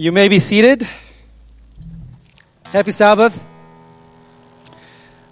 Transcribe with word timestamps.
You 0.00 0.12
may 0.12 0.28
be 0.28 0.38
seated. 0.38 0.88
Happy 2.72 2.90
Sabbath. 2.90 3.44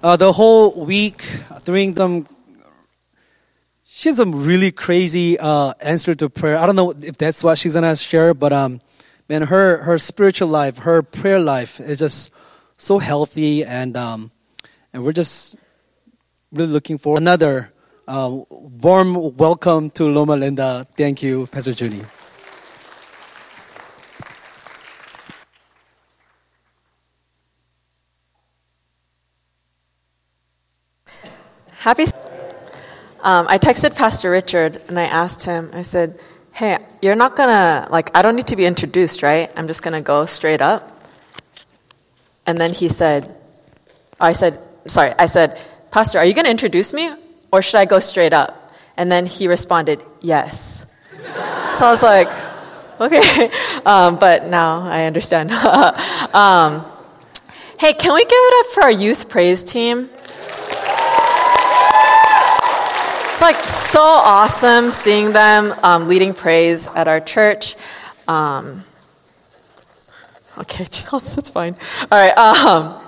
Uh, 0.03 0.17
the 0.17 0.30
whole 0.30 0.85
week 0.85 1.24
during 1.64 1.94
them, 1.94 2.29
she 3.87 4.10
has 4.10 4.19
a 4.19 4.26
really 4.26 4.71
crazy 4.71 5.38
uh, 5.38 5.72
answer 5.81 6.15
to 6.17 6.28
prayer. 6.28 6.58
I 6.58 6.67
don't 6.67 6.76
know 6.76 6.90
if 6.90 7.17
that's 7.17 7.42
what 7.42 7.56
she's 7.56 7.72
gonna 7.72 7.96
share, 7.96 8.35
but 8.35 8.53
um, 8.53 8.83
man, 9.26 9.40
her 9.40 9.78
her 9.85 9.96
spiritual 9.96 10.49
life, 10.49 10.76
her 10.85 11.03
prayer 11.03 11.40
life 11.40 11.80
is 11.80 12.00
just 12.00 12.30
so 12.76 12.98
healthy, 12.98 13.64
and 13.64 13.96
um, 13.96 14.30
and 14.92 15.03
we're 15.03 15.16
just 15.16 15.56
really 16.52 16.69
looking 16.70 16.98
for 16.98 17.16
another 17.16 17.73
uh, 18.06 18.28
warm 18.50 19.35
welcome 19.39 19.89
to 19.93 20.05
Loma 20.05 20.37
Linda. 20.37 20.87
Thank 20.95 21.23
you, 21.23 21.47
Pastor 21.47 21.73
Junie. 21.73 22.05
Happy. 31.78 32.06
Um, 33.23 33.46
I 33.48 33.56
texted 33.56 33.95
Pastor 33.95 34.32
Richard 34.32 34.82
and 34.88 34.98
I 34.98 35.05
asked 35.05 35.45
him, 35.45 35.70
I 35.73 35.82
said, 35.82 36.18
Hey, 36.51 36.77
you're 37.01 37.14
not 37.14 37.37
gonna, 37.37 37.87
like, 37.88 38.10
I 38.16 38.23
don't 38.23 38.34
need 38.34 38.48
to 38.48 38.56
be 38.56 38.66
introduced, 38.66 39.23
right? 39.23 39.48
I'm 39.54 39.68
just 39.68 39.80
gonna 39.80 40.01
go 40.01 40.27
straight 40.27 40.60
up. 40.60 41.09
And 42.46 42.60
then 42.60 42.73
he 42.73 42.88
said, 42.88 43.32
I 44.18 44.32
said, 44.32 44.59
sorry, 44.88 45.12
I 45.20 45.27
said, 45.27 45.64
Pastor, 45.92 46.18
are 46.18 46.24
you 46.24 46.34
gonna 46.34 46.48
introduce 46.48 46.92
me 46.92 47.14
or 47.52 47.62
should 47.62 47.79
I 47.79 47.84
go 47.84 48.01
straight 48.01 48.32
up? 48.32 48.73
And 48.96 49.10
then 49.10 49.26
he 49.26 49.46
responded, 49.46 50.02
Yes. 50.20 50.84
so 51.74 51.87
I 51.87 51.90
was 51.90 52.02
like, 52.02 52.29
Okay. 53.01 53.51
Um, 53.87 54.18
but 54.18 54.46
now 54.46 54.82
I 54.82 55.04
understand. 55.04 55.51
um, 56.35 56.85
hey, 57.79 57.92
can 57.95 58.13
we 58.15 58.24
give 58.24 58.32
it 58.32 58.66
up 58.66 58.73
for 58.74 58.82
our 58.82 58.90
youth 58.90 59.29
praise 59.29 59.63
team? 59.63 60.10
It's 63.39 63.43
like 63.45 63.67
so 63.67 64.03
awesome 64.03 64.91
seeing 64.91 65.31
them 65.31 65.72
um, 65.84 66.08
leading 66.08 66.34
praise 66.34 66.89
at 66.89 67.06
our 67.06 67.20
church. 67.20 67.77
Um, 68.27 68.84
okay, 70.58 70.84
Charles, 70.91 71.36
that's 71.36 71.48
fine. 71.48 71.77
All 72.11 72.19
right. 72.19 72.36
Um, 72.36 73.00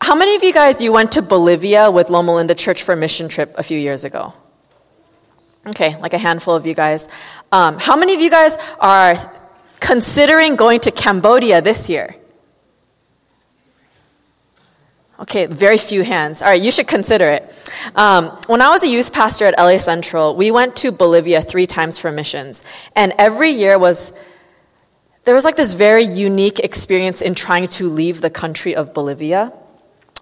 how 0.00 0.14
many 0.14 0.36
of 0.36 0.44
you 0.44 0.52
guys 0.52 0.80
you 0.80 0.92
went 0.92 1.10
to 1.10 1.22
Bolivia 1.22 1.90
with 1.90 2.08
Loma 2.08 2.36
Linda 2.36 2.54
Church 2.54 2.84
for 2.84 2.92
a 2.92 2.96
mission 2.96 3.28
trip 3.28 3.52
a 3.58 3.64
few 3.64 3.80
years 3.80 4.04
ago? 4.04 4.32
Okay, 5.66 5.96
like 5.96 6.14
a 6.14 6.18
handful 6.18 6.54
of 6.54 6.64
you 6.68 6.74
guys. 6.74 7.08
Um, 7.50 7.80
how 7.80 7.96
many 7.96 8.14
of 8.14 8.20
you 8.20 8.30
guys 8.30 8.56
are 8.78 9.16
considering 9.80 10.54
going 10.54 10.78
to 10.78 10.92
Cambodia 10.92 11.60
this 11.60 11.90
year? 11.90 12.14
Okay, 15.24 15.46
very 15.46 15.78
few 15.78 16.04
hands. 16.04 16.42
All 16.42 16.48
right, 16.48 16.60
you 16.60 16.70
should 16.70 16.86
consider 16.86 17.26
it. 17.26 17.50
Um, 17.96 18.26
when 18.46 18.60
I 18.60 18.68
was 18.68 18.82
a 18.82 18.88
youth 18.88 19.10
pastor 19.10 19.46
at 19.46 19.54
LA 19.56 19.78
Central, 19.78 20.36
we 20.36 20.50
went 20.50 20.76
to 20.76 20.92
Bolivia 20.92 21.40
three 21.40 21.66
times 21.66 21.98
for 21.98 22.12
missions. 22.12 22.62
And 22.94 23.14
every 23.16 23.48
year 23.48 23.78
was, 23.78 24.12
there 25.24 25.34
was 25.34 25.42
like 25.42 25.56
this 25.56 25.72
very 25.72 26.04
unique 26.04 26.58
experience 26.58 27.22
in 27.22 27.34
trying 27.34 27.68
to 27.68 27.88
leave 27.88 28.20
the 28.20 28.28
country 28.28 28.76
of 28.76 28.92
Bolivia. 28.92 29.50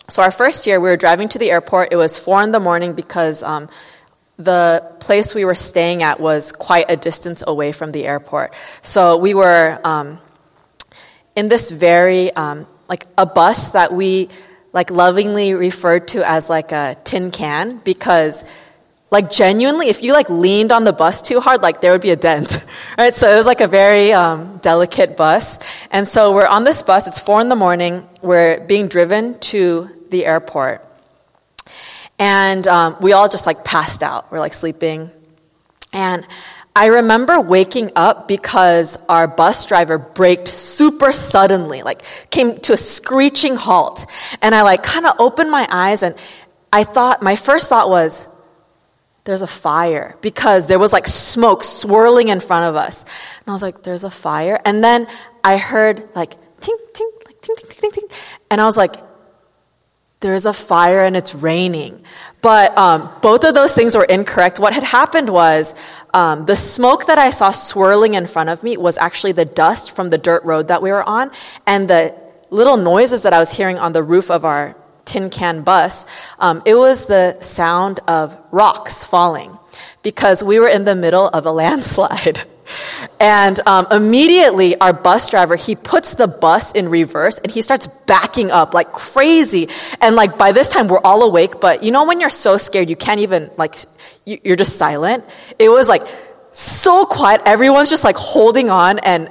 So 0.09 0.22
our 0.22 0.31
first 0.31 0.69
year, 0.69 0.78
we 0.78 0.89
were 0.89 0.97
driving 0.97 1.28
to 1.31 1.39
the 1.41 1.50
airport. 1.50 1.92
It 1.92 1.97
was 1.97 2.16
four 2.16 2.41
in 2.41 2.53
the 2.53 2.61
morning 2.61 2.92
because 2.92 3.42
um, 3.42 3.69
the 4.37 4.89
place 5.00 5.34
we 5.34 5.44
were 5.44 5.56
staying 5.56 6.05
at 6.05 6.20
was 6.20 6.53
quite 6.53 6.87
a 6.89 6.97
distance 6.97 7.42
away 7.44 7.72
from 7.72 7.91
the 7.91 8.06
airport. 8.06 8.55
So 8.82 9.16
we 9.16 9.34
were 9.34 9.81
um, 9.82 10.21
in 11.34 11.48
this 11.48 11.72
very, 11.72 12.32
um, 12.34 12.69
like 12.88 13.04
a 13.19 13.27
bus 13.27 13.71
that 13.71 13.93
we, 13.93 14.28
like 14.72 14.91
lovingly 14.91 15.55
referred 15.55 16.09
to 16.09 16.28
as 16.28 16.49
like 16.49 16.72
a 16.72 16.97
tin 17.05 17.31
can 17.31 17.78
because 17.78 18.44
like 19.10 19.31
genuinely 19.31 19.88
if 19.88 20.03
you 20.03 20.12
like 20.12 20.31
leaned 20.31 20.72
on 20.72 20.84
the 20.84 20.93
bus 20.93 21.21
too 21.21 21.38
hard 21.41 21.62
like 21.62 21.81
there 21.83 21.93
would 21.93 22.00
be 22.00 22.10
a 22.10 22.16
dent 22.16 22.65
right? 22.99 23.15
So 23.15 23.31
it 23.31 23.37
was 23.37 23.47
like 23.47 23.60
a 23.60 23.69
very 23.69 24.12
um, 24.12 24.59
delicate 24.59 25.16
bus. 25.16 25.59
And 25.91 26.09
so 26.09 26.34
we're 26.34 26.47
on 26.47 26.65
this 26.65 26.83
bus 26.83 27.06
it's 27.06 27.19
four 27.21 27.41
in 27.41 27.49
the 27.49 27.56
morning 27.56 28.06
we're 28.22 28.60
being 28.60 28.88
driven 28.88 29.38
to 29.41 29.88
the 30.09 30.25
airport. 30.25 30.87
And 32.19 32.66
um, 32.69 32.97
we 33.00 33.12
all 33.12 33.28
just 33.28 33.47
like 33.47 33.65
passed 33.65 34.03
out 34.03 34.33
we're 34.33 34.41
like 34.41 34.54
sleeping. 34.54 35.10
And 35.93 36.27
I 36.75 36.87
remember 36.87 37.41
waking 37.41 37.93
up 37.97 38.27
because 38.28 38.99
our 39.09 39.28
bus 39.28 39.66
driver 39.66 39.99
braked 39.99 40.49
super 40.49 41.12
suddenly, 41.12 41.83
like 41.83 42.03
came 42.31 42.59
to 42.60 42.72
a 42.72 42.77
screeching 42.77 43.56
halt. 43.56 44.06
And 44.41 44.55
I 44.55 44.62
like 44.62 44.83
kind 44.83 45.05
of 45.06 45.16
opened 45.19 45.50
my 45.50 45.66
eyes 45.71 46.03
and 46.03 46.15
I 46.72 46.84
thought, 46.84 47.22
my 47.22 47.37
first 47.37 47.69
thought 47.69 47.91
was, 47.91 48.27
there's 49.25 49.43
a 49.43 49.47
fire 49.47 50.16
because 50.21 50.66
there 50.66 50.78
was 50.78 50.93
like 50.93 51.06
smoke 51.06 51.62
swirling 51.62 52.28
in 52.28 52.41
front 52.41 52.65
of 52.65 52.75
us. 52.75 53.03
And 53.04 53.49
I 53.49 53.53
was 53.53 53.62
like, 53.62 53.83
there's 53.83 54.04
a 54.04 54.10
fire. 54.10 54.59
And 54.65 54.83
then 54.83 55.06
I 55.44 55.59
heard 55.59 56.09
like 56.15 56.31
tink, 56.59 56.81
tink, 56.93 57.27
like 57.27 57.41
tink, 57.43 57.60
tink, 57.60 57.81
tink, 57.81 57.94
tink. 57.94 58.12
And 58.50 58.60
I 58.60 58.65
was 58.65 58.77
like, 58.77 58.97
there's 60.21 60.47
a 60.47 60.53
fire 60.53 61.04
and 61.04 61.16
it's 61.16 61.34
raining. 61.34 62.03
But 62.42 62.76
um, 62.76 63.08
both 63.22 63.44
of 63.44 63.54
those 63.54 63.75
things 63.75 63.97
were 63.97 64.04
incorrect. 64.04 64.58
What 64.58 64.72
had 64.72 64.82
happened 64.82 65.30
was 65.30 65.75
um, 66.12 66.44
the 66.44 66.56
smoke 66.56 67.06
that 67.06 67.16
I 67.16 67.30
saw 67.30 67.53
swirling 67.53 68.14
in 68.14 68.26
front 68.26 68.50
of 68.50 68.62
me 68.62 68.76
was 68.76 68.98
actually 68.98 69.32
the 69.32 69.44
dust 69.44 69.92
from 69.92 70.10
the 70.10 70.19
dirt 70.19 70.44
road 70.44 70.69
that 70.69 70.82
we 70.82 70.91
were 70.91 71.08
on, 71.08 71.30
and 71.66 71.88
the 71.88 72.14
little 72.50 72.76
noises 72.76 73.22
that 73.22 73.32
I 73.32 73.38
was 73.38 73.50
hearing 73.53 73.78
on 73.78 73.92
the 73.92 74.03
roof 74.03 74.30
of 74.30 74.44
our 74.44 74.76
tin 75.04 75.30
can 75.30 75.62
bus, 75.62 76.04
um, 76.38 76.62
it 76.64 76.75
was 76.75 77.06
the 77.06 77.41
sound 77.41 78.00
of 78.06 78.36
rocks 78.50 79.04
falling 79.04 79.59
because 80.03 80.42
we 80.42 80.59
were 80.59 80.69
in 80.69 80.84
the 80.84 80.94
middle 80.94 81.28
of 81.28 81.47
a 81.47 81.53
landslide. 81.62 82.42
And 83.21 83.60
um, 83.66 83.87
immediately, 83.91 84.78
our 84.81 84.93
bus 84.93 85.31
driver 85.31 85.56
he 85.56 85.77
puts 85.77 86.15
the 86.15 86.27
bus 86.27 86.72
in 86.72 86.88
reverse 86.88 87.38
and 87.38 87.53
he 87.53 87.62
starts 87.62 87.87
backing 88.06 88.50
up 88.50 88.75
like 88.75 88.93
crazy. 88.93 89.69
And 90.00 90.16
like 90.16 90.38
by 90.38 90.53
this 90.53 90.69
time, 90.69 90.88
we're 90.88 91.00
all 91.00 91.22
awake. 91.22 91.60
But 91.60 91.83
you 91.83 91.93
know 91.93 92.05
when 92.06 92.21
you're 92.21 92.31
so 92.31 92.56
scared, 92.56 92.91
you 92.91 92.97
can't 92.97 93.21
even 93.21 93.50
like 93.56 93.77
you're 94.25 94.56
just 94.56 94.77
silent. 94.77 95.25
It 95.59 95.69
was 95.69 95.88
like 95.88 96.03
so 96.53 97.05
quiet. 97.06 97.43
Everyone's 97.47 97.91
just 97.91 98.05
like 98.05 98.16
holding 98.16 98.71
on. 98.71 98.99
And 99.00 99.31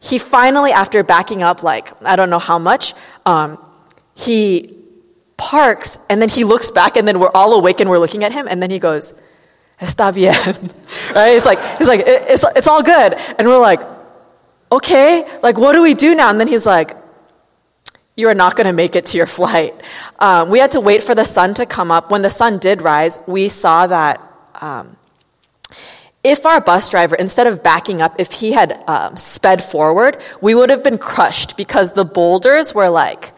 he 0.00 0.18
finally, 0.18 0.72
after 0.72 1.02
backing 1.02 1.42
up 1.42 1.62
like 1.62 1.92
I 2.02 2.16
don't 2.16 2.30
know 2.30 2.38
how 2.38 2.58
much, 2.58 2.94
um, 3.26 3.58
he 4.14 4.76
parks 5.40 5.98
and 6.10 6.20
then 6.20 6.28
he 6.28 6.44
looks 6.44 6.70
back 6.70 6.98
and 6.98 7.08
then 7.08 7.18
we're 7.18 7.30
all 7.34 7.54
awake 7.54 7.80
and 7.80 7.88
we're 7.88 7.98
looking 7.98 8.24
at 8.24 8.30
him 8.30 8.46
and 8.48 8.62
then 8.62 8.68
he 8.68 8.78
goes 8.78 9.14
está 9.80 10.12
bien. 10.12 10.34
right? 11.14 11.36
It's 11.36 11.46
like, 11.46 11.78
he's 11.78 11.88
like, 11.88 12.02
it's, 12.06 12.44
it's 12.56 12.68
all 12.68 12.82
good. 12.82 13.14
And 13.38 13.48
we're 13.48 13.58
like, 13.58 13.80
okay, 14.70 15.26
like, 15.42 15.58
what 15.58 15.72
do 15.72 15.82
we 15.82 15.94
do 15.94 16.14
now? 16.14 16.30
And 16.30 16.38
then 16.38 16.48
he's 16.48 16.66
like, 16.66 16.96
you 18.16 18.28
are 18.28 18.34
not 18.34 18.56
going 18.56 18.66
to 18.66 18.72
make 18.72 18.96
it 18.96 19.06
to 19.06 19.16
your 19.16 19.26
flight. 19.26 19.74
Um, 20.18 20.50
we 20.50 20.58
had 20.58 20.72
to 20.72 20.80
wait 20.80 21.02
for 21.02 21.14
the 21.14 21.24
sun 21.24 21.54
to 21.54 21.66
come 21.66 21.90
up. 21.90 22.10
When 22.10 22.22
the 22.22 22.30
sun 22.30 22.58
did 22.58 22.82
rise, 22.82 23.18
we 23.26 23.48
saw 23.48 23.86
that 23.86 24.20
um, 24.60 24.96
if 26.22 26.44
our 26.44 26.60
bus 26.60 26.90
driver, 26.90 27.14
instead 27.14 27.46
of 27.46 27.62
backing 27.62 28.02
up, 28.02 28.16
if 28.18 28.32
he 28.32 28.52
had 28.52 28.84
um, 28.86 29.16
sped 29.16 29.64
forward, 29.64 30.18
we 30.40 30.54
would 30.54 30.68
have 30.68 30.84
been 30.84 30.98
crushed 30.98 31.56
because 31.56 31.92
the 31.92 32.04
boulders 32.04 32.74
were 32.74 32.90
like 32.90 33.32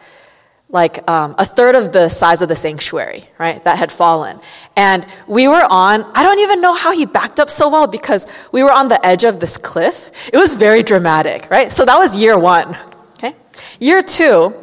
like 0.73 1.07
um, 1.07 1.35
a 1.37 1.45
third 1.45 1.75
of 1.75 1.93
the 1.93 2.09
size 2.09 2.41
of 2.41 2.49
the 2.49 2.55
sanctuary, 2.55 3.29
right, 3.37 3.63
that 3.63 3.77
had 3.77 3.91
fallen. 3.91 4.39
And 4.75 5.05
we 5.27 5.47
were 5.47 5.65
on, 5.69 6.03
I 6.15 6.23
don't 6.23 6.39
even 6.39 6.61
know 6.61 6.73
how 6.73 6.91
he 6.91 7.05
backed 7.05 7.39
up 7.39 7.51
so 7.51 7.69
well 7.69 7.85
because 7.85 8.25
we 8.51 8.63
were 8.63 8.71
on 8.71 8.87
the 8.87 9.03
edge 9.05 9.23
of 9.23 9.39
this 9.39 9.55
cliff. 9.55 10.11
It 10.33 10.37
was 10.37 10.55
very 10.55 10.81
dramatic, 10.81 11.47
right? 11.51 11.71
So 11.71 11.85
that 11.85 11.95
was 11.95 12.17
year 12.17 12.37
one, 12.39 12.75
okay? 13.19 13.35
Year 13.79 14.01
two, 14.01 14.55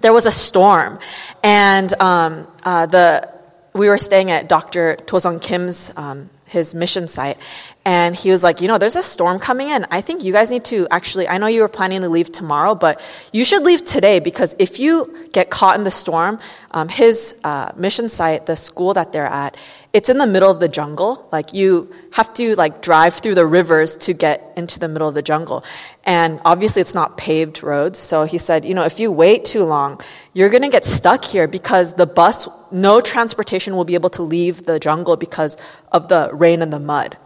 there 0.00 0.12
was 0.12 0.26
a 0.26 0.32
storm. 0.32 0.98
And 1.44 1.92
um, 2.02 2.48
uh, 2.64 2.86
the, 2.86 3.32
we 3.72 3.88
were 3.88 3.98
staying 3.98 4.32
at 4.32 4.48
Dr. 4.48 4.96
Tosung 4.96 5.40
Kim's 5.40 5.92
um, 5.96 6.28
his 6.48 6.74
mission 6.74 7.06
site. 7.06 7.38
And 7.86 8.16
he 8.16 8.32
was 8.32 8.42
like, 8.42 8.60
you 8.60 8.66
know, 8.66 8.78
there's 8.78 8.96
a 8.96 9.02
storm 9.02 9.38
coming 9.38 9.70
in. 9.70 9.86
I 9.92 10.00
think 10.00 10.24
you 10.24 10.32
guys 10.32 10.50
need 10.50 10.64
to 10.64 10.88
actually, 10.90 11.28
I 11.28 11.38
know 11.38 11.46
you 11.46 11.60
were 11.60 11.68
planning 11.68 12.00
to 12.00 12.08
leave 12.08 12.32
tomorrow, 12.32 12.74
but 12.74 13.00
you 13.32 13.44
should 13.44 13.62
leave 13.62 13.84
today 13.84 14.18
because 14.18 14.56
if 14.58 14.80
you 14.80 15.28
get 15.32 15.50
caught 15.50 15.78
in 15.78 15.84
the 15.84 15.92
storm, 15.92 16.40
um, 16.72 16.88
his 16.88 17.36
uh, 17.44 17.70
mission 17.76 18.08
site, 18.08 18.46
the 18.46 18.56
school 18.56 18.92
that 18.94 19.12
they're 19.12 19.24
at, 19.24 19.56
it's 19.92 20.08
in 20.08 20.18
the 20.18 20.26
middle 20.26 20.50
of 20.50 20.58
the 20.58 20.66
jungle. 20.66 21.28
Like 21.30 21.54
you 21.54 21.94
have 22.10 22.34
to 22.34 22.56
like 22.56 22.82
drive 22.82 23.14
through 23.14 23.36
the 23.36 23.46
rivers 23.46 23.96
to 23.98 24.14
get 24.14 24.52
into 24.56 24.80
the 24.80 24.88
middle 24.88 25.06
of 25.06 25.14
the 25.14 25.22
jungle. 25.22 25.62
And 26.02 26.40
obviously 26.44 26.82
it's 26.82 26.92
not 26.94 27.16
paved 27.16 27.62
roads. 27.62 28.00
So 28.00 28.24
he 28.24 28.38
said, 28.38 28.64
you 28.64 28.74
know, 28.74 28.84
if 28.84 28.98
you 28.98 29.12
wait 29.12 29.44
too 29.44 29.62
long, 29.62 30.00
you're 30.34 30.50
going 30.50 30.62
to 30.62 30.70
get 30.70 30.84
stuck 30.84 31.24
here 31.24 31.46
because 31.46 31.94
the 31.94 32.06
bus, 32.06 32.48
no 32.72 33.00
transportation 33.00 33.76
will 33.76 33.84
be 33.84 33.94
able 33.94 34.10
to 34.10 34.22
leave 34.22 34.64
the 34.64 34.80
jungle 34.80 35.16
because 35.16 35.56
of 35.92 36.08
the 36.08 36.30
rain 36.32 36.62
and 36.62 36.72
the 36.72 36.80
mud. 36.80 37.16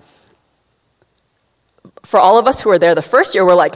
For 2.02 2.18
all 2.18 2.38
of 2.38 2.46
us 2.46 2.60
who 2.60 2.70
were 2.70 2.78
there 2.78 2.94
the 2.94 3.02
first 3.02 3.34
year, 3.34 3.44
we're 3.44 3.54
like, 3.54 3.74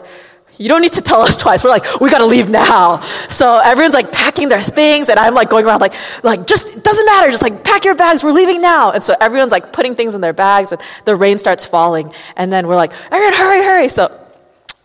you 0.58 0.68
don't 0.68 0.82
need 0.82 0.92
to 0.92 1.02
tell 1.02 1.20
us 1.20 1.36
twice. 1.36 1.64
We're 1.64 1.70
like, 1.70 2.00
we 2.00 2.10
gotta 2.10 2.26
leave 2.26 2.48
now. 2.48 3.00
So 3.28 3.58
everyone's 3.58 3.94
like 3.94 4.12
packing 4.12 4.48
their 4.48 4.60
things, 4.60 5.08
and 5.08 5.18
I'm 5.18 5.34
like 5.34 5.50
going 5.50 5.66
around 5.66 5.80
like, 5.80 5.94
like 6.22 6.46
just 6.46 6.82
doesn't 6.82 7.06
matter. 7.06 7.30
Just 7.30 7.42
like 7.42 7.64
pack 7.64 7.84
your 7.84 7.94
bags. 7.94 8.22
We're 8.22 8.32
leaving 8.32 8.60
now. 8.60 8.92
And 8.92 9.02
so 9.02 9.14
everyone's 9.20 9.52
like 9.52 9.72
putting 9.72 9.94
things 9.94 10.14
in 10.14 10.20
their 10.20 10.32
bags, 10.32 10.72
and 10.72 10.80
the 11.04 11.16
rain 11.16 11.38
starts 11.38 11.66
falling. 11.66 12.12
And 12.36 12.52
then 12.52 12.66
we're 12.66 12.76
like, 12.76 12.92
everyone, 13.10 13.34
hurry, 13.34 13.64
hurry. 13.64 13.88
So 13.88 14.20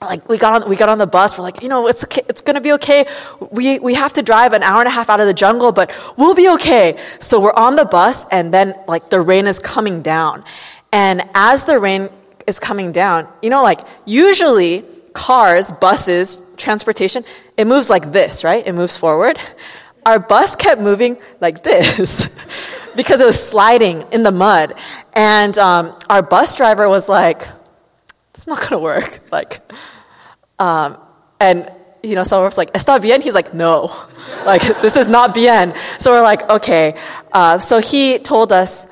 like 0.02 0.28
we 0.30 0.38
got 0.38 0.64
on 0.64 0.70
we 0.70 0.76
got 0.76 0.90
on 0.90 0.98
the 0.98 1.08
bus. 1.08 1.38
We're 1.38 1.44
like, 1.44 1.62
you 1.62 1.70
know, 1.70 1.88
it's 1.88 2.04
okay, 2.04 2.22
it's 2.30 2.42
gonna 2.42 2.62
be 2.62 2.72
okay. 2.74 3.06
We 3.52 3.80
we 3.80 3.94
have 3.94 4.14
to 4.14 4.22
drive 4.22 4.54
an 4.54 4.64
hour 4.64 4.80
and 4.80 4.88
a 4.88 4.92
half 4.92 5.10
out 5.10 5.20
of 5.20 5.28
the 5.28 5.34
jungle, 5.34 5.72
but 5.72 5.92
we'll 6.18 6.36
be 6.36 6.50
okay. 6.50 7.00
So 7.20 7.40
we're 7.40 7.54
on 7.54 7.76
the 7.76 7.86
bus, 7.86 8.26
and 8.32 8.54
then 8.54 8.76
like 8.88 9.10
the 9.10 9.22
rain 9.22 9.46
is 9.46 9.60
coming 9.60 10.02
down, 10.02 10.44
and 10.92 11.24
as 11.36 11.66
the 11.66 11.80
rain 11.80 12.10
is 12.50 12.60
coming 12.60 12.92
down, 12.92 13.28
you 13.42 13.50
know, 13.50 13.64
like 13.64 13.80
usually 14.06 14.84
cars, 15.14 15.72
buses, 15.72 16.42
transportation, 16.58 17.24
it 17.56 17.68
moves 17.68 17.90
like 17.90 18.12
this, 18.12 18.44
right? 18.44 18.66
It 18.66 18.74
moves 18.74 18.98
forward. 18.98 19.40
Our 20.06 20.20
bus 20.20 20.56
kept 20.56 20.82
moving 20.82 21.18
like 21.40 21.64
this 21.64 22.30
because 22.96 23.22
it 23.22 23.26
was 23.26 23.42
sliding 23.42 24.04
in 24.12 24.24
the 24.24 24.32
mud. 24.32 24.76
And 25.14 25.58
um, 25.58 25.96
our 26.10 26.22
bus 26.22 26.56
driver 26.56 26.90
was 26.90 27.08
like, 27.08 27.48
it's 28.34 28.48
not 28.48 28.60
going 28.60 28.72
to 28.72 28.80
work. 28.80 29.20
Like, 29.32 29.62
um, 30.58 30.98
and, 31.40 31.72
you 32.04 32.16
know, 32.16 32.24
so 32.24 32.42
we're 32.42 32.50
like, 32.58 32.74
está 32.74 33.00
bien? 33.00 33.22
He's 33.22 33.36
like, 33.36 33.54
no. 33.54 33.94
like, 34.46 34.62
this 34.82 34.98
is 34.98 35.08
not 35.08 35.34
bien. 35.34 35.74
So 36.00 36.12
we're 36.12 36.24
like, 36.24 36.50
okay. 36.50 36.98
Uh, 37.32 37.60
so 37.60 37.80
he 37.80 38.20
told 38.20 38.52
us, 38.52 38.88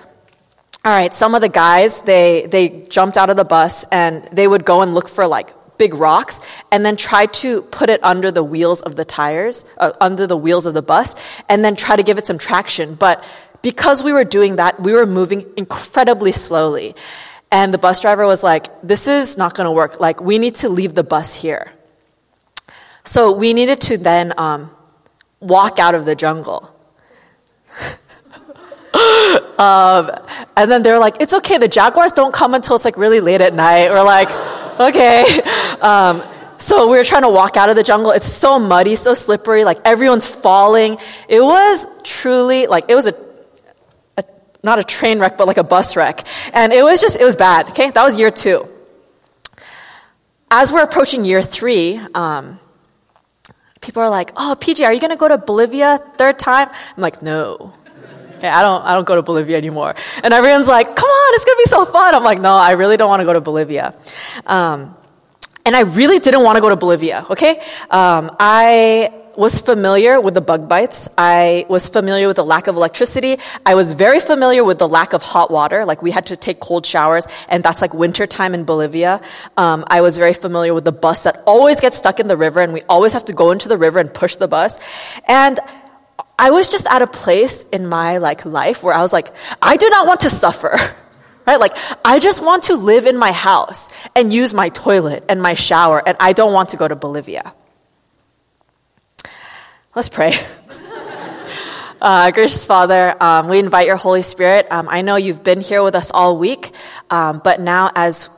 all 0.85 0.93
right, 0.93 1.13
some 1.13 1.35
of 1.35 1.41
the 1.41 1.49
guys, 1.49 2.01
they, 2.01 2.47
they 2.47 2.85
jumped 2.87 3.17
out 3.17 3.29
of 3.29 3.35
the 3.35 3.43
bus 3.43 3.83
and 3.91 4.23
they 4.25 4.47
would 4.47 4.63
go 4.63 4.81
and 4.81 4.93
look 4.93 5.09
for 5.09 5.27
like 5.27 5.53
big 5.77 5.93
rocks 5.93 6.41
and 6.71 6.85
then 6.85 6.95
try 6.95 7.25
to 7.25 7.61
put 7.63 7.89
it 7.89 8.03
under 8.03 8.31
the 8.31 8.43
wheels 8.43 8.81
of 8.81 8.95
the 8.95 9.05
tires, 9.05 9.65
uh, 9.77 9.91
under 9.99 10.27
the 10.27 10.37
wheels 10.37 10.65
of 10.65 10.73
the 10.73 10.81
bus, 10.81 11.15
and 11.49 11.63
then 11.63 11.75
try 11.75 11.95
to 11.95 12.03
give 12.03 12.17
it 12.17 12.25
some 12.25 12.37
traction. 12.37 12.95
But 12.95 13.23
because 13.61 14.03
we 14.03 14.13
were 14.13 14.23
doing 14.23 14.57
that, 14.57 14.79
we 14.79 14.93
were 14.93 15.05
moving 15.05 15.45
incredibly 15.57 16.31
slowly. 16.31 16.95
And 17.51 17.73
the 17.73 17.77
bus 17.77 17.99
driver 17.99 18.25
was 18.25 18.43
like, 18.43 18.67
This 18.81 19.07
is 19.07 19.37
not 19.37 19.55
going 19.55 19.65
to 19.65 19.71
work. 19.71 19.99
Like, 19.99 20.21
we 20.21 20.37
need 20.37 20.55
to 20.55 20.69
leave 20.69 20.95
the 20.95 21.03
bus 21.03 21.33
here. 21.35 21.71
So 23.03 23.31
we 23.31 23.53
needed 23.53 23.79
to 23.81 23.97
then 23.97 24.33
um, 24.37 24.69
walk 25.39 25.79
out 25.79 25.95
of 25.95 26.05
the 26.05 26.15
jungle. 26.15 26.73
um, 28.93 30.11
and 30.55 30.71
then 30.71 30.81
they're 30.83 30.99
like, 30.99 31.17
It's 31.19 31.33
okay, 31.33 31.57
the 31.57 31.67
jaguars 31.67 32.11
don't 32.11 32.33
come 32.33 32.53
until 32.53 32.75
it's 32.75 32.85
like 32.85 32.97
really 32.97 33.19
late 33.19 33.41
at 33.41 33.53
night. 33.53 33.89
We're 33.89 34.03
like, 34.03 34.29
okay. 34.79 35.25
Um, 35.81 36.23
so 36.59 36.89
we 36.89 36.97
were 36.97 37.03
trying 37.03 37.21
to 37.21 37.29
walk 37.29 37.55
out 37.55 37.69
of 37.69 37.75
the 37.75 37.83
jungle. 37.83 38.11
It's 38.11 38.27
so 38.27 38.57
muddy, 38.59 38.95
so 38.95 39.13
slippery. 39.13 39.63
Like 39.63 39.79
everyone's 39.85 40.27
falling. 40.27 40.97
It 41.27 41.41
was 41.41 41.85
truly 42.03 42.67
like 42.67 42.85
it 42.89 42.95
was 42.95 43.07
a, 43.07 43.13
a, 44.17 44.23
not 44.63 44.79
a 44.79 44.83
train 44.83 45.19
wreck, 45.19 45.37
but 45.37 45.47
like 45.47 45.57
a 45.57 45.63
bus 45.63 45.95
wreck. 45.95 46.23
And 46.53 46.73
it 46.73 46.83
was 46.83 47.01
just 47.01 47.19
it 47.19 47.23
was 47.23 47.35
bad. 47.35 47.69
Okay, 47.69 47.91
that 47.91 48.03
was 48.03 48.17
year 48.17 48.31
two. 48.31 48.67
As 50.49 50.71
we're 50.71 50.83
approaching 50.83 51.25
year 51.25 51.41
three, 51.43 51.99
um, 52.15 52.59
people 53.81 54.01
are 54.01 54.09
like, 54.09 54.31
"Oh, 54.35 54.55
PJ, 54.59 54.83
are 54.83 54.93
you 54.93 55.01
going 55.01 55.11
to 55.11 55.17
go 55.17 55.27
to 55.27 55.37
Bolivia 55.37 56.01
third 56.17 56.39
time?" 56.39 56.69
I'm 56.69 57.01
like, 57.01 57.21
"No." 57.21 57.73
I 58.43 58.61
don't, 58.61 58.83
I 58.83 58.93
don't 58.93 59.07
go 59.07 59.15
to 59.15 59.21
Bolivia 59.21 59.57
anymore. 59.57 59.95
And 60.23 60.33
everyone's 60.33 60.67
like, 60.67 60.95
come 60.95 61.09
on, 61.09 61.35
it's 61.35 61.45
gonna 61.45 61.57
be 61.57 61.65
so 61.65 61.85
fun. 61.85 62.15
I'm 62.15 62.23
like, 62.23 62.39
no, 62.39 62.53
I 62.53 62.71
really 62.71 62.97
don't 62.97 63.09
wanna 63.09 63.25
go 63.25 63.33
to 63.33 63.41
Bolivia. 63.41 63.95
Um, 64.45 64.95
and 65.65 65.75
I 65.75 65.81
really 65.81 66.19
didn't 66.19 66.43
wanna 66.43 66.61
go 66.61 66.69
to 66.69 66.75
Bolivia, 66.75 67.25
okay? 67.29 67.59
Um, 67.89 68.31
I 68.39 69.11
was 69.37 69.59
familiar 69.59 70.19
with 70.19 70.33
the 70.33 70.41
bug 70.41 70.67
bites. 70.67 71.07
I 71.17 71.65
was 71.69 71.87
familiar 71.87 72.27
with 72.27 72.37
the 72.37 72.43
lack 72.43 72.65
of 72.67 72.75
electricity. 72.75 73.37
I 73.65 73.75
was 73.75 73.93
very 73.93 74.19
familiar 74.19 74.63
with 74.63 74.79
the 74.79 74.87
lack 74.87 75.13
of 75.13 75.21
hot 75.21 75.51
water. 75.51 75.85
Like 75.85 76.01
we 76.01 76.09
had 76.09 76.25
to 76.27 76.35
take 76.35 76.59
cold 76.59 76.85
showers, 76.85 77.27
and 77.47 77.63
that's 77.63 77.79
like 77.79 77.93
winter 77.93 78.25
time 78.25 78.55
in 78.55 78.63
Bolivia. 78.65 79.21
Um, 79.55 79.85
I 79.87 80.01
was 80.01 80.17
very 80.17 80.33
familiar 80.33 80.73
with 80.73 80.85
the 80.85 80.91
bus 80.91 81.23
that 81.23 81.43
always 81.45 81.79
gets 81.79 81.97
stuck 81.97 82.19
in 82.19 82.27
the 82.27 82.35
river, 82.35 82.61
and 82.61 82.73
we 82.73 82.81
always 82.89 83.13
have 83.13 83.25
to 83.25 83.33
go 83.33 83.51
into 83.51 83.69
the 83.69 83.77
river 83.77 83.99
and 83.99 84.11
push 84.11 84.35
the 84.35 84.47
bus. 84.47 84.79
And 85.27 85.59
I 86.39 86.51
was 86.51 86.69
just 86.69 86.87
at 86.87 87.01
a 87.01 87.07
place 87.07 87.63
in 87.63 87.87
my 87.87 88.17
like 88.17 88.45
life 88.45 88.83
where 88.83 88.93
I 88.93 89.01
was 89.01 89.13
like, 89.13 89.29
I 89.61 89.77
do 89.77 89.89
not 89.89 90.07
want 90.07 90.21
to 90.21 90.29
suffer. 90.29 90.77
Right? 91.47 91.61
Like, 91.61 91.77
I 92.03 92.19
just 92.19 92.43
want 92.43 92.63
to 92.63 92.75
live 92.75 93.05
in 93.05 93.17
my 93.17 93.31
house 93.31 93.87
and 94.17 94.33
use 94.33 94.53
my 94.53 94.67
toilet 94.67 95.23
and 95.29 95.41
my 95.41 95.53
shower, 95.53 96.03
and 96.05 96.17
I 96.19 96.33
don't 96.33 96.51
want 96.51 96.69
to 96.71 96.77
go 96.77 96.85
to 96.85 96.95
Bolivia. 96.97 97.53
Let's 99.95 100.09
pray. 100.09 100.33
Uh, 101.99 102.29
gracious 102.29 102.63
Father, 102.63 103.15
um, 103.19 103.47
we 103.47 103.57
invite 103.57 103.87
your 103.87 103.95
Holy 103.95 104.21
Spirit. 104.21 104.67
Um, 104.69 104.87
I 104.87 105.01
know 105.01 105.15
you've 105.15 105.43
been 105.43 105.61
here 105.61 105.81
with 105.81 105.95
us 105.95 106.11
all 106.11 106.37
week, 106.37 106.71
um, 107.09 107.41
but 107.43 107.59
now 107.59 107.89
as 107.95 108.29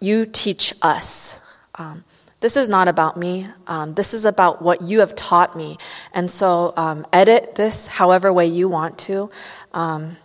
you 0.00 0.24
teach 0.24 0.72
us, 0.80 1.38
um, 1.74 2.04
this 2.42 2.56
is 2.56 2.68
not 2.68 2.88
about 2.88 3.16
me. 3.16 3.46
Um, 3.68 3.94
this 3.94 4.12
is 4.12 4.24
about 4.24 4.60
what 4.60 4.82
you 4.82 5.00
have 5.00 5.14
taught 5.14 5.56
me. 5.56 5.78
And 6.12 6.30
so 6.30 6.74
um, 6.76 7.06
edit 7.12 7.54
this 7.54 7.86
however 7.86 8.32
way 8.32 8.46
you 8.46 8.68
want 8.68 8.98
to. 8.98 9.30
Um, 9.72 10.16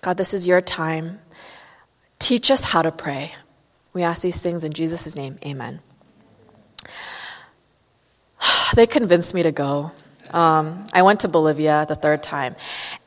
God, 0.00 0.16
this 0.16 0.32
is 0.32 0.48
your 0.48 0.62
time. 0.62 1.20
Teach 2.18 2.50
us 2.50 2.64
how 2.64 2.80
to 2.80 2.90
pray. 2.90 3.34
We 3.92 4.02
ask 4.02 4.22
these 4.22 4.40
things 4.40 4.64
in 4.64 4.72
Jesus' 4.72 5.14
name. 5.14 5.38
Amen. 5.44 5.80
they 8.74 8.86
convinced 8.86 9.34
me 9.34 9.42
to 9.42 9.52
go. 9.52 9.92
Um, 10.30 10.84
I 10.92 11.02
went 11.02 11.20
to 11.20 11.28
Bolivia 11.28 11.84
the 11.86 11.96
third 11.96 12.22
time. 12.22 12.56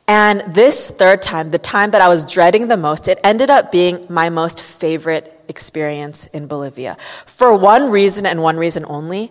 And 0.06 0.54
this 0.54 0.90
third 0.90 1.20
time, 1.20 1.50
the 1.50 1.58
time 1.58 1.90
that 1.92 2.00
I 2.00 2.08
was 2.08 2.24
dreading 2.24 2.68
the 2.68 2.76
most, 2.76 3.08
it 3.08 3.18
ended 3.24 3.50
up 3.50 3.72
being 3.72 4.06
my 4.08 4.30
most 4.30 4.62
favorite 4.62 5.39
experience 5.50 6.26
in 6.28 6.46
Bolivia. 6.46 6.96
For 7.26 7.54
one 7.54 7.90
reason 7.90 8.24
and 8.24 8.42
one 8.42 8.56
reason 8.56 8.86
only, 8.88 9.30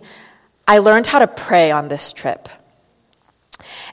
I 0.67 0.77
learned 0.77 1.07
how 1.07 1.17
to 1.17 1.27
pray 1.27 1.71
on 1.71 1.87
this 1.87 2.13
trip. 2.13 2.47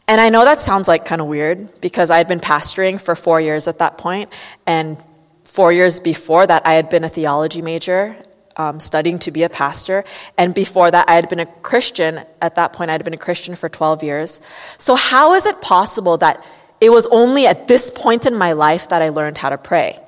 And 0.06 0.20
I 0.20 0.28
know 0.28 0.44
that 0.44 0.60
sounds 0.60 0.88
like 0.88 1.04
kind 1.06 1.20
of 1.20 1.26
weird 1.26 1.80
because 1.80 2.10
I 2.10 2.18
had 2.18 2.28
been 2.28 2.40
pastoring 2.40 3.00
for 3.00 3.16
four 3.16 3.40
years 3.40 3.66
at 3.66 3.78
that 3.78 3.98
point, 3.98 4.30
and 4.66 4.98
four 5.44 5.72
years 5.72 6.00
before 6.00 6.46
that, 6.46 6.66
I 6.66 6.74
had 6.74 6.90
been 6.90 7.02
a 7.02 7.08
theology 7.08 7.62
major, 7.62 8.16
um, 8.56 8.78
studying 8.78 9.18
to 9.20 9.30
be 9.30 9.42
a 9.42 9.48
pastor. 9.48 10.04
And 10.36 10.54
before 10.54 10.90
that, 10.90 11.08
I 11.08 11.14
had 11.14 11.28
been 11.28 11.40
a 11.40 11.46
Christian. 11.46 12.20
At 12.40 12.56
that 12.56 12.72
point, 12.72 12.90
I 12.90 12.92
had 12.92 13.04
been 13.04 13.14
a 13.14 13.18
Christian 13.18 13.54
for 13.56 13.68
12 13.68 14.02
years. 14.02 14.40
So, 14.78 14.94
how 14.94 15.34
is 15.34 15.46
it 15.46 15.60
possible 15.60 16.18
that 16.18 16.44
it 16.80 16.90
was 16.90 17.06
only 17.06 17.46
at 17.46 17.68
this 17.68 17.90
point 17.90 18.26
in 18.26 18.34
my 18.36 18.52
life 18.52 18.90
that 18.90 19.02
I 19.02 19.08
learned 19.08 19.38
how 19.38 19.48
to 19.48 19.58
pray? 19.58 19.98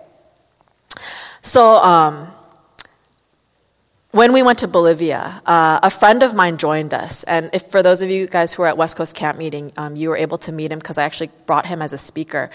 So, 1.48 1.76
um, 1.76 2.28
when 4.10 4.34
we 4.34 4.42
went 4.42 4.58
to 4.58 4.68
Bolivia, 4.68 5.40
uh, 5.46 5.80
a 5.82 5.88
friend 5.88 6.22
of 6.22 6.34
mine 6.34 6.58
joined 6.58 6.92
us. 6.92 7.24
And 7.24 7.48
if 7.54 7.62
for 7.70 7.82
those 7.82 8.02
of 8.02 8.10
you 8.10 8.26
guys 8.26 8.52
who 8.52 8.60
were 8.60 8.68
at 8.68 8.76
West 8.76 8.98
Coast 8.98 9.16
Camp 9.16 9.38
Meeting, 9.38 9.72
um, 9.78 9.96
you 9.96 10.10
were 10.10 10.16
able 10.18 10.36
to 10.38 10.52
meet 10.52 10.70
him 10.70 10.78
because 10.78 10.98
I 10.98 11.04
actually 11.04 11.30
brought 11.46 11.64
him 11.64 11.80
as 11.80 11.94
a 11.94 11.98
speaker. 11.98 12.50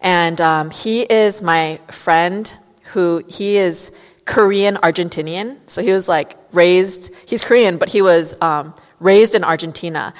And 0.00 0.40
um, 0.40 0.70
he 0.70 1.02
is 1.02 1.42
my 1.42 1.80
friend 1.90 2.56
who 2.92 3.24
he 3.28 3.56
is 3.56 3.90
Korean 4.26 4.76
Argentinian. 4.76 5.58
So 5.66 5.82
he 5.82 5.90
was 5.90 6.06
like 6.06 6.36
raised, 6.52 7.12
he's 7.28 7.40
Korean, 7.40 7.78
but 7.78 7.88
he 7.88 8.00
was 8.00 8.40
um, 8.40 8.76
raised 9.00 9.34
in 9.34 9.42
Argentina. 9.42 10.14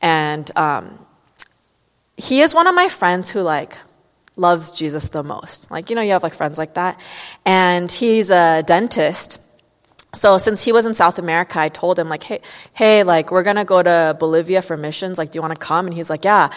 And 0.00 0.48
um, 0.56 0.96
he 2.16 2.40
is 2.40 2.54
one 2.54 2.68
of 2.68 2.76
my 2.76 2.86
friends 2.86 3.30
who 3.30 3.40
like 3.40 3.76
loves 4.36 4.72
Jesus 4.72 5.08
the 5.08 5.22
most. 5.22 5.70
Like, 5.70 5.90
you 5.90 5.96
know, 5.96 6.02
you 6.02 6.12
have 6.12 6.22
like 6.22 6.34
friends 6.34 6.58
like 6.58 6.74
that. 6.74 7.00
And 7.44 7.90
he's 7.90 8.30
a 8.30 8.62
dentist. 8.62 9.40
So 10.14 10.38
since 10.38 10.64
he 10.64 10.72
was 10.72 10.86
in 10.86 10.94
South 10.94 11.18
America, 11.18 11.58
I 11.58 11.68
told 11.68 11.98
him 11.98 12.08
like, 12.08 12.22
hey, 12.22 12.40
hey, 12.72 13.02
like 13.02 13.30
we're 13.30 13.42
gonna 13.42 13.64
go 13.64 13.82
to 13.82 14.16
Bolivia 14.18 14.62
for 14.62 14.76
missions. 14.76 15.18
Like, 15.18 15.32
do 15.32 15.38
you 15.38 15.42
want 15.42 15.54
to 15.54 15.60
come? 15.60 15.86
And 15.86 15.94
he's 15.94 16.10
like, 16.10 16.24
yeah. 16.24 16.50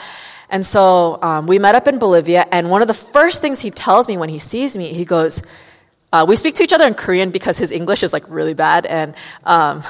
And 0.49 0.65
so 0.65 1.19
um, 1.21 1.47
we 1.47 1.59
met 1.59 1.75
up 1.75 1.87
in 1.87 1.99
Bolivia, 1.99 2.45
and 2.51 2.69
one 2.69 2.81
of 2.81 2.87
the 2.87 2.93
first 2.93 3.41
things 3.41 3.59
he 3.59 3.69
tells 3.69 4.07
me 4.07 4.17
when 4.17 4.29
he 4.29 4.39
sees 4.39 4.77
me, 4.77 4.93
he 4.93 5.03
goes, 5.03 5.43
uh, 6.13 6.25
"We 6.27 6.37
speak 6.37 6.55
to 6.55 6.63
each 6.63 6.71
other 6.71 6.87
in 6.87 6.93
Korean 6.93 7.31
because 7.31 7.57
his 7.57 7.71
English 7.71 8.01
is 8.01 8.13
like 8.13 8.23
really 8.29 8.53
bad, 8.53 8.85
and 8.85 9.13
um, 9.43 9.83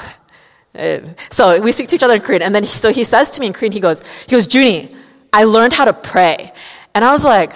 so 1.30 1.62
we 1.62 1.72
speak 1.72 1.90
to 1.90 1.96
each 1.96 2.02
other 2.02 2.16
in 2.16 2.22
Korean." 2.22 2.42
And 2.42 2.56
then 2.56 2.64
he, 2.64 2.70
so 2.70 2.92
he 2.92 3.04
says 3.04 3.30
to 3.32 3.40
me 3.40 3.46
in 3.46 3.54
Korean, 3.54 3.72
he 3.72 3.80
goes, 3.80 4.02
"He 4.26 4.32
goes, 4.32 4.52
Junie, 4.52 4.90
I 5.32 5.44
learned 5.44 5.74
how 5.74 5.86
to 5.86 5.94
pray," 5.94 6.52
and 6.96 7.06
I 7.06 7.12
was 7.12 7.24
like 7.24 7.54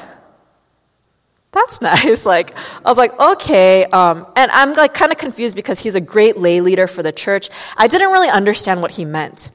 that's 1.51 1.81
nice. 1.81 2.25
Like, 2.25 2.55
I 2.58 2.89
was 2.89 2.98
like, 2.98 3.17
okay. 3.20 3.86
Um, 3.86 4.27
and 4.36 4.51
I'm 4.51 4.74
like 4.74 4.93
kind 4.93 5.12
of 5.12 5.17
confused 5.17 5.55
because 5.55 5.79
he's 5.79 5.96
a 5.96 6.01
great 6.01 6.38
lay 6.38 6.62
leader 6.62 6.88
for 6.88 7.03
the 7.03 7.12
church. 7.12 7.50
I 7.77 7.88
didn't 7.88 8.12
really 8.12 8.29
understand 8.29 8.81
what 8.81 8.91
he 8.91 9.05
meant. 9.05 9.51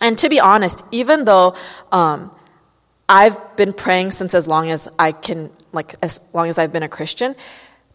And 0.00 0.18
to 0.18 0.28
be 0.28 0.40
honest, 0.40 0.84
even 0.90 1.24
though 1.24 1.56
um, 1.90 2.34
I've 3.08 3.56
been 3.56 3.72
praying 3.72 4.10
since 4.10 4.34
as 4.34 4.46
long 4.46 4.70
as 4.70 4.88
I 4.98 5.12
can, 5.12 5.50
like 5.72 5.94
as 6.02 6.20
long 6.32 6.48
as 6.48 6.58
I've 6.58 6.72
been 6.72 6.82
a 6.82 6.88
Christian, 6.88 7.34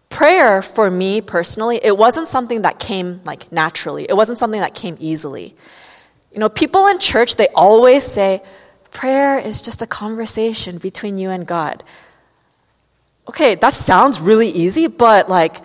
prayer 0.10 0.62
for 0.62 0.90
me 0.90 1.22
personally, 1.22 1.80
it 1.84 1.96
wasn't 1.98 2.28
something 2.28 2.64
that 2.64 2.80
came 2.80 3.22
like 3.26 3.52
naturally. 3.52 4.06
It 4.10 4.16
wasn't 4.16 4.40
something 4.40 4.62
that 4.62 4.74
came 4.74 4.98
easily. 5.00 5.56
You 6.34 6.40
know, 6.40 6.50
people 6.50 6.88
in 6.88 7.00
church, 7.00 7.36
they 7.36 7.48
always 7.50 8.04
say, 8.04 8.42
prayer 8.92 9.38
is 9.38 9.62
just 9.62 9.82
a 9.82 9.88
conversation 9.88 10.78
between 10.78 11.18
you 11.18 11.30
and 11.30 11.46
God. 11.46 11.84
Okay, 13.30 13.54
that 13.54 13.76
sounds 13.76 14.20
really 14.20 14.50
easy, 14.50 14.88
but 14.88 15.30
like, 15.30 15.64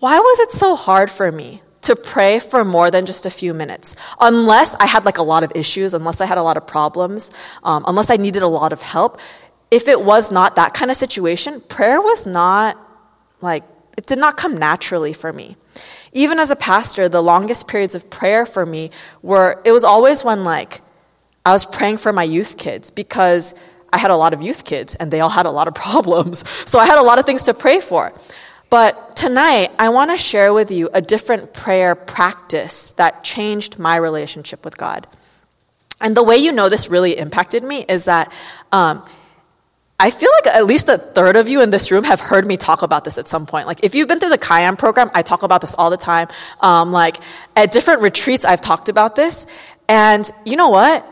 why 0.00 0.18
was 0.18 0.40
it 0.40 0.50
so 0.50 0.76
hard 0.76 1.10
for 1.10 1.30
me 1.30 1.60
to 1.82 1.94
pray 1.94 2.38
for 2.38 2.64
more 2.64 2.90
than 2.90 3.04
just 3.04 3.26
a 3.26 3.30
few 3.30 3.52
minutes? 3.52 3.94
Unless 4.18 4.76
I 4.76 4.86
had 4.86 5.04
like 5.04 5.18
a 5.18 5.22
lot 5.22 5.42
of 5.44 5.52
issues, 5.54 5.92
unless 5.92 6.22
I 6.22 6.24
had 6.24 6.38
a 6.38 6.42
lot 6.42 6.56
of 6.56 6.66
problems, 6.66 7.30
um, 7.64 7.84
unless 7.86 8.08
I 8.08 8.16
needed 8.16 8.40
a 8.40 8.48
lot 8.48 8.72
of 8.72 8.80
help, 8.80 9.20
if 9.70 9.86
it 9.86 10.00
was 10.00 10.32
not 10.32 10.56
that 10.56 10.72
kind 10.72 10.90
of 10.90 10.96
situation, 10.96 11.60
prayer 11.60 12.00
was 12.00 12.24
not 12.24 12.78
like, 13.42 13.62
it 13.98 14.06
did 14.06 14.18
not 14.18 14.38
come 14.38 14.56
naturally 14.56 15.12
for 15.12 15.34
me. 15.34 15.54
Even 16.12 16.38
as 16.38 16.50
a 16.50 16.56
pastor, 16.56 17.10
the 17.10 17.22
longest 17.22 17.68
periods 17.68 17.94
of 17.94 18.08
prayer 18.08 18.46
for 18.46 18.64
me 18.64 18.90
were, 19.20 19.60
it 19.66 19.72
was 19.72 19.84
always 19.84 20.24
when 20.24 20.44
like, 20.44 20.80
I 21.44 21.52
was 21.52 21.66
praying 21.66 21.98
for 21.98 22.10
my 22.10 22.22
youth 22.22 22.56
kids 22.56 22.90
because 22.90 23.54
I 23.94 23.98
had 23.98 24.10
a 24.10 24.16
lot 24.16 24.34
of 24.34 24.42
youth 24.42 24.64
kids 24.64 24.96
and 24.96 25.10
they 25.10 25.20
all 25.20 25.30
had 25.30 25.46
a 25.46 25.50
lot 25.50 25.68
of 25.68 25.74
problems. 25.86 26.44
So 26.66 26.78
I 26.78 26.86
had 26.86 26.98
a 26.98 27.02
lot 27.02 27.18
of 27.18 27.24
things 27.24 27.44
to 27.44 27.54
pray 27.54 27.80
for. 27.80 28.12
But 28.70 29.14
tonight, 29.14 29.70
I 29.78 29.90
want 29.90 30.10
to 30.10 30.16
share 30.16 30.52
with 30.52 30.72
you 30.72 30.90
a 30.92 31.00
different 31.00 31.52
prayer 31.52 31.94
practice 31.94 32.90
that 32.96 33.22
changed 33.22 33.78
my 33.78 33.94
relationship 33.96 34.64
with 34.64 34.76
God. 34.76 35.06
And 36.00 36.16
the 36.16 36.24
way 36.24 36.38
you 36.38 36.50
know 36.50 36.68
this 36.68 36.88
really 36.88 37.16
impacted 37.16 37.62
me 37.62 37.84
is 37.88 38.04
that 38.04 38.32
um, 38.72 39.04
I 40.00 40.10
feel 40.10 40.30
like 40.32 40.56
at 40.56 40.66
least 40.66 40.88
a 40.88 40.98
third 40.98 41.36
of 41.36 41.48
you 41.48 41.62
in 41.62 41.70
this 41.70 41.92
room 41.92 42.02
have 42.02 42.20
heard 42.20 42.44
me 42.44 42.56
talk 42.56 42.82
about 42.82 43.04
this 43.04 43.16
at 43.16 43.28
some 43.28 43.46
point. 43.46 43.68
Like, 43.68 43.84
if 43.84 43.94
you've 43.94 44.08
been 44.08 44.18
through 44.18 44.30
the 44.30 44.38
Kayam 44.38 44.76
program, 44.76 45.08
I 45.14 45.22
talk 45.22 45.44
about 45.44 45.60
this 45.60 45.74
all 45.74 45.90
the 45.90 45.96
time. 45.96 46.26
Um, 46.58 46.90
like, 46.90 47.18
at 47.54 47.70
different 47.70 48.02
retreats, 48.02 48.44
I've 48.44 48.60
talked 48.60 48.88
about 48.88 49.14
this. 49.14 49.46
And 49.88 50.28
you 50.44 50.56
know 50.56 50.70
what? 50.70 51.08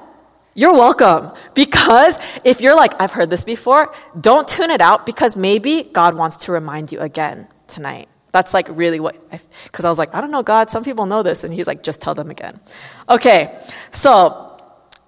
You're 0.54 0.74
welcome. 0.74 1.32
Because 1.54 2.18
if 2.44 2.60
you're 2.60 2.76
like, 2.76 3.00
I've 3.00 3.12
heard 3.12 3.30
this 3.30 3.44
before, 3.44 3.94
don't 4.20 4.46
tune 4.46 4.70
it 4.70 4.80
out 4.80 5.06
because 5.06 5.36
maybe 5.36 5.84
God 5.84 6.14
wants 6.14 6.36
to 6.44 6.52
remind 6.52 6.92
you 6.92 7.00
again 7.00 7.48
tonight. 7.68 8.08
That's 8.32 8.54
like 8.54 8.66
really 8.70 9.00
what, 9.00 9.16
I 9.30 9.40
because 9.64 9.84
I, 9.84 9.88
I 9.88 9.90
was 9.90 9.98
like, 9.98 10.14
I 10.14 10.20
don't 10.20 10.30
know, 10.30 10.42
God, 10.42 10.70
some 10.70 10.84
people 10.84 11.06
know 11.06 11.22
this. 11.22 11.44
And 11.44 11.52
he's 11.52 11.66
like, 11.66 11.82
just 11.82 12.00
tell 12.00 12.14
them 12.14 12.30
again. 12.30 12.60
Okay, 13.08 13.58
so 13.90 14.58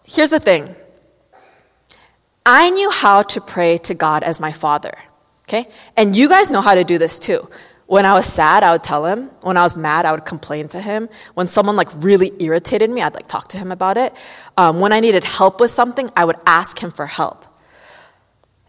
here's 0.05 0.31
the 0.31 0.41
thing 0.41 0.75
I 2.47 2.71
knew 2.71 2.91
how 2.91 3.23
to 3.23 3.41
pray 3.41 3.79
to 3.79 3.95
God 3.95 4.23
as 4.23 4.41
my 4.41 4.53
father. 4.53 4.95
Okay? 5.49 5.69
And 5.97 6.17
you 6.17 6.29
guys 6.29 6.51
know 6.51 6.61
how 6.61 6.75
to 6.75 6.85
do 6.85 6.99
this 6.99 7.19
too. 7.19 7.49
When 7.87 8.07
I 8.07 8.15
was 8.15 8.27
sad, 8.27 8.63
I 8.63 8.73
would 8.73 8.83
tell 8.83 9.05
him. 9.05 9.31
When 9.43 9.57
I 9.57 9.63
was 9.63 9.77
mad, 9.77 10.07
I 10.07 10.13
would 10.13 10.25
complain 10.25 10.69
to 10.69 10.81
him. 10.81 11.09
When 11.35 11.47
someone 11.47 11.77
like 11.77 11.89
really 11.97 12.33
irritated 12.39 12.89
me, 12.89 13.03
I'd 13.03 13.15
like 13.15 13.27
talk 13.27 13.49
to 13.49 13.59
him 13.59 13.71
about 13.71 13.99
it. 13.99 14.15
Um, 14.57 14.81
when 14.81 14.93
I 14.93 15.01
needed 15.01 15.25
help 15.25 15.61
with 15.61 15.71
something, 15.71 16.11
I 16.17 16.25
would 16.25 16.37
ask 16.47 16.79
him 16.83 16.91
for 16.91 17.07
help. 17.07 17.45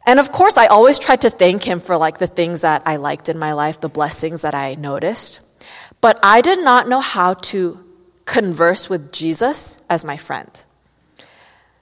And 0.06 0.20
of 0.20 0.32
course, 0.32 0.58
I 0.58 0.68
always 0.68 1.00
tried 1.00 1.22
to 1.22 1.30
thank 1.30 1.64
him 1.64 1.80
for 1.80 1.98
like 1.98 2.18
the 2.20 2.28
things 2.28 2.62
that 2.62 2.84
I 2.86 2.98
liked 2.98 3.30
in 3.30 3.40
my 3.40 3.54
life, 3.54 3.82
the 3.82 3.90
blessings 3.90 4.42
that 4.42 4.54
I 4.54 4.76
noticed. 4.76 5.42
But 6.02 6.20
I 6.22 6.42
did 6.42 6.64
not 6.64 6.88
know 6.88 7.00
how 7.00 7.36
to 7.36 7.84
converse 8.26 8.90
with 8.90 9.12
Jesus 9.12 9.80
as 9.90 10.04
my 10.04 10.18
friend. 10.18 10.50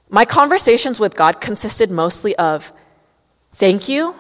My 0.10 0.26
conversations 0.26 1.00
with 1.00 1.16
God 1.16 1.42
consisted 1.42 1.90
mostly 1.90 2.36
of 2.36 2.72
thank 3.54 3.90
you 3.90 4.16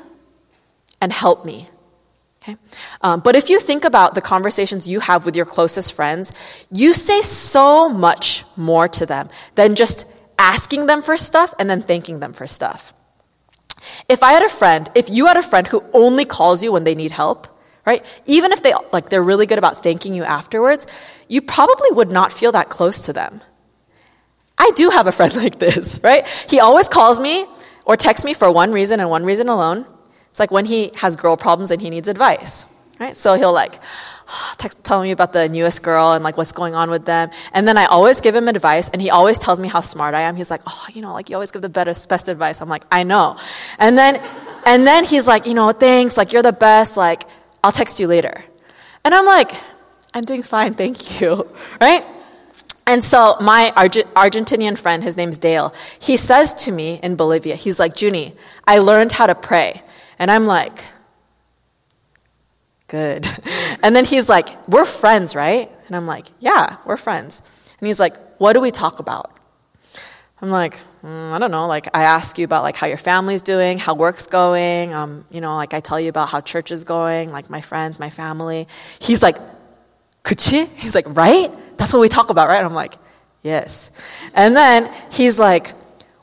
and 0.99 1.13
help 1.13 1.45
me. 1.45 1.67
Okay? 2.43 2.57
Um, 3.01 3.21
but 3.21 3.35
if 3.35 3.49
you 3.49 3.59
think 3.59 3.85
about 3.85 4.15
the 4.15 4.21
conversations 4.21 4.87
you 4.87 4.99
have 4.99 5.25
with 5.25 5.35
your 5.35 5.45
closest 5.45 5.93
friends, 5.93 6.33
you 6.71 6.93
say 6.93 7.21
so 7.21 7.87
much 7.87 8.43
more 8.57 8.89
to 8.89 9.05
them 9.05 9.29
than 9.55 9.75
just 9.75 10.05
asking 10.37 10.87
them 10.87 11.01
for 11.01 11.15
stuff 11.15 11.53
and 11.57 11.69
then 11.69 11.81
thanking 11.81 12.19
them 12.19 12.33
for 12.33 12.45
stuff. 12.45 12.93
If 14.09 14.23
I 14.23 14.33
had 14.33 14.43
a 14.43 14.49
friend, 14.49 14.89
if 14.93 15.09
you 15.09 15.27
had 15.27 15.37
a 15.37 15.43
friend 15.43 15.65
who 15.67 15.83
only 15.93 16.25
calls 16.25 16.63
you 16.63 16.71
when 16.71 16.83
they 16.83 16.95
need 16.95 17.11
help, 17.11 17.47
right? 17.85 18.05
Even 18.25 18.51
if 18.51 18.61
they 18.61 18.73
like 18.91 19.09
they're 19.09 19.23
really 19.23 19.45
good 19.45 19.57
about 19.57 19.83
thanking 19.83 20.13
you 20.13 20.23
afterwards, 20.23 20.85
you 21.27 21.41
probably 21.41 21.91
would 21.91 22.11
not 22.11 22.31
feel 22.31 22.51
that 22.53 22.69
close 22.69 23.05
to 23.05 23.13
them. 23.13 23.41
I 24.57 24.71
do 24.75 24.89
have 24.89 25.07
a 25.07 25.11
friend 25.11 25.35
like 25.43 25.59
this, 25.59 25.99
right? 26.03 26.27
He 26.49 26.59
always 26.59 26.89
calls 26.89 27.19
me 27.19 27.45
or 27.85 27.97
texts 27.97 28.25
me 28.25 28.33
for 28.33 28.51
one 28.51 28.71
reason 28.71 28.99
and 28.99 29.09
one 29.09 29.25
reason 29.25 29.49
alone. 29.49 29.85
It's 30.33 30.39
like 30.39 30.49
when 30.49 30.65
he 30.65 30.89
has 30.95 31.15
girl 31.15 31.37
problems 31.37 31.69
and 31.69 31.79
he 31.79 31.91
needs 31.91 32.07
advice, 32.07 32.65
right? 32.99 33.15
So 33.15 33.35
he'll 33.35 33.53
like 33.53 33.79
text, 34.57 34.83
tell 34.83 35.03
me 35.03 35.11
about 35.11 35.31
the 35.31 35.47
newest 35.47 35.83
girl 35.83 36.13
and 36.13 36.23
like 36.23 36.37
what's 36.37 36.51
going 36.51 36.73
on 36.73 36.89
with 36.89 37.05
them. 37.05 37.29
And 37.53 37.67
then 37.67 37.77
I 37.77 37.85
always 37.85 38.19
give 38.19 38.33
him 38.33 38.47
advice 38.47 38.89
and 38.89 38.99
he 38.99 39.11
always 39.11 39.37
tells 39.37 39.59
me 39.59 39.67
how 39.67 39.81
smart 39.81 40.15
I 40.15 40.21
am. 40.21 40.35
He's 40.35 40.49
like, 40.49 40.61
oh, 40.65 40.87
you 40.91 41.03
know, 41.03 41.13
like 41.13 41.29
you 41.29 41.35
always 41.35 41.51
give 41.51 41.61
the 41.61 41.69
best, 41.69 42.09
best 42.09 42.29
advice. 42.29 42.61
I'm 42.61 42.67
like, 42.67 42.83
I 42.91 43.03
know. 43.03 43.37
And 43.77 43.95
then, 43.95 44.19
and 44.65 44.87
then 44.87 45.05
he's 45.05 45.27
like, 45.27 45.45
you 45.45 45.53
know, 45.53 45.71
thanks, 45.71 46.17
like 46.17 46.33
you're 46.33 46.41
the 46.41 46.51
best, 46.51 46.97
like 46.97 47.25
I'll 47.63 47.71
text 47.71 47.99
you 47.99 48.07
later. 48.07 48.43
And 49.05 49.13
I'm 49.13 49.27
like, 49.27 49.51
I'm 50.15 50.23
doing 50.23 50.41
fine, 50.41 50.73
thank 50.73 51.21
you, 51.21 51.47
right? 51.79 52.03
And 52.87 53.03
so 53.03 53.37
my 53.39 53.71
Arge- 53.75 54.09
Argentinian 54.15 54.79
friend, 54.79 55.03
his 55.03 55.15
name's 55.15 55.37
Dale, 55.37 55.75
he 55.99 56.17
says 56.17 56.55
to 56.65 56.71
me 56.71 56.99
in 57.03 57.15
Bolivia, 57.15 57.55
he's 57.55 57.77
like, 57.77 58.01
Junie, 58.01 58.35
I 58.65 58.79
learned 58.79 59.11
how 59.11 59.27
to 59.27 59.35
pray. 59.35 59.83
And 60.19 60.31
I'm 60.31 60.45
like, 60.45 60.85
good. 62.87 63.27
And 63.83 63.93
then 63.93 64.05
he's 64.05 64.29
like, 64.29 64.47
we're 64.69 64.85
friends, 64.85 65.35
right? 65.35 65.69
And 65.87 65.95
I'm 65.97 66.07
like, 66.07 66.27
yeah, 66.39 66.77
we're 66.85 66.95
friends. 66.95 67.41
And 67.79 67.87
he's 67.87 67.99
like, 67.99 68.15
what 68.37 68.53
do 68.53 68.61
we 68.61 68.71
talk 68.71 68.99
about? 68.99 69.29
I'm 70.41 70.49
like, 70.49 70.77
mm, 71.03 71.31
I 71.33 71.37
don't 71.37 71.51
know. 71.51 71.67
Like, 71.67 71.87
I 71.93 72.03
ask 72.03 72.37
you 72.37 72.45
about 72.45 72.63
like 72.63 72.77
how 72.77 72.87
your 72.87 72.97
family's 72.97 73.41
doing, 73.41 73.77
how 73.77 73.93
work's 73.93 74.27
going. 74.27 74.93
Um, 74.93 75.25
you 75.31 75.41
know, 75.41 75.55
like 75.55 75.73
I 75.73 75.81
tell 75.81 75.99
you 75.99 76.07
about 76.07 76.29
how 76.29 76.39
church 76.39 76.71
is 76.71 76.85
going, 76.85 77.31
like 77.31 77.49
my 77.49 77.59
friends, 77.59 77.99
my 77.99 78.09
family. 78.09 78.69
He's 78.99 79.21
like, 79.21 79.37
그치? 80.23 80.69
He's 80.77 80.95
like, 80.95 81.05
right? 81.09 81.51
That's 81.77 81.91
what 81.91 81.99
we 81.99 82.09
talk 82.09 82.29
about, 82.29 82.47
right? 82.47 82.63
I'm 82.63 82.73
like, 82.73 82.95
yes. 83.41 83.91
And 84.33 84.55
then 84.55 84.89
he's 85.11 85.37
like, 85.37 85.73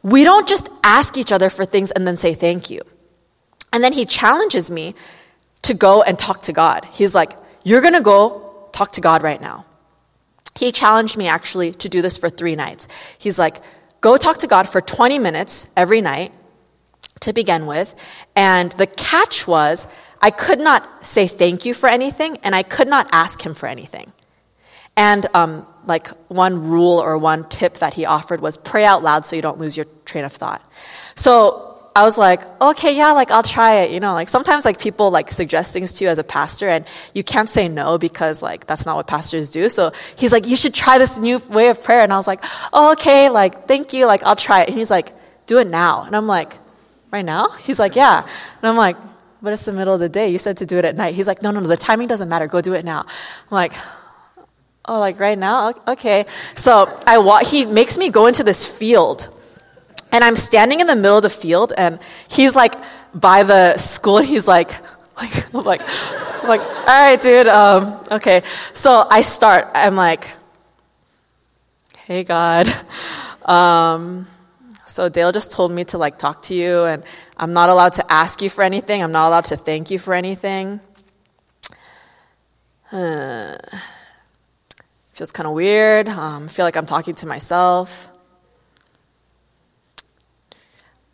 we 0.02 0.25
don't 0.25 0.49
just 0.49 0.68
ask 0.82 1.18
each 1.18 1.32
other 1.32 1.50
for 1.50 1.64
things 1.64 1.90
and 1.90 2.06
then 2.06 2.16
say 2.16 2.32
thank 2.35 2.70
you. 2.70 2.80
And 3.72 3.82
then 3.84 3.92
he 3.92 4.04
challenges 4.04 4.70
me 4.70 4.94
to 5.62 5.74
go 5.74 6.02
and 6.02 6.18
talk 6.18 6.42
to 6.42 6.52
God. 6.52 6.86
He's 6.90 7.14
like, 7.14 7.32
you're 7.62 7.80
going 7.80 7.94
to 7.94 8.00
go 8.00 8.68
talk 8.72 8.92
to 8.92 9.00
God 9.00 9.22
right 9.22 9.40
now. 9.40 9.66
He 10.58 10.72
challenged 10.72 11.16
me 11.16 11.28
actually 11.28 11.72
to 11.72 11.88
do 11.88 12.02
this 12.02 12.16
for 12.18 12.28
three 12.28 12.56
nights. 12.56 12.88
He's 13.18 13.38
like, 13.38 13.56
go 14.00 14.16
talk 14.16 14.38
to 14.38 14.46
God 14.46 14.68
for 14.68 14.80
20 14.80 15.18
minutes 15.18 15.68
every 15.76 16.00
night 16.00 16.32
to 17.20 17.32
begin 17.32 17.66
with. 17.66 17.94
And 18.34 18.72
the 18.72 18.86
catch 18.86 19.46
was, 19.46 19.86
I 20.20 20.30
could 20.30 20.58
not 20.58 21.06
say 21.06 21.26
thank 21.26 21.64
you 21.64 21.74
for 21.74 21.88
anything, 21.88 22.38
and 22.42 22.54
I 22.54 22.62
could 22.62 22.88
not 22.88 23.08
ask 23.12 23.44
him 23.44 23.54
for 23.54 23.66
anything. 23.66 24.12
And 24.96 25.26
um, 25.34 25.66
like 25.86 26.08
one 26.28 26.68
rule 26.68 26.98
or 26.98 27.16
one 27.16 27.48
tip 27.48 27.74
that 27.78 27.94
he 27.94 28.04
offered 28.04 28.40
was 28.40 28.56
pray 28.56 28.84
out 28.84 29.02
loud 29.02 29.24
so 29.24 29.36
you 29.36 29.42
don't 29.42 29.58
lose 29.58 29.76
your 29.76 29.86
train 30.04 30.24
of 30.24 30.32
thought. 30.32 30.62
So 31.14 31.69
I 31.94 32.04
was 32.04 32.16
like, 32.16 32.40
okay, 32.62 32.97
yeah, 32.97 33.12
like 33.12 33.30
I'll 33.30 33.42
try 33.42 33.80
it. 33.82 33.90
You 33.90 33.99
know, 33.99 34.12
like 34.14 34.28
sometimes 34.28 34.64
like 34.64 34.78
people 34.78 35.11
like 35.11 35.30
suggest 35.30 35.73
things 35.73 35.92
to 35.94 36.04
you 36.04 36.11
as 36.11 36.18
a 36.18 36.25
pastor 36.25 36.68
and 36.68 36.85
you 37.14 37.25
can't 37.25 37.49
say 37.49 37.68
no 37.68 37.99
because 37.99 38.42
like 38.42 38.66
that's 38.66 38.87
not 38.87 38.97
what 38.97 39.09
pastors 39.09 39.50
do. 39.50 39.68
So 39.68 39.92
he's 40.16 40.30
like, 40.32 40.47
you 40.47 40.56
should 40.56 40.73
try 40.75 40.99
this 40.99 41.18
new 41.18 41.38
way 41.50 41.68
of 41.68 41.82
prayer. 41.82 42.00
And 42.00 42.12
I 42.12 42.16
was 42.16 42.28
like, 42.28 42.44
oh, 42.73 42.92
okay, 42.92 43.28
like 43.28 43.66
thank 43.66 43.92
you, 43.92 44.06
like 44.06 44.23
I'll 44.23 44.37
try 44.37 44.62
it. 44.62 44.68
And 44.68 44.78
he's 44.78 44.90
like, 44.90 45.12
do 45.47 45.59
it 45.59 45.66
now. 45.66 46.04
And 46.04 46.14
I'm 46.14 46.28
like, 46.28 46.59
right 47.11 47.25
now? 47.25 47.50
He's 47.50 47.78
like, 47.78 47.97
yeah. 47.97 48.20
And 48.23 48.68
I'm 48.68 48.76
like, 48.76 48.97
but 49.42 49.52
it's 49.52 49.64
the 49.64 49.73
middle 49.73 49.94
of 49.94 50.00
the 50.00 50.09
day. 50.09 50.28
You 50.28 50.38
said 50.38 50.59
to 50.59 50.66
do 50.66 50.78
it 50.78 50.85
at 50.85 50.97
night. 50.97 51.14
He's 51.14 51.26
like, 51.26 51.42
no, 51.42 51.50
no, 51.50 51.61
no, 51.61 51.66
the 51.66 51.76
timing 51.76 52.09
doesn't 52.09 52.28
matter. 52.28 52.47
Go 52.47 52.61
do 52.61 52.75
it 52.75 52.85
now. 52.85 53.00
I'm 53.00 53.06
like, 53.50 53.73
oh, 54.85 54.99
like 55.00 55.18
right 55.18 55.38
now? 55.38 55.73
Okay. 55.88 56.26
So 56.54 57.00
I 57.06 57.18
wa- 57.18 57.44
he 57.44 57.64
makes 57.64 57.99
me 57.99 58.11
go 58.11 58.26
into 58.26 58.44
this 58.44 58.64
field. 58.64 59.28
And 60.12 60.24
I'm 60.24 60.36
standing 60.36 60.80
in 60.80 60.86
the 60.86 60.96
middle 60.96 61.16
of 61.16 61.22
the 61.22 61.30
field, 61.30 61.72
and 61.76 61.98
he's 62.28 62.54
like 62.56 62.74
by 63.14 63.42
the 63.42 63.76
school, 63.76 64.18
and 64.18 64.26
he's 64.26 64.48
like, 64.48 64.72
like, 65.16 65.54
I'm 65.54 65.64
like, 65.64 65.82
I'm 66.42 66.48
like, 66.48 66.60
all 66.60 66.86
right, 66.86 67.20
dude, 67.20 67.46
um, 67.46 68.02
okay. 68.10 68.42
So 68.72 69.06
I 69.10 69.20
start, 69.20 69.68
I'm 69.74 69.96
like, 69.96 70.32
hey, 72.06 72.24
God. 72.24 72.66
Um, 73.44 74.26
so 74.86 75.08
Dale 75.08 75.32
just 75.32 75.52
told 75.52 75.70
me 75.70 75.84
to 75.84 75.98
like 75.98 76.18
talk 76.18 76.42
to 76.44 76.54
you, 76.54 76.84
and 76.84 77.04
I'm 77.36 77.52
not 77.52 77.68
allowed 77.68 77.94
to 77.94 78.12
ask 78.12 78.42
you 78.42 78.50
for 78.50 78.62
anything. 78.62 79.02
I'm 79.02 79.12
not 79.12 79.28
allowed 79.28 79.46
to 79.46 79.56
thank 79.56 79.90
you 79.90 79.98
for 79.98 80.14
anything. 80.14 80.80
Uh, 82.90 83.56
feels 85.12 85.30
kind 85.32 85.46
of 85.46 85.52
weird. 85.52 86.08
Um, 86.08 86.44
I 86.44 86.48
feel 86.48 86.64
like 86.64 86.76
I'm 86.76 86.86
talking 86.86 87.14
to 87.16 87.26
myself. 87.26 88.08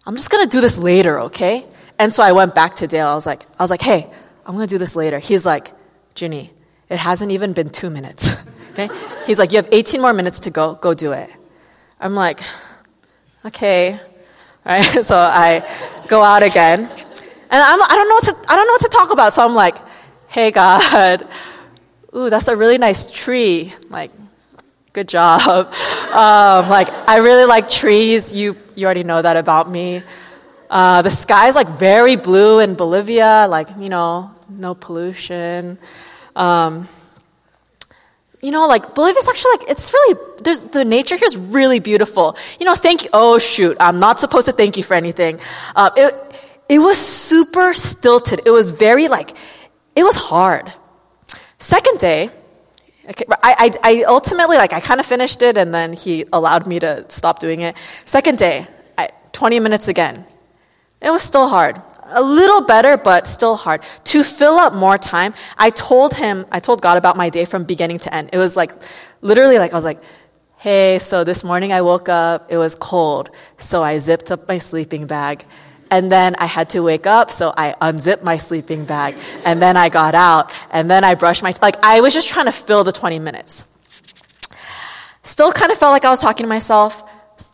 I'm 0.07 0.15
just 0.15 0.31
gonna 0.31 0.47
do 0.47 0.61
this 0.61 0.79
later, 0.79 1.21
okay? 1.21 1.67
And 1.99 2.13
so 2.13 2.23
I 2.23 2.33
went 2.33 2.55
back 2.55 2.77
to 2.77 2.87
Dale. 2.87 3.09
I 3.09 3.15
was 3.15 3.27
like, 3.27 3.43
I 3.59 3.63
was 3.63 3.71
like, 3.71 3.83
hey, 3.83 4.09
I'm 4.45 4.57
to 4.59 4.67
do 4.67 4.79
this 4.79 4.95
later. 4.95 5.19
He's 5.19 5.45
like, 5.45 5.73
Ginny, 6.15 6.53
it 6.89 6.99
hasn't 6.99 7.33
even 7.33 7.53
been 7.53 7.69
two 7.69 7.91
minutes. 7.91 8.37
okay? 8.73 8.89
He's 9.27 9.39
like, 9.39 9.51
you 9.51 9.57
have 9.57 9.69
18 9.73 10.01
more 10.01 10.13
minutes 10.13 10.41
to 10.41 10.51
go. 10.51 10.75
Go 10.75 10.95
do 10.95 11.13
it. 11.13 11.31
I'm 11.99 12.15
like, 12.15 12.41
okay. 13.45 13.93
All 13.95 13.99
right. 14.67 14.85
So 15.05 15.17
I 15.17 15.67
go 16.09 16.23
out 16.23 16.43
again. 16.43 16.81
And 16.81 17.63
I'm, 17.63 17.83
I 17.83 17.89
don't 17.89 18.09
know 18.09 18.15
what 18.15 18.25
to, 18.25 18.53
I 18.53 18.57
don't 18.57 18.67
know 18.67 18.73
what 18.73 18.83
to 18.83 18.89
talk 18.89 19.13
about. 19.13 19.35
So 19.35 19.45
I'm 19.45 19.55
like, 19.55 19.77
hey 20.29 20.51
God, 20.51 21.27
ooh, 22.15 22.29
that's 22.29 22.49
a 22.49 22.57
really 22.57 22.79
nice 22.79 23.11
tree. 23.11 23.73
Like, 23.89 24.11
good 24.93 25.09
job. 25.09 25.73
Um, 26.07 26.71
like, 26.71 26.89
I 26.89 27.19
really 27.19 27.45
like 27.45 27.69
trees. 27.69 28.33
You, 28.33 28.57
you 28.77 28.85
already 28.85 29.05
know 29.05 29.21
that 29.21 29.37
about 29.37 29.71
me. 29.71 30.03
Uh, 30.69 31.03
the 31.03 31.11
sky 31.11 31.49
is 31.49 31.55
like 31.55 31.69
very 31.69 32.17
blue 32.17 32.61
in 32.61 32.75
Bolivia, 32.75 33.47
like, 33.49 33.69
you 33.79 33.89
know, 33.89 34.31
no 34.49 34.75
pollution. 34.75 35.79
Um, 36.35 36.89
you 38.43 38.51
know, 38.51 38.69
like 38.69 38.95
Bolivia's 38.95 39.29
actually 39.29 39.59
like 39.59 39.71
it's 39.71 39.93
really 39.93 40.21
there's 40.43 40.61
the 40.61 40.85
nature 40.85 41.17
here 41.17 41.27
is 41.27 41.37
really 41.37 41.81
beautiful. 41.81 42.37
You 42.61 42.67
know, 42.67 42.75
thank 42.75 43.05
you. 43.05 43.11
Oh 43.13 43.39
shoot, 43.39 43.77
I'm 43.81 43.99
not 43.99 44.21
supposed 44.21 44.47
to 44.47 44.53
thank 44.53 44.77
you 44.77 44.83
for 44.83 44.95
anything. 44.95 45.41
Uh, 45.75 45.91
it 45.97 46.15
it 46.69 46.79
was 46.79 46.99
super 46.99 47.75
stilted. 47.75 48.43
It 48.45 48.51
was 48.51 48.71
very 48.71 49.09
like 49.09 49.31
it 49.97 50.05
was 50.05 50.15
hard. 50.15 50.73
Second 51.59 51.99
day, 51.99 52.31
I, 53.09 53.15
I, 53.43 53.79
I 53.83 54.03
ultimately 54.05 54.57
like 54.57 54.73
I 54.73 54.81
kind 54.81 55.01
of 55.01 55.07
finished 55.07 55.43
it, 55.43 55.57
and 55.57 55.73
then 55.73 55.93
he 55.93 56.25
allowed 56.33 56.67
me 56.67 56.79
to 56.81 57.05
stop 57.09 57.39
doing 57.39 57.61
it. 57.61 57.77
Second 58.05 58.39
day, 58.39 58.67
I, 58.99 59.11
20 59.33 59.61
minutes 59.61 59.89
again. 59.89 60.25
It 61.01 61.11
was 61.11 61.23
still 61.23 61.49
hard. 61.49 61.81
A 62.09 62.23
little 62.23 62.63
better, 62.63 62.97
but 62.97 63.27
still 63.27 63.57
hard. 63.57 63.83
To 64.05 64.23
fill 64.23 64.59
up 64.59 64.73
more 64.73 64.97
time, 64.97 65.35
I 65.59 65.71
told 65.71 66.15
him, 66.15 66.47
I 66.51 66.61
told 66.61 66.81
God 66.81 66.97
about 66.97 67.17
my 67.17 67.31
day 67.31 67.45
from 67.45 67.65
beginning 67.65 67.99
to 68.01 68.15
end. 68.15 68.31
It 68.33 68.39
was 68.39 68.57
like, 68.57 68.73
literally, 69.21 69.59
like, 69.59 69.73
I 69.73 69.77
was 69.77 69.85
like, 69.85 70.03
hey, 70.57 70.99
so 70.99 71.25
this 71.25 71.45
morning 71.45 71.73
I 71.73 71.83
woke 71.83 72.09
up, 72.09 72.47
it 72.51 72.57
was 72.57 72.75
cold, 72.75 73.31
so 73.59 73.83
I 73.83 73.99
zipped 73.99 74.31
up 74.31 74.49
my 74.49 74.59
sleeping 74.59 75.07
bag. 75.07 75.45
And 75.91 76.11
then 76.11 76.35
I 76.39 76.47
had 76.47 76.71
to 76.71 76.81
wake 76.81 77.07
up, 77.07 77.31
so 77.31 77.55
I 77.57 77.75
unzipped 77.81 78.25
my 78.25 78.37
sleeping 78.37 78.85
bag. 78.85 79.17
And 79.45 79.63
then 79.63 79.77
I 79.77 79.89
got 79.89 80.15
out, 80.15 80.53
and 80.71 80.91
then 80.91 81.05
I 81.05 81.15
brushed 81.15 81.43
my, 81.43 81.53
teeth. 81.53 81.63
like, 81.63 81.77
I 81.83 82.01
was 82.01 82.13
just 82.13 82.29
trying 82.29 82.47
to 82.47 82.53
fill 82.53 82.85
the 82.85 82.93
20 82.93 83.19
minutes. 83.19 83.67
Still 85.23 85.53
kind 85.53 85.73
of 85.73 85.79
felt 85.79 85.93
like 85.93 86.05
I 86.05 86.11
was 86.11 86.21
talking 86.21 86.45
to 86.45 86.49
myself 86.49 87.03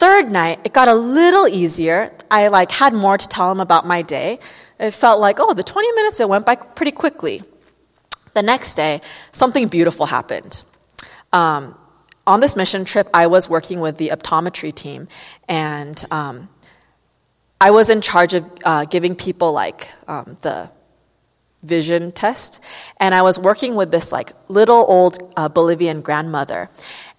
third 0.03 0.31
night, 0.31 0.59
it 0.65 0.73
got 0.73 0.89
a 0.89 0.95
little 0.95 1.47
easier. 1.47 2.13
I 2.29 2.49
like 2.49 2.73
had 2.73 2.93
more 2.93 3.17
to 3.17 3.29
tell 3.29 3.53
him 3.53 3.61
about 3.61 3.87
my 3.87 4.03
day. 4.03 4.41
It 4.81 4.91
felt 4.91 5.21
like, 5.21 5.39
oh, 5.39 5.55
the 5.55 5.63
20 5.63 5.93
minutes, 5.93 6.19
it 6.19 6.29
went 6.29 6.45
by 6.45 6.57
pretty 6.57 6.91
quickly. 6.91 7.41
The 8.35 8.43
next 8.43 8.75
day, 8.75 9.01
something 9.31 9.69
beautiful 9.69 10.07
happened. 10.07 10.65
Um, 11.33 11.77
on 12.27 12.41
this 12.41 12.57
mission 12.57 12.85
trip, 12.85 13.09
I 13.15 13.29
was 13.29 13.49
working 13.49 13.79
with 13.79 13.97
the 13.97 14.09
optometry 14.09 14.75
team, 14.75 15.07
and 15.49 16.05
um, 16.11 16.49
I 17.63 17.71
was 17.71 17.91
in 17.91 18.01
charge 18.01 18.35
of 18.35 18.51
uh, 18.65 18.87
giving 18.87 19.15
people 19.15 19.53
like 19.53 19.89
um, 20.09 20.37
the 20.43 20.69
vision 21.63 22.11
test, 22.11 22.61
and 22.99 23.15
I 23.15 23.23
was 23.23 23.39
working 23.39 23.77
with 23.77 23.93
this 23.93 24.11
like 24.11 24.33
little 24.49 24.85
old 24.89 25.33
uh, 25.37 25.49
Bolivian 25.49 26.01
grandmother, 26.01 26.71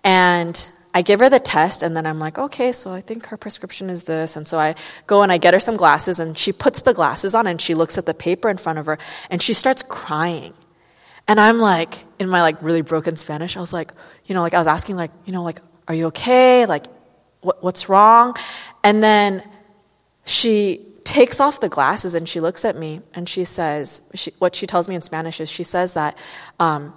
and 0.04 0.54
I 0.94 1.02
give 1.02 1.22
her 1.22 1.30
the 1.30 1.40
test, 1.40 1.82
and 1.82 1.96
then 1.96 2.06
I'm 2.06 2.20
like, 2.20 2.38
okay, 2.38 2.74
so 2.74 2.92
I 2.92 3.00
think 3.00 3.28
her 3.28 3.38
prescription 3.38 3.90
is 3.90 4.04
this. 4.04 4.36
And 4.36 4.46
so 4.46 4.60
I 4.60 4.76
go 5.08 5.22
and 5.22 5.32
I 5.32 5.38
get 5.38 5.54
her 5.54 5.62
some 5.62 5.78
glasses, 5.78 6.20
and 6.20 6.38
she 6.38 6.52
puts 6.52 6.82
the 6.82 6.94
glasses 6.94 7.34
on, 7.34 7.48
and 7.48 7.62
she 7.62 7.74
looks 7.74 7.98
at 7.98 8.06
the 8.06 8.14
paper 8.14 8.50
in 8.50 8.58
front 8.58 8.80
of 8.80 8.86
her, 8.88 8.98
and 9.30 9.42
she 9.42 9.54
starts 9.54 9.82
crying. 9.82 10.54
And 11.26 11.40
I'm 11.40 11.60
like, 11.60 12.04
in 12.20 12.28
my 12.28 12.42
like 12.42 12.62
really 12.62 12.82
broken 12.82 13.16
Spanish, 13.16 13.56
I 13.56 13.62
was 13.62 13.72
like, 13.72 13.94
you 14.26 14.36
know, 14.36 14.42
like 14.42 14.54
I 14.54 14.60
was 14.60 14.68
asking, 14.68 14.98
like, 14.98 15.12
you 15.24 15.32
know, 15.32 15.44
like, 15.44 15.62
are 15.88 15.96
you 15.96 16.08
okay? 16.08 16.66
Like, 16.66 16.88
what, 17.40 17.64
what's 17.64 17.88
wrong? 17.88 18.36
And 18.84 19.02
then 19.02 19.42
she 20.26 20.86
takes 21.04 21.40
off 21.40 21.60
the 21.60 21.70
glasses 21.70 22.16
and 22.16 22.28
she 22.28 22.40
looks 22.40 22.64
at 22.66 22.76
me 22.76 23.02
and 23.14 23.28
she 23.28 23.44
says, 23.44 24.02
she, 24.14 24.32
what 24.40 24.56
she 24.56 24.66
tells 24.66 24.88
me 24.88 24.96
in 24.96 25.02
Spanish 25.02 25.40
is 25.40 25.50
she 25.50 25.64
says 25.64 25.94
that 25.94 26.18
um, 26.60 26.94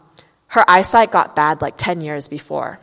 her 0.49 0.65
eyesight 0.69 1.11
got 1.11 1.35
bad 1.35 1.61
like 1.61 1.77
10 1.77 2.01
years 2.01 2.29
before 2.29 2.79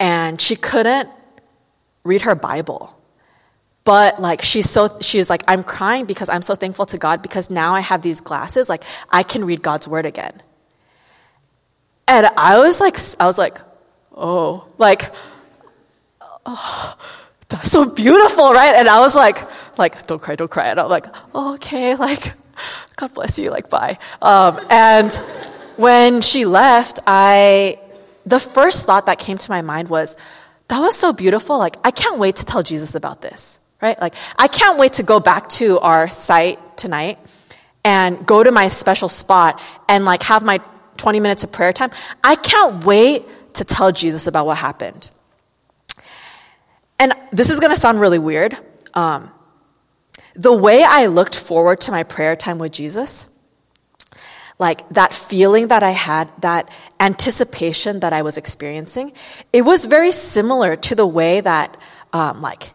and 0.00 0.40
she 0.40 0.56
couldn't 0.56 1.08
read 2.02 2.22
her 2.22 2.34
Bible. 2.34 2.98
But 3.84 4.20
like 4.20 4.40
she's 4.42 4.68
so 4.68 4.98
she's 5.00 5.28
like 5.28 5.42
I'm 5.46 5.62
crying 5.62 6.06
because 6.06 6.28
I'm 6.30 6.42
so 6.42 6.54
thankful 6.54 6.86
to 6.86 6.98
God 6.98 7.20
because 7.20 7.50
now 7.50 7.74
I 7.74 7.80
have 7.80 8.00
these 8.00 8.20
glasses 8.20 8.68
like 8.68 8.82
I 9.10 9.22
can 9.22 9.44
read 9.44 9.62
God's 9.62 9.86
word 9.86 10.06
again. 10.06 10.42
And 12.08 12.26
I 12.36 12.58
was 12.58 12.80
like 12.80 12.98
I 13.20 13.26
was 13.26 13.36
like 13.36 13.58
oh 14.14 14.66
like 14.78 15.12
oh, 16.46 16.96
that's 17.54 17.70
so 17.70 17.84
beautiful 17.84 18.52
right 18.52 18.74
and 18.74 18.88
I 18.88 19.00
was 19.00 19.14
like 19.14 19.38
like 19.78 20.06
don't 20.06 20.20
cry 20.20 20.36
don't 20.36 20.50
cry 20.50 20.66
and 20.66 20.80
I'm 20.80 20.88
like 20.88 21.06
oh, 21.34 21.54
okay 21.54 21.94
like 21.94 22.34
God 22.96 23.14
bless 23.14 23.38
you 23.38 23.50
like 23.50 23.70
bye 23.70 23.98
um, 24.22 24.60
and 24.70 25.12
when 25.76 26.20
she 26.20 26.44
left 26.46 27.00
I 27.06 27.78
the 28.26 28.40
first 28.40 28.86
thought 28.86 29.06
that 29.06 29.18
came 29.18 29.38
to 29.38 29.50
my 29.50 29.62
mind 29.62 29.88
was, 29.88 30.16
that 30.68 30.80
was 30.80 30.96
so 30.96 31.12
beautiful. 31.12 31.58
Like, 31.58 31.76
I 31.84 31.90
can't 31.90 32.18
wait 32.18 32.36
to 32.36 32.44
tell 32.44 32.62
Jesus 32.62 32.94
about 32.94 33.20
this, 33.20 33.58
right? 33.82 34.00
Like, 34.00 34.14
I 34.38 34.48
can't 34.48 34.78
wait 34.78 34.94
to 34.94 35.02
go 35.02 35.20
back 35.20 35.48
to 35.50 35.78
our 35.80 36.08
site 36.08 36.76
tonight 36.76 37.18
and 37.84 38.26
go 38.26 38.42
to 38.42 38.50
my 38.50 38.68
special 38.68 39.08
spot 39.08 39.60
and 39.88 40.04
like 40.06 40.22
have 40.22 40.42
my 40.42 40.58
20 40.96 41.20
minutes 41.20 41.44
of 41.44 41.52
prayer 41.52 41.72
time. 41.72 41.90
I 42.22 42.34
can't 42.34 42.84
wait 42.84 43.24
to 43.54 43.64
tell 43.64 43.92
Jesus 43.92 44.26
about 44.26 44.46
what 44.46 44.56
happened. 44.56 45.10
And 46.98 47.12
this 47.32 47.50
is 47.50 47.60
going 47.60 47.74
to 47.74 47.80
sound 47.80 48.00
really 48.00 48.18
weird. 48.18 48.56
Um, 48.94 49.30
the 50.34 50.52
way 50.52 50.84
I 50.86 51.06
looked 51.06 51.36
forward 51.36 51.80
to 51.82 51.90
my 51.90 52.02
prayer 52.02 52.36
time 52.36 52.58
with 52.58 52.72
Jesus 52.72 53.28
like 54.58 54.88
that 54.90 55.12
feeling 55.12 55.68
that 55.68 55.82
I 55.82 55.90
had, 55.90 56.30
that 56.40 56.70
anticipation 57.00 58.00
that 58.00 58.12
I 58.12 58.22
was 58.22 58.36
experiencing, 58.36 59.12
it 59.52 59.62
was 59.62 59.84
very 59.84 60.12
similar 60.12 60.76
to 60.76 60.94
the 60.94 61.06
way 61.06 61.40
that, 61.40 61.76
um, 62.12 62.40
like, 62.40 62.72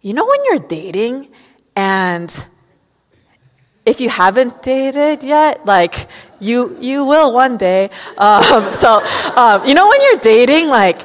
you 0.00 0.14
know, 0.14 0.26
when 0.26 0.44
you're 0.44 0.58
dating 0.58 1.28
and 1.76 2.46
if 3.86 4.00
you 4.00 4.08
haven't 4.08 4.62
dated 4.62 5.22
yet, 5.22 5.64
like, 5.64 6.08
you, 6.40 6.76
you 6.80 7.04
will 7.04 7.32
one 7.32 7.56
day. 7.56 7.90
Um, 8.18 8.72
so, 8.72 9.04
um, 9.36 9.64
you 9.66 9.74
know, 9.74 9.88
when 9.88 10.00
you're 10.02 10.18
dating, 10.18 10.68
like, 10.68 11.02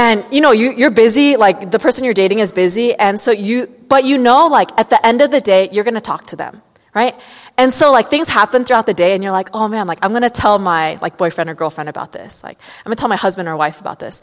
and 0.00 0.24
you 0.34 0.40
know 0.44 0.52
you, 0.60 0.68
you're 0.80 0.96
busy 1.04 1.28
like 1.36 1.70
the 1.70 1.78
person 1.78 2.04
you're 2.04 2.20
dating 2.22 2.40
is 2.40 2.50
busy 2.52 2.88
and 3.06 3.20
so 3.24 3.30
you 3.30 3.66
but 3.88 4.04
you 4.04 4.16
know 4.26 4.40
like 4.58 4.70
at 4.82 4.88
the 4.94 5.00
end 5.10 5.18
of 5.26 5.30
the 5.30 5.40
day 5.40 5.68
you're 5.72 5.88
going 5.90 6.00
to 6.02 6.08
talk 6.12 6.22
to 6.32 6.36
them 6.42 6.54
right 6.94 7.14
and 7.58 7.72
so 7.72 7.90
like 7.90 8.08
things 8.08 8.28
happen 8.28 8.64
throughout 8.64 8.86
the 8.86 8.94
day 8.94 9.14
and 9.14 9.22
you're 9.22 9.32
like, 9.32 9.48
oh 9.54 9.68
man, 9.68 9.86
like 9.86 9.98
I'm 10.02 10.12
gonna 10.12 10.30
tell 10.30 10.58
my 10.58 10.98
like 11.00 11.16
boyfriend 11.16 11.48
or 11.48 11.54
girlfriend 11.54 11.88
about 11.88 12.12
this. 12.12 12.42
Like 12.44 12.58
I'm 12.80 12.90
gonna 12.90 12.96
tell 12.96 13.08
my 13.08 13.16
husband 13.16 13.48
or 13.48 13.56
wife 13.56 13.80
about 13.80 13.98
this. 13.98 14.20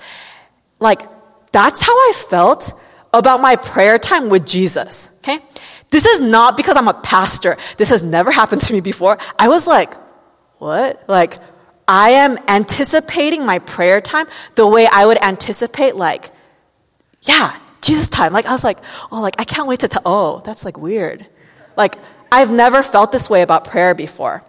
Like 0.79 1.01
that's 1.51 1.81
how 1.81 1.93
I 1.93 2.13
felt 2.15 2.79
about 3.11 3.41
my 3.41 3.55
prayer 3.55 3.97
time 3.97 4.29
with 4.29 4.45
Jesus. 4.45 5.09
Okay? 5.17 5.39
This 5.89 6.05
is 6.05 6.19
not 6.19 6.57
because 6.57 6.77
I'm 6.77 6.87
a 6.87 6.93
pastor. 6.93 7.57
This 7.77 7.89
has 7.89 8.03
never 8.03 8.31
happened 8.31 8.61
to 8.61 8.73
me 8.73 8.81
before. 8.81 9.17
I 9.37 9.47
was 9.47 9.67
like, 9.67 9.93
what? 10.57 11.03
Like, 11.07 11.37
I 11.87 12.11
am 12.11 12.37
anticipating 12.47 13.45
my 13.45 13.59
prayer 13.59 14.01
time 14.01 14.27
the 14.55 14.67
way 14.67 14.87
I 14.91 15.05
would 15.05 15.21
anticipate, 15.23 15.95
like, 15.95 16.31
yeah, 17.23 17.57
Jesus 17.81 18.07
time. 18.07 18.33
Like, 18.33 18.45
I 18.45 18.51
was 18.51 18.63
like, 18.63 18.77
oh, 19.11 19.21
like, 19.21 19.35
I 19.39 19.43
can't 19.43 19.67
wait 19.67 19.81
to 19.81 19.87
tell, 19.87 20.01
oh, 20.05 20.41
that's 20.45 20.65
like 20.65 20.77
weird. 20.77 21.25
Like, 21.75 21.95
I've 22.31 22.51
never 22.51 22.83
felt 22.83 23.11
this 23.11 23.29
way 23.29 23.41
about 23.41 23.65
prayer 23.65 23.93
before. 23.93 24.43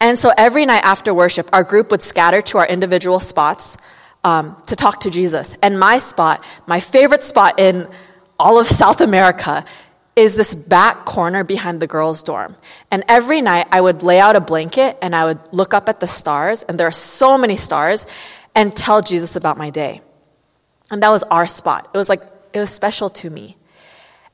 And 0.00 0.18
so 0.18 0.32
every 0.36 0.66
night 0.66 0.84
after 0.84 1.14
worship, 1.14 1.48
our 1.52 1.64
group 1.64 1.90
would 1.90 2.02
scatter 2.02 2.42
to 2.42 2.58
our 2.58 2.66
individual 2.66 3.20
spots 3.20 3.78
um, 4.24 4.56
to 4.66 4.76
talk 4.76 5.00
to 5.00 5.10
Jesus. 5.10 5.56
And 5.62 5.78
my 5.78 5.98
spot, 5.98 6.44
my 6.66 6.80
favorite 6.80 7.22
spot 7.22 7.60
in 7.60 7.88
all 8.38 8.58
of 8.58 8.66
South 8.66 9.00
America, 9.00 9.64
is 10.16 10.34
this 10.34 10.54
back 10.54 11.04
corner 11.04 11.44
behind 11.44 11.78
the 11.80 11.86
girls' 11.86 12.22
dorm. 12.22 12.56
And 12.90 13.04
every 13.06 13.42
night 13.42 13.68
I 13.70 13.80
would 13.80 14.02
lay 14.02 14.18
out 14.18 14.34
a 14.34 14.40
blanket 14.40 14.96
and 15.02 15.14
I 15.14 15.26
would 15.26 15.38
look 15.52 15.74
up 15.74 15.90
at 15.90 16.00
the 16.00 16.06
stars, 16.06 16.62
and 16.62 16.80
there 16.80 16.88
are 16.88 16.92
so 16.92 17.36
many 17.36 17.56
stars, 17.56 18.06
and 18.54 18.74
tell 18.74 19.02
Jesus 19.02 19.36
about 19.36 19.58
my 19.58 19.68
day. 19.68 20.00
And 20.90 21.02
that 21.02 21.10
was 21.10 21.22
our 21.24 21.46
spot. 21.46 21.90
It 21.92 21.98
was 21.98 22.08
like, 22.08 22.22
it 22.54 22.58
was 22.58 22.70
special 22.70 23.10
to 23.10 23.28
me. 23.28 23.58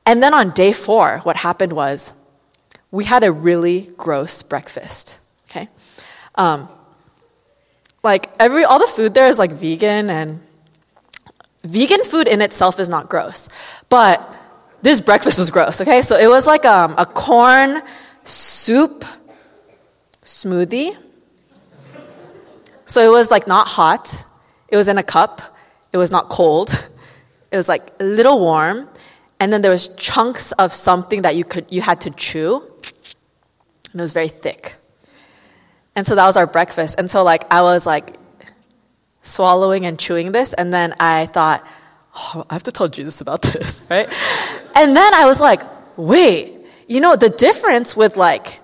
And 0.05 0.23
then 0.23 0.33
on 0.33 0.51
day 0.51 0.71
four, 0.71 1.19
what 1.23 1.35
happened 1.35 1.73
was 1.73 2.13
we 2.91 3.03
had 3.03 3.23
a 3.23 3.31
really 3.31 3.89
gross 3.97 4.41
breakfast. 4.43 5.19
Okay, 5.49 5.67
um, 6.35 6.69
like 8.03 8.29
every 8.39 8.63
all 8.63 8.79
the 8.79 8.87
food 8.87 9.13
there 9.13 9.27
is 9.27 9.39
like 9.39 9.51
vegan 9.51 10.09
and 10.09 10.41
vegan 11.63 12.03
food 12.03 12.27
in 12.27 12.41
itself 12.41 12.79
is 12.79 12.89
not 12.89 13.09
gross, 13.09 13.49
but 13.89 14.19
this 14.83 14.99
breakfast 14.99 15.39
was 15.39 15.49
gross. 15.49 15.79
Okay, 15.79 16.01
so 16.01 16.17
it 16.17 16.27
was 16.27 16.45
like 16.45 16.65
um, 16.65 16.93
a 16.97 17.05
corn 17.05 17.81
soup 18.25 19.05
smoothie. 20.23 20.95
So 22.85 23.01
it 23.01 23.09
was 23.09 23.31
like 23.31 23.47
not 23.47 23.67
hot. 23.67 24.25
It 24.67 24.75
was 24.75 24.89
in 24.89 24.97
a 24.97 25.03
cup. 25.03 25.41
It 25.93 25.97
was 25.97 26.11
not 26.11 26.27
cold. 26.29 26.89
It 27.49 27.55
was 27.55 27.69
like 27.69 27.93
a 27.99 28.03
little 28.03 28.39
warm. 28.39 28.89
And 29.39 29.53
then 29.53 29.61
there 29.61 29.71
was 29.71 29.87
chunks 29.95 30.51
of 30.53 30.73
something 30.73 31.21
that 31.21 31.35
you 31.35 31.45
could 31.45 31.65
you 31.69 31.81
had 31.81 32.01
to 32.01 32.09
chew. 32.09 32.61
And 33.91 34.01
it 34.01 34.03
was 34.03 34.11
very 34.11 34.27
thick. 34.27 34.75
And 35.95 36.05
so 36.05 36.15
that 36.15 36.25
was 36.25 36.35
our 36.35 36.47
breakfast. 36.47 36.99
And 36.99 37.09
so 37.09 37.23
like 37.23 37.45
I 37.53 37.61
was 37.61 37.85
like 37.85 38.17
swallowing 39.21 39.85
and 39.85 39.97
chewing 39.97 40.33
this 40.33 40.51
and 40.53 40.73
then 40.73 40.93
I 40.99 41.27
thought, 41.27 41.65
oh, 42.15 42.45
I 42.49 42.53
have 42.53 42.63
to 42.63 42.71
tell 42.71 42.87
Jesus 42.87 43.21
about 43.21 43.41
this, 43.41 43.83
right? 43.89 44.07
and 44.75 44.95
then 44.95 45.13
I 45.13 45.25
was 45.25 45.39
like, 45.39 45.61
wait, 45.97 46.53
you 46.87 47.01
know, 47.01 47.15
the 47.15 47.29
difference 47.29 47.95
with 47.95 48.17
like 48.17 48.59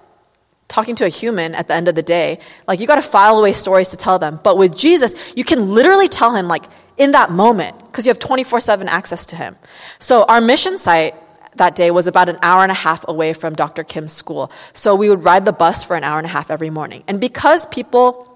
talking 0.67 0.95
to 0.95 1.05
a 1.05 1.09
human 1.09 1.55
at 1.55 1.67
the 1.67 1.73
end 1.73 1.88
of 1.88 1.95
the 1.95 2.03
day, 2.03 2.39
like 2.67 2.79
you 2.79 2.88
got 2.88 2.95
to 2.95 3.01
file 3.01 3.39
away 3.39 3.53
stories 3.53 3.89
to 3.89 3.97
tell 3.97 4.19
them. 4.19 4.39
But 4.43 4.57
with 4.57 4.77
Jesus, 4.77 5.13
you 5.35 5.43
can 5.43 5.71
literally 5.73 6.07
tell 6.07 6.35
him 6.35 6.47
like 6.47 6.65
in 6.97 7.12
that 7.12 7.31
moment 7.31 7.77
because 7.85 8.05
you 8.05 8.12
have 8.12 8.19
24/7 8.19 8.88
access 8.88 9.25
to 9.27 9.35
him. 9.35 9.57
So 9.97 10.23
our 10.23 10.41
mission 10.41 10.77
site 10.77 11.15
that 11.55 11.75
day 11.75 11.91
was 11.91 12.07
about 12.07 12.29
an 12.29 12.38
hour 12.41 12.62
and 12.62 12.71
a 12.71 12.75
half 12.75 13.03
away 13.07 13.33
from 13.33 13.53
Dr. 13.53 13.83
Kim's 13.83 14.13
school. 14.13 14.51
So 14.73 14.95
we 14.95 15.09
would 15.09 15.23
ride 15.23 15.45
the 15.45 15.53
bus 15.53 15.83
for 15.83 15.95
an 15.95 16.03
hour 16.03 16.17
and 16.17 16.25
a 16.25 16.29
half 16.29 16.51
every 16.51 16.69
morning. 16.69 17.03
And 17.07 17.19
because 17.19 17.65
people 17.67 18.27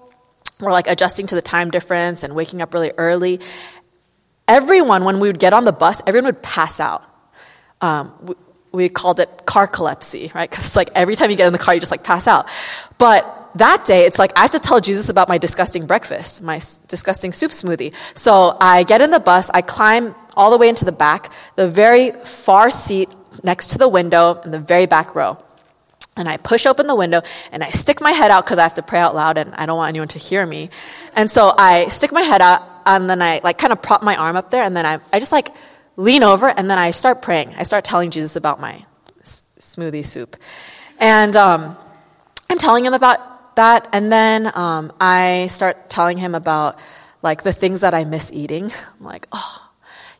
were 0.60 0.72
like 0.72 0.88
adjusting 0.88 1.26
to 1.28 1.34
the 1.34 1.42
time 1.42 1.70
difference 1.70 2.22
and 2.22 2.34
waking 2.34 2.60
up 2.60 2.74
really 2.74 2.92
early, 2.98 3.40
everyone, 4.48 5.04
when 5.04 5.20
we 5.20 5.28
would 5.28 5.38
get 5.38 5.52
on 5.52 5.64
the 5.64 5.72
bus, 5.72 6.00
everyone 6.06 6.26
would 6.26 6.42
pass 6.42 6.80
out. 6.80 7.04
Um, 7.80 8.12
we, 8.22 8.34
we, 8.72 8.88
called 8.88 9.20
it 9.20 9.46
car 9.46 9.66
carcolepsy, 9.66 10.34
right? 10.34 10.48
Because 10.48 10.66
it's 10.66 10.76
like 10.76 10.90
every 10.94 11.16
time 11.16 11.30
you 11.30 11.36
get 11.36 11.46
in 11.46 11.52
the 11.52 11.58
car, 11.58 11.74
you 11.74 11.80
just 11.80 11.92
like 11.92 12.04
pass 12.04 12.26
out. 12.26 12.48
But 12.98 13.50
that 13.56 13.84
day, 13.84 14.04
it's 14.04 14.18
like 14.18 14.32
I 14.36 14.42
have 14.42 14.52
to 14.52 14.58
tell 14.58 14.80
Jesus 14.80 15.08
about 15.08 15.28
my 15.28 15.38
disgusting 15.38 15.86
breakfast, 15.86 16.42
my 16.42 16.56
s- 16.56 16.78
disgusting 16.88 17.32
soup 17.32 17.52
smoothie. 17.52 17.94
So 18.14 18.56
I 18.60 18.82
get 18.82 19.00
in 19.00 19.10
the 19.10 19.20
bus, 19.20 19.50
I 19.52 19.62
climb 19.62 20.14
all 20.36 20.50
the 20.50 20.58
way 20.58 20.68
into 20.68 20.84
the 20.84 20.92
back, 20.92 21.32
the 21.56 21.68
very 21.68 22.10
far 22.24 22.70
seat 22.70 23.14
next 23.42 23.68
to 23.70 23.78
the 23.78 23.88
window 23.88 24.40
in 24.44 24.50
the 24.50 24.58
very 24.58 24.86
back 24.86 25.14
row. 25.14 25.38
And 26.16 26.28
I 26.28 26.36
push 26.36 26.66
open 26.66 26.86
the 26.86 26.94
window 26.94 27.22
and 27.50 27.62
I 27.62 27.70
stick 27.70 28.00
my 28.00 28.12
head 28.12 28.30
out 28.30 28.44
because 28.44 28.58
I 28.58 28.62
have 28.62 28.74
to 28.74 28.82
pray 28.82 29.00
out 29.00 29.14
loud 29.14 29.36
and 29.36 29.54
I 29.54 29.66
don't 29.66 29.76
want 29.76 29.88
anyone 29.88 30.08
to 30.08 30.18
hear 30.18 30.46
me. 30.46 30.70
And 31.14 31.28
so 31.30 31.52
I 31.56 31.88
stick 31.88 32.12
my 32.12 32.22
head 32.22 32.40
out 32.40 32.62
and 32.85 33.09
then 33.09 33.21
I 33.21 33.41
like 33.43 33.57
kind 33.57 33.73
of 33.73 33.81
prop 33.81 34.03
my 34.03 34.15
arm 34.15 34.35
up 34.35 34.49
there 34.51 34.63
and 34.63 34.75
then 34.75 34.85
I, 34.85 34.99
I 35.13 35.19
just 35.19 35.31
like 35.31 35.49
lean 35.95 36.23
over 36.23 36.47
and 36.49 36.69
then 36.69 36.79
I 36.79 36.91
start 36.91 37.21
praying. 37.21 37.53
I 37.57 37.63
start 37.63 37.83
telling 37.83 38.09
Jesus 38.09 38.35
about 38.35 38.59
my 38.59 38.85
s- 39.21 39.43
smoothie 39.59 40.05
soup. 40.05 40.35
And 40.99 41.35
um, 41.35 41.77
I'm 42.49 42.57
telling 42.57 42.85
him 42.85 42.93
about 42.93 43.55
that 43.55 43.87
and 43.93 44.11
then 44.11 44.51
um, 44.55 44.91
I 44.99 45.47
start 45.47 45.89
telling 45.89 46.17
him 46.17 46.35
about 46.35 46.79
like 47.21 47.43
the 47.43 47.53
things 47.53 47.81
that 47.81 47.93
I 47.93 48.05
miss 48.05 48.31
eating. 48.31 48.71
I'm 48.99 49.05
like, 49.05 49.27
oh, 49.31 49.69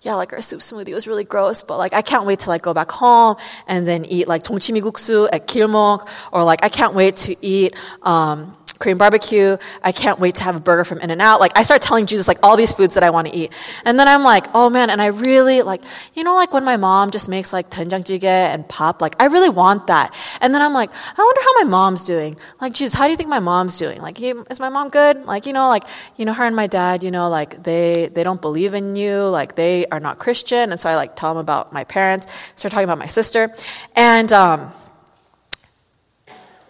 yeah, 0.02 0.16
like 0.16 0.32
our 0.34 0.42
soup 0.42 0.62
smoothie 0.62 0.94
was 0.94 1.08
really 1.08 1.24
gross, 1.24 1.62
but 1.62 1.78
like 1.78 1.94
I 1.94 2.02
can't 2.02 2.26
wait 2.26 2.40
to 2.40 2.50
like 2.50 2.62
go 2.62 2.74
back 2.74 2.92
home 2.92 3.36
and 3.68 3.88
then 3.88 4.06
eat 4.06 4.28
like 4.28 4.44
동치미국수 4.44 5.30
at 5.32 5.48
Kilmok, 5.48 6.08
or 6.32 6.44
like 6.44 6.64
I 6.64 6.70
can't 6.70 6.94
wait 6.94 7.18
to 7.28 7.36
eat 7.46 7.76
um, 8.04 8.56
Korean 8.79 8.99
barbecue. 8.99 9.57
I 9.83 9.93
can't 9.93 10.19
wait 10.19 10.35
to 10.37 10.45
have 10.45 10.57
a 10.57 10.61
burger 10.61 10.85
from 10.85 10.99
In-N-Out. 10.99 11.41
Like 11.41 11.53
I 11.57 11.63
start 11.63 11.81
telling 11.81 12.07
Jesus 12.07 12.27
like 12.27 12.39
all 12.43 12.57
these 12.57 12.73
foods 12.73 12.95
that 12.95 13.03
I 13.03 13.11
want 13.11 13.29
to 13.29 13.35
eat. 13.35 13.53
And 13.85 13.99
then 13.99 14.09
I'm 14.09 14.23
like, 14.23 14.47
oh 14.55 14.69
man, 14.69 14.91
and 14.91 15.01
I 15.01 15.07
really 15.07 15.63
like, 15.63 15.83
you 16.15 16.25
know, 16.25 16.35
like 16.35 16.53
when 16.53 16.65
my 16.65 16.77
mom 16.77 17.11
just 17.11 17.29
makes 17.29 17.53
like 17.53 17.71
doenjangjjigae 17.71 18.25
and 18.25 18.69
pop, 18.69 19.01
like 19.01 19.15
I 19.21 19.27
really 19.27 19.49
want 19.49 19.87
that. 19.87 20.15
And 20.41 20.55
then 20.55 20.61
I'm 20.61 20.73
like, 20.73 20.91
I 20.93 21.23
wonder 21.23 21.41
how 21.41 21.65
my 21.65 21.71
mom's 21.71 22.05
doing. 22.05 22.37
Like, 22.61 22.75
Jesus, 22.75 22.95
how 22.95 23.05
do 23.05 23.11
you 23.11 23.17
think 23.17 23.29
my 23.29 23.41
mom's 23.41 23.79
doing? 23.79 24.01
Like, 24.01 24.21
is 24.21 24.61
my 24.61 24.69
mom 24.69 24.89
good? 24.89 25.25
Like, 25.25 25.47
you 25.47 25.53
know, 25.53 25.69
like, 25.69 25.85
you 26.17 26.25
know, 26.25 26.33
her 26.33 26.45
and 26.45 26.57
my 26.57 26.67
dad, 26.67 27.05
you 27.05 27.11
know, 27.11 27.29
like 27.29 27.63
they, 27.63 28.11
they 28.13 28.25
don't 28.25 28.41
believe 28.41 28.75
in 28.75 28.97
you. 28.97 29.23
Like 29.29 29.55
they 29.55 29.87
are 29.87 30.01
not 30.01 30.19
Christian. 30.19 30.73
And 30.73 30.81
so 30.81 30.91
I 30.91 30.97
like 30.97 31.17
tell 31.17 31.33
them 31.33 31.41
about 31.41 31.73
my 31.73 31.85
parents, 31.85 32.27
start 32.57 32.73
talking 32.73 32.85
about 32.85 32.99
my 32.99 33.07
sister. 33.07 33.55
And, 33.95 34.33
um, 34.33 34.73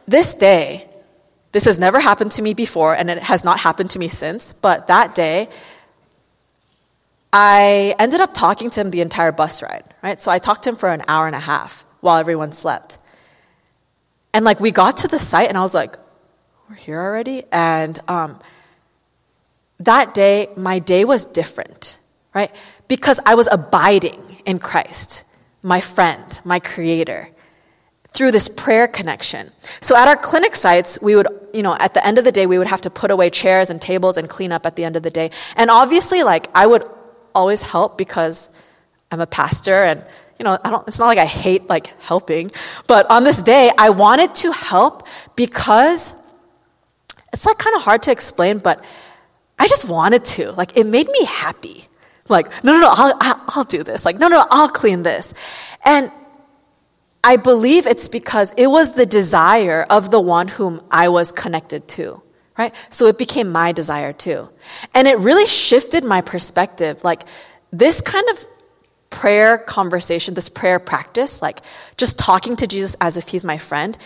this 0.06 0.34
day, 0.34 0.86
this 1.54 1.66
has 1.66 1.78
never 1.78 2.00
happened 2.00 2.32
to 2.32 2.42
me 2.42 2.52
before, 2.52 2.96
and 2.96 3.08
it 3.08 3.22
has 3.22 3.44
not 3.44 3.60
happened 3.60 3.90
to 3.90 4.00
me 4.00 4.08
since. 4.08 4.52
But 4.54 4.88
that 4.88 5.14
day, 5.14 5.48
I 7.32 7.94
ended 8.00 8.20
up 8.20 8.34
talking 8.34 8.70
to 8.70 8.80
him 8.80 8.90
the 8.90 9.00
entire 9.00 9.30
bus 9.30 9.62
ride, 9.62 9.84
right? 10.02 10.20
So 10.20 10.32
I 10.32 10.40
talked 10.40 10.64
to 10.64 10.70
him 10.70 10.74
for 10.74 10.90
an 10.90 11.04
hour 11.06 11.28
and 11.28 11.36
a 11.36 11.38
half 11.38 11.84
while 12.00 12.18
everyone 12.18 12.50
slept. 12.50 12.98
And 14.32 14.44
like 14.44 14.58
we 14.58 14.72
got 14.72 14.96
to 14.98 15.08
the 15.08 15.20
site, 15.20 15.48
and 15.48 15.56
I 15.56 15.60
was 15.62 15.74
like, 15.74 15.94
we're 16.68 16.74
here 16.74 17.00
already? 17.00 17.44
And 17.52 18.00
um, 18.08 18.40
that 19.78 20.12
day, 20.12 20.48
my 20.56 20.80
day 20.80 21.04
was 21.04 21.24
different, 21.24 21.98
right? 22.34 22.50
Because 22.88 23.20
I 23.24 23.36
was 23.36 23.46
abiding 23.48 24.38
in 24.44 24.58
Christ, 24.58 25.22
my 25.62 25.80
friend, 25.80 26.40
my 26.44 26.58
creator 26.58 27.28
through 28.14 28.30
this 28.30 28.48
prayer 28.48 28.86
connection. 28.86 29.50
So 29.80 29.96
at 29.96 30.06
our 30.06 30.16
clinic 30.16 30.54
sites, 30.54 30.98
we 31.02 31.16
would, 31.16 31.26
you 31.52 31.62
know, 31.62 31.76
at 31.80 31.94
the 31.94 32.06
end 32.06 32.16
of 32.16 32.24
the 32.24 32.30
day, 32.30 32.46
we 32.46 32.58
would 32.58 32.68
have 32.68 32.80
to 32.82 32.90
put 32.90 33.10
away 33.10 33.28
chairs 33.28 33.70
and 33.70 33.82
tables 33.82 34.16
and 34.16 34.28
clean 34.28 34.52
up 34.52 34.64
at 34.64 34.76
the 34.76 34.84
end 34.84 34.96
of 34.96 35.02
the 35.02 35.10
day. 35.10 35.32
And 35.56 35.68
obviously, 35.68 36.22
like, 36.22 36.46
I 36.54 36.66
would 36.66 36.84
always 37.34 37.62
help 37.62 37.98
because 37.98 38.48
I'm 39.10 39.20
a 39.20 39.26
pastor 39.26 39.82
and, 39.82 40.04
you 40.38 40.44
know, 40.44 40.56
I 40.62 40.70
don't, 40.70 40.86
it's 40.86 41.00
not 41.00 41.06
like 41.06 41.18
I 41.18 41.26
hate, 41.26 41.68
like, 41.68 41.88
helping. 42.00 42.52
But 42.86 43.10
on 43.10 43.24
this 43.24 43.42
day, 43.42 43.72
I 43.76 43.90
wanted 43.90 44.34
to 44.36 44.52
help 44.52 45.06
because 45.34 46.14
it's, 47.32 47.44
like, 47.44 47.58
kind 47.58 47.74
of 47.74 47.82
hard 47.82 48.04
to 48.04 48.12
explain, 48.12 48.58
but 48.58 48.84
I 49.58 49.66
just 49.66 49.88
wanted 49.88 50.24
to. 50.36 50.52
Like, 50.52 50.76
it 50.76 50.86
made 50.86 51.08
me 51.08 51.24
happy. 51.24 51.86
Like, 52.28 52.62
no, 52.62 52.72
no, 52.72 52.80
no, 52.80 52.90
I'll, 52.92 53.42
I'll, 53.48 53.64
do 53.64 53.82
this. 53.82 54.04
Like, 54.04 54.18
no, 54.18 54.28
no, 54.28 54.46
I'll 54.50 54.68
clean 54.68 55.02
this. 55.02 55.34
And 55.84 56.10
I 57.24 57.36
believe 57.36 57.86
it's 57.86 58.06
because 58.06 58.52
it 58.58 58.66
was 58.66 58.92
the 58.92 59.06
desire 59.06 59.86
of 59.88 60.10
the 60.10 60.20
one 60.20 60.46
whom 60.46 60.82
I 60.90 61.08
was 61.08 61.32
connected 61.32 61.88
to, 61.88 62.22
right? 62.58 62.74
So 62.90 63.06
it 63.06 63.16
became 63.16 63.50
my 63.50 63.72
desire 63.72 64.12
too. 64.12 64.50
And 64.92 65.08
it 65.08 65.18
really 65.18 65.46
shifted 65.46 66.04
my 66.04 66.20
perspective. 66.20 67.02
Like 67.02 67.22
this 67.72 68.02
kind 68.02 68.28
of 68.28 68.46
prayer 69.08 69.56
conversation, 69.56 70.34
this 70.34 70.50
prayer 70.50 70.78
practice, 70.78 71.40
like 71.40 71.60
just 71.96 72.18
talking 72.18 72.56
to 72.56 72.66
Jesus 72.66 72.94
as 73.00 73.16
if 73.16 73.28
he's 73.28 73.42
my 73.42 73.56
friend, 73.56 73.96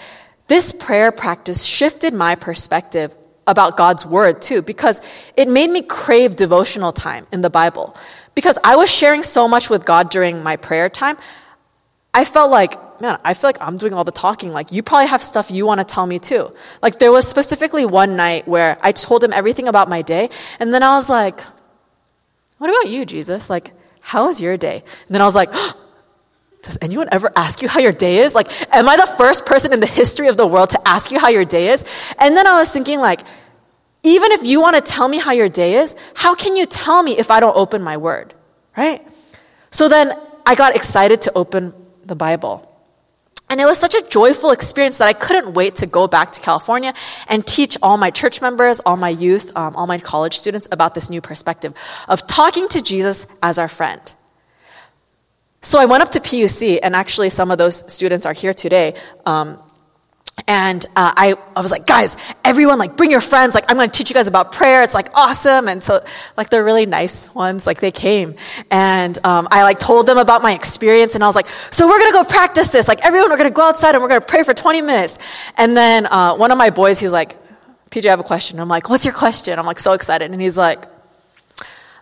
this 0.47 0.73
prayer 0.73 1.11
practice 1.11 1.65
shifted 1.65 2.15
my 2.15 2.37
perspective 2.37 3.17
about 3.49 3.77
God's 3.77 4.07
word 4.07 4.41
too, 4.41 4.63
because 4.63 5.01
it 5.37 5.49
made 5.49 5.71
me 5.71 5.83
crave 5.83 6.37
devotional 6.37 6.93
time 6.93 7.27
in 7.33 7.41
the 7.41 7.51
Bible. 7.51 7.97
Because 8.37 8.59
I 8.63 8.77
was 8.77 8.89
sharing 8.89 9.25
so 9.25 9.49
much 9.49 9.69
with 9.69 9.85
God 9.85 10.11
during 10.11 10.45
my 10.45 10.57
prayer 10.57 10.89
time, 10.89 11.17
I 12.15 12.25
felt 12.25 12.51
like 12.51 12.79
man, 13.01 13.19
I 13.25 13.35
feel 13.35 13.49
like 13.49 13.59
I'm 13.61 13.77
doing 13.77 13.95
all 13.95 14.05
the 14.05 14.13
talking. 14.13 14.53
Like, 14.53 14.73
you 14.73 14.83
probably 14.83 15.07
have 15.07 15.23
stuff 15.23 15.51
you 15.51 15.67
want 15.67 15.81
to 15.81 15.85
tell 15.85 16.07
me 16.07 16.19
too. 16.19 16.53
Like, 16.83 16.99
there 16.99 17.13
was 17.13 17.27
specifically 17.27 17.85
one 17.85 18.17
night 18.17 18.47
where 18.47 18.79
I 18.81 18.93
told 18.93 19.23
him 19.23 19.33
everything 19.33 19.69
about 19.69 19.89
my 19.89 20.03
day, 20.03 20.31
and 20.59 20.73
then 20.73 20.83
I 20.83 20.97
was 20.97 21.09
like, 21.09 21.41
what 22.59 22.71
about 22.71 22.91
you, 22.91 23.05
Jesus? 23.05 23.49
Like, 23.49 23.71
how 24.01 24.27
was 24.27 24.41
your 24.41 24.57
day? 24.57 24.83
And 25.07 25.15
then 25.15 25.21
I 25.21 25.25
was 25.25 25.35
like, 25.35 25.51
does 26.63 26.79
anyone 26.83 27.09
ever 27.13 27.33
ask 27.37 27.63
you 27.63 27.69
how 27.69 27.81
your 27.81 27.93
day 27.93 28.19
is? 28.19 28.35
Like, 28.35 28.49
am 28.75 28.89
I 28.89 28.97
the 28.97 29.07
first 29.17 29.47
person 29.47 29.73
in 29.73 29.81
the 29.81 29.87
history 29.87 30.29
of 30.29 30.37
the 30.37 30.47
world 30.47 30.71
to 30.71 30.81
ask 30.89 31.11
you 31.11 31.19
how 31.19 31.29
your 31.29 31.45
day 31.45 31.69
is? 31.69 31.85
And 32.19 32.37
then 32.37 32.47
I 32.47 32.59
was 32.59 32.73
thinking, 32.73 33.01
like, 33.01 33.21
even 34.03 34.33
if 34.33 34.45
you 34.45 34.61
want 34.61 34.77
to 34.77 34.83
tell 34.83 35.09
me 35.09 35.19
how 35.19 35.33
your 35.33 35.49
day 35.49 35.75
is, 35.75 35.97
how 36.15 36.35
can 36.35 36.57
you 36.57 36.67
tell 36.67 37.03
me 37.03 37.19
if 37.19 37.31
I 37.31 37.41
don't 37.41 37.57
open 37.57 37.83
my 37.83 37.97
word? 37.97 38.35
Right? 38.77 39.07
So 39.71 39.89
then 39.89 40.19
I 40.47 40.55
got 40.55 40.75
excited 40.77 41.23
to 41.23 41.33
open 41.35 41.75
the 42.05 42.15
Bible. 42.17 42.68
And 43.51 43.61
it 43.61 43.65
was 43.65 43.79
such 43.79 43.95
a 43.95 44.03
joyful 44.09 44.51
experience 44.51 44.99
that 44.99 45.09
I 45.09 45.15
couldn't 45.15 45.55
wait 45.55 45.77
to 45.77 45.87
go 45.87 46.07
back 46.07 46.33
to 46.33 46.41
California 46.41 46.93
and 47.29 47.47
teach 47.47 47.79
all 47.83 47.97
my 47.97 48.11
church 48.11 48.43
members, 48.43 48.81
all 48.81 48.97
my 48.97 49.09
youth, 49.09 49.57
um, 49.57 49.75
all 49.75 49.87
my 49.87 49.99
college 49.99 50.39
students 50.39 50.69
about 50.71 50.95
this 50.95 51.09
new 51.09 51.21
perspective 51.21 51.73
of 52.09 52.27
talking 52.27 52.69
to 52.69 52.83
Jesus 52.83 53.27
as 53.43 53.59
our 53.59 53.69
friend. 53.69 54.01
So 55.61 55.81
I 55.81 55.87
went 55.87 56.03
up 56.03 56.11
to 56.11 56.21
PUC, 56.21 56.79
and 56.83 56.95
actually, 56.95 57.31
some 57.31 57.51
of 57.51 57.59
those 57.59 57.91
students 57.93 58.27
are 58.27 58.33
here 58.33 58.55
today. 58.55 58.95
Um, 59.27 59.59
and 60.47 60.85
uh, 60.95 61.13
I, 61.17 61.35
I 61.57 61.61
was 61.61 61.71
like, 61.71 61.87
guys, 61.87 62.17
everyone, 62.45 62.79
like, 62.79 62.97
bring 62.97 63.11
your 63.11 63.21
friends. 63.21 63.55
Like, 63.55 63.65
I'm 63.69 63.77
going 63.77 63.91
to 63.91 63.97
teach 63.97 64.11
you 64.11 64.15
guys 64.15 64.29
about 64.29 64.53
prayer. 64.53 64.83
It's 64.83 64.95
like 64.95 65.09
awesome. 65.15 65.69
And 65.69 65.83
so, 65.83 66.05
like, 66.37 66.51
they're 66.51 66.65
really 66.65 66.87
nice 66.87 67.35
ones. 67.35 67.67
Like, 67.67 67.81
they 67.81 67.91
came, 67.91 68.35
and 68.71 69.19
um, 69.25 69.49
I 69.51 69.63
like 69.65 69.79
told 69.79 70.07
them 70.07 70.19
about 70.19 70.43
my 70.43 70.55
experience, 70.55 71.15
and 71.15 71.25
I 71.25 71.27
was 71.27 71.37
like, 71.37 71.49
so 71.49 71.87
we're 71.87 71.99
going 71.99 72.13
to 72.13 72.19
go 72.19 72.25
practice 72.25 72.69
this. 72.69 72.89
Like, 72.89 73.05
everyone, 73.05 73.31
we're 73.31 73.37
going 73.37 73.51
to 73.51 73.55
go 73.55 73.63
outside 73.63 73.95
and 73.95 74.03
we're 74.03 74.09
going 74.09 74.21
to 74.21 74.27
pray 74.27 74.43
for 74.43 74.55
20 74.55 74.83
minutes. 74.83 75.19
And 75.57 75.77
then 75.77 76.07
uh, 76.07 76.37
one 76.37 76.51
of 76.51 76.59
my 76.59 76.71
boys, 76.71 77.01
he's 77.01 77.11
like, 77.11 77.37
PJ, 77.91 78.07
I 78.07 78.11
have 78.11 78.21
a 78.21 78.25
question. 78.25 78.61
I'm 78.61 78.69
like, 78.69 78.89
what's 78.91 79.05
your 79.05 79.15
question? 79.15 79.59
I'm 79.59 79.67
like 79.67 79.79
so 79.79 79.93
excited, 79.93 80.31
and 80.31 80.41
he's 80.41 80.57
like, 80.57 80.85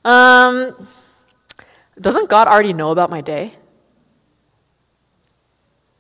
um, 0.05 0.87
doesn't 2.01 2.29
God 2.29 2.49
already 2.49 2.73
know 2.73 2.91
about 2.91 3.11
my 3.11 3.21
day? 3.21 3.55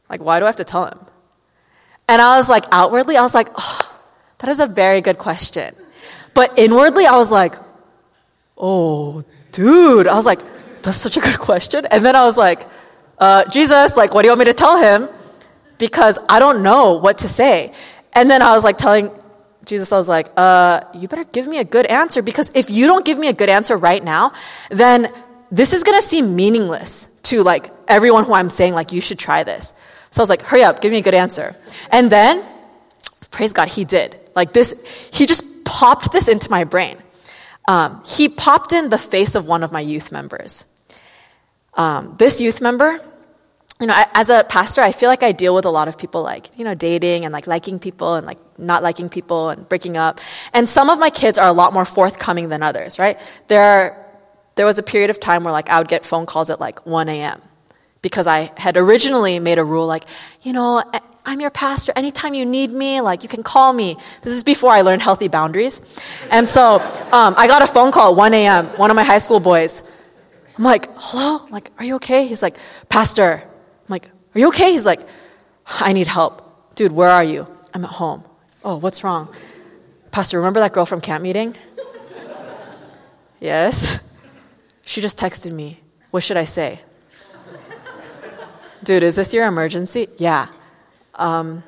Like, 0.08 0.22
why 0.22 0.38
do 0.38 0.44
I 0.44 0.48
have 0.48 0.56
to 0.56 0.64
tell 0.64 0.86
him? 0.86 0.98
And 2.08 2.22
I 2.22 2.36
was 2.36 2.48
like, 2.48 2.64
outwardly, 2.70 3.16
I 3.16 3.22
was 3.22 3.34
like, 3.34 3.48
oh, 3.56 3.98
that 4.38 4.48
is 4.48 4.60
a 4.60 4.66
very 4.66 5.00
good 5.00 5.18
question. 5.18 5.74
But 6.34 6.58
inwardly, 6.58 7.06
I 7.06 7.16
was 7.16 7.32
like, 7.32 7.54
oh, 8.56 9.22
dude. 9.52 10.06
I 10.06 10.14
was 10.14 10.26
like, 10.26 10.40
that's 10.82 10.98
such 10.98 11.16
a 11.16 11.20
good 11.20 11.38
question. 11.38 11.86
And 11.86 12.04
then 12.04 12.14
I 12.14 12.24
was 12.24 12.36
like, 12.36 12.66
uh, 13.18 13.44
Jesus, 13.46 13.96
like, 13.96 14.14
what 14.14 14.22
do 14.22 14.26
you 14.26 14.30
want 14.30 14.40
me 14.40 14.44
to 14.46 14.54
tell 14.54 14.78
him? 14.80 15.08
Because 15.78 16.18
I 16.28 16.38
don't 16.38 16.62
know 16.62 16.94
what 16.94 17.18
to 17.18 17.28
say. 17.28 17.72
And 18.12 18.30
then 18.30 18.42
I 18.42 18.54
was 18.54 18.64
like 18.64 18.78
telling 18.78 19.10
Jesus, 19.64 19.90
I 19.92 19.96
was 19.96 20.08
like, 20.08 20.28
uh, 20.36 20.80
you 20.94 21.08
better 21.08 21.24
give 21.24 21.46
me 21.46 21.58
a 21.58 21.64
good 21.64 21.86
answer 21.86 22.22
because 22.22 22.52
if 22.54 22.70
you 22.70 22.86
don't 22.86 23.04
give 23.04 23.18
me 23.18 23.28
a 23.28 23.32
good 23.32 23.48
answer 23.48 23.76
right 23.76 24.02
now, 24.02 24.32
then 24.70 25.12
this 25.50 25.72
is 25.72 25.82
going 25.82 25.98
to 25.98 26.06
seem 26.06 26.36
meaningless 26.36 27.08
to 27.24 27.42
like 27.42 27.70
everyone 27.88 28.24
who 28.24 28.32
I'm 28.32 28.50
saying, 28.50 28.74
like, 28.74 28.92
you 28.92 29.00
should 29.00 29.18
try 29.18 29.42
this. 29.42 29.74
So 30.16 30.22
I 30.22 30.24
was 30.24 30.30
like, 30.30 30.40
hurry 30.40 30.62
up, 30.62 30.80
give 30.80 30.90
me 30.92 30.96
a 30.96 31.02
good 31.02 31.12
answer. 31.12 31.54
And 31.90 32.10
then, 32.10 32.42
praise 33.30 33.52
God, 33.52 33.68
he 33.68 33.84
did. 33.84 34.18
Like 34.34 34.54
this, 34.54 34.82
he 35.12 35.26
just 35.26 35.62
popped 35.66 36.10
this 36.10 36.26
into 36.26 36.50
my 36.50 36.64
brain. 36.64 36.96
Um, 37.68 38.02
he 38.06 38.30
popped 38.30 38.72
in 38.72 38.88
the 38.88 38.96
face 38.96 39.34
of 39.34 39.44
one 39.44 39.62
of 39.62 39.72
my 39.72 39.80
youth 39.80 40.10
members. 40.12 40.64
Um, 41.74 42.14
this 42.16 42.40
youth 42.40 42.62
member, 42.62 42.98
you 43.78 43.86
know, 43.86 43.92
I, 43.92 44.06
as 44.14 44.30
a 44.30 44.42
pastor, 44.48 44.80
I 44.80 44.92
feel 44.92 45.10
like 45.10 45.22
I 45.22 45.32
deal 45.32 45.54
with 45.54 45.66
a 45.66 45.70
lot 45.70 45.86
of 45.86 45.98
people 45.98 46.22
like, 46.22 46.58
you 46.58 46.64
know, 46.64 46.74
dating 46.74 47.26
and 47.26 47.32
like 47.34 47.46
liking 47.46 47.78
people 47.78 48.14
and 48.14 48.26
like 48.26 48.38
not 48.58 48.82
liking 48.82 49.10
people 49.10 49.50
and 49.50 49.68
breaking 49.68 49.98
up. 49.98 50.20
And 50.54 50.66
some 50.66 50.88
of 50.88 50.98
my 50.98 51.10
kids 51.10 51.36
are 51.36 51.46
a 51.46 51.52
lot 51.52 51.74
more 51.74 51.84
forthcoming 51.84 52.48
than 52.48 52.62
others, 52.62 52.98
right? 52.98 53.20
There 53.48 53.62
are, 53.62 54.06
there 54.54 54.64
was 54.64 54.78
a 54.78 54.82
period 54.82 55.10
of 55.10 55.20
time 55.20 55.44
where 55.44 55.52
like 55.52 55.68
I 55.68 55.76
would 55.76 55.88
get 55.88 56.06
phone 56.06 56.24
calls 56.24 56.48
at 56.48 56.58
like 56.58 56.86
1 56.86 57.10
a.m. 57.10 57.42
because 58.06 58.28
I 58.28 58.52
had 58.56 58.76
originally 58.76 59.40
made 59.40 59.58
a 59.58 59.64
rule 59.64 59.84
like, 59.84 60.04
you 60.42 60.52
know, 60.52 60.80
I'm 61.24 61.40
your 61.40 61.50
pastor. 61.50 61.92
Anytime 61.96 62.34
you 62.34 62.46
need 62.46 62.70
me, 62.70 63.00
like 63.00 63.24
you 63.24 63.28
can 63.28 63.42
call 63.42 63.72
me. 63.72 63.96
This 64.22 64.32
is 64.32 64.44
before 64.44 64.70
I 64.70 64.82
learned 64.82 65.02
healthy 65.02 65.26
boundaries. 65.26 65.80
And 66.30 66.48
so 66.48 66.78
um, 67.10 67.34
I 67.36 67.48
got 67.48 67.62
a 67.62 67.66
phone 67.66 67.90
call 67.90 68.12
at 68.12 68.16
1 68.16 68.34
a.m., 68.34 68.66
one 68.78 68.92
of 68.92 68.94
my 68.94 69.02
high 69.02 69.18
school 69.18 69.40
boys. 69.40 69.82
I'm 70.56 70.62
like, 70.62 70.86
hello? 70.94 71.44
I'm 71.44 71.50
like, 71.50 71.72
are 71.80 71.84
you 71.84 71.96
okay? 71.96 72.28
He's 72.28 72.44
like, 72.44 72.56
Pastor. 72.88 73.42
I'm 73.42 73.88
like, 73.88 74.08
are 74.36 74.38
you 74.38 74.46
okay? 74.48 74.70
He's 74.70 74.86
like, 74.86 75.00
I 75.66 75.92
need 75.92 76.06
help. 76.06 76.76
Dude, 76.76 76.92
where 76.92 77.10
are 77.10 77.24
you? 77.24 77.48
I'm 77.74 77.82
at 77.82 77.90
home. 77.90 78.22
Oh, 78.64 78.76
what's 78.76 79.02
wrong? 79.02 79.34
Pastor, 80.12 80.38
remember 80.38 80.60
that 80.60 80.72
girl 80.72 80.86
from 80.86 81.00
camp 81.00 81.24
meeting? 81.24 81.56
yes. 83.40 83.98
She 84.84 85.00
just 85.00 85.18
texted 85.18 85.50
me. 85.50 85.80
What 86.12 86.22
should 86.22 86.36
I 86.36 86.44
say? 86.44 86.85
Dude, 88.86 89.02
is 89.02 89.16
this 89.16 89.34
your 89.34 89.46
emergency? 89.48 90.06
Yeah. 90.16 90.46
Um, 91.16 91.64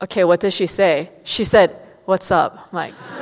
okay, 0.00 0.22
what 0.22 0.38
did 0.38 0.52
she 0.52 0.66
say? 0.66 1.10
She 1.24 1.42
said, 1.42 1.70
What's 2.04 2.30
up? 2.30 2.68
I'm 2.70 2.76
like, 2.76 2.94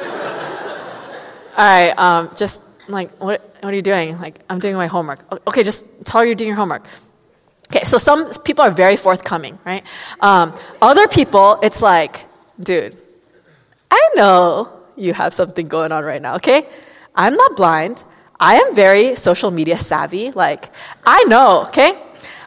all 1.56 1.64
right, 1.64 1.94
um, 1.96 2.30
just 2.36 2.60
like, 2.86 3.10
what, 3.18 3.40
what 3.60 3.72
are 3.72 3.74
you 3.74 3.80
doing? 3.80 4.18
Like, 4.18 4.40
I'm 4.50 4.58
doing 4.58 4.76
my 4.76 4.88
homework. 4.88 5.20
Okay, 5.48 5.62
just 5.62 6.04
tell 6.04 6.20
her 6.20 6.26
you're 6.26 6.34
doing 6.34 6.48
your 6.48 6.58
homework. 6.58 6.84
Okay, 7.72 7.86
so 7.86 7.96
some 7.96 8.28
people 8.44 8.62
are 8.62 8.70
very 8.70 8.98
forthcoming, 8.98 9.58
right? 9.64 9.82
Um, 10.20 10.52
other 10.82 11.08
people, 11.08 11.58
it's 11.62 11.80
like, 11.80 12.26
dude, 12.60 12.94
I 13.90 14.08
know 14.16 14.70
you 14.96 15.14
have 15.14 15.32
something 15.32 15.66
going 15.66 15.92
on 15.92 16.04
right 16.04 16.20
now, 16.20 16.34
okay? 16.36 16.68
I'm 17.14 17.36
not 17.36 17.56
blind. 17.56 18.04
I 18.38 18.56
am 18.56 18.74
very 18.74 19.14
social 19.14 19.50
media 19.50 19.78
savvy. 19.78 20.30
Like, 20.30 20.68
I 21.06 21.24
know, 21.24 21.62
okay? 21.68 21.98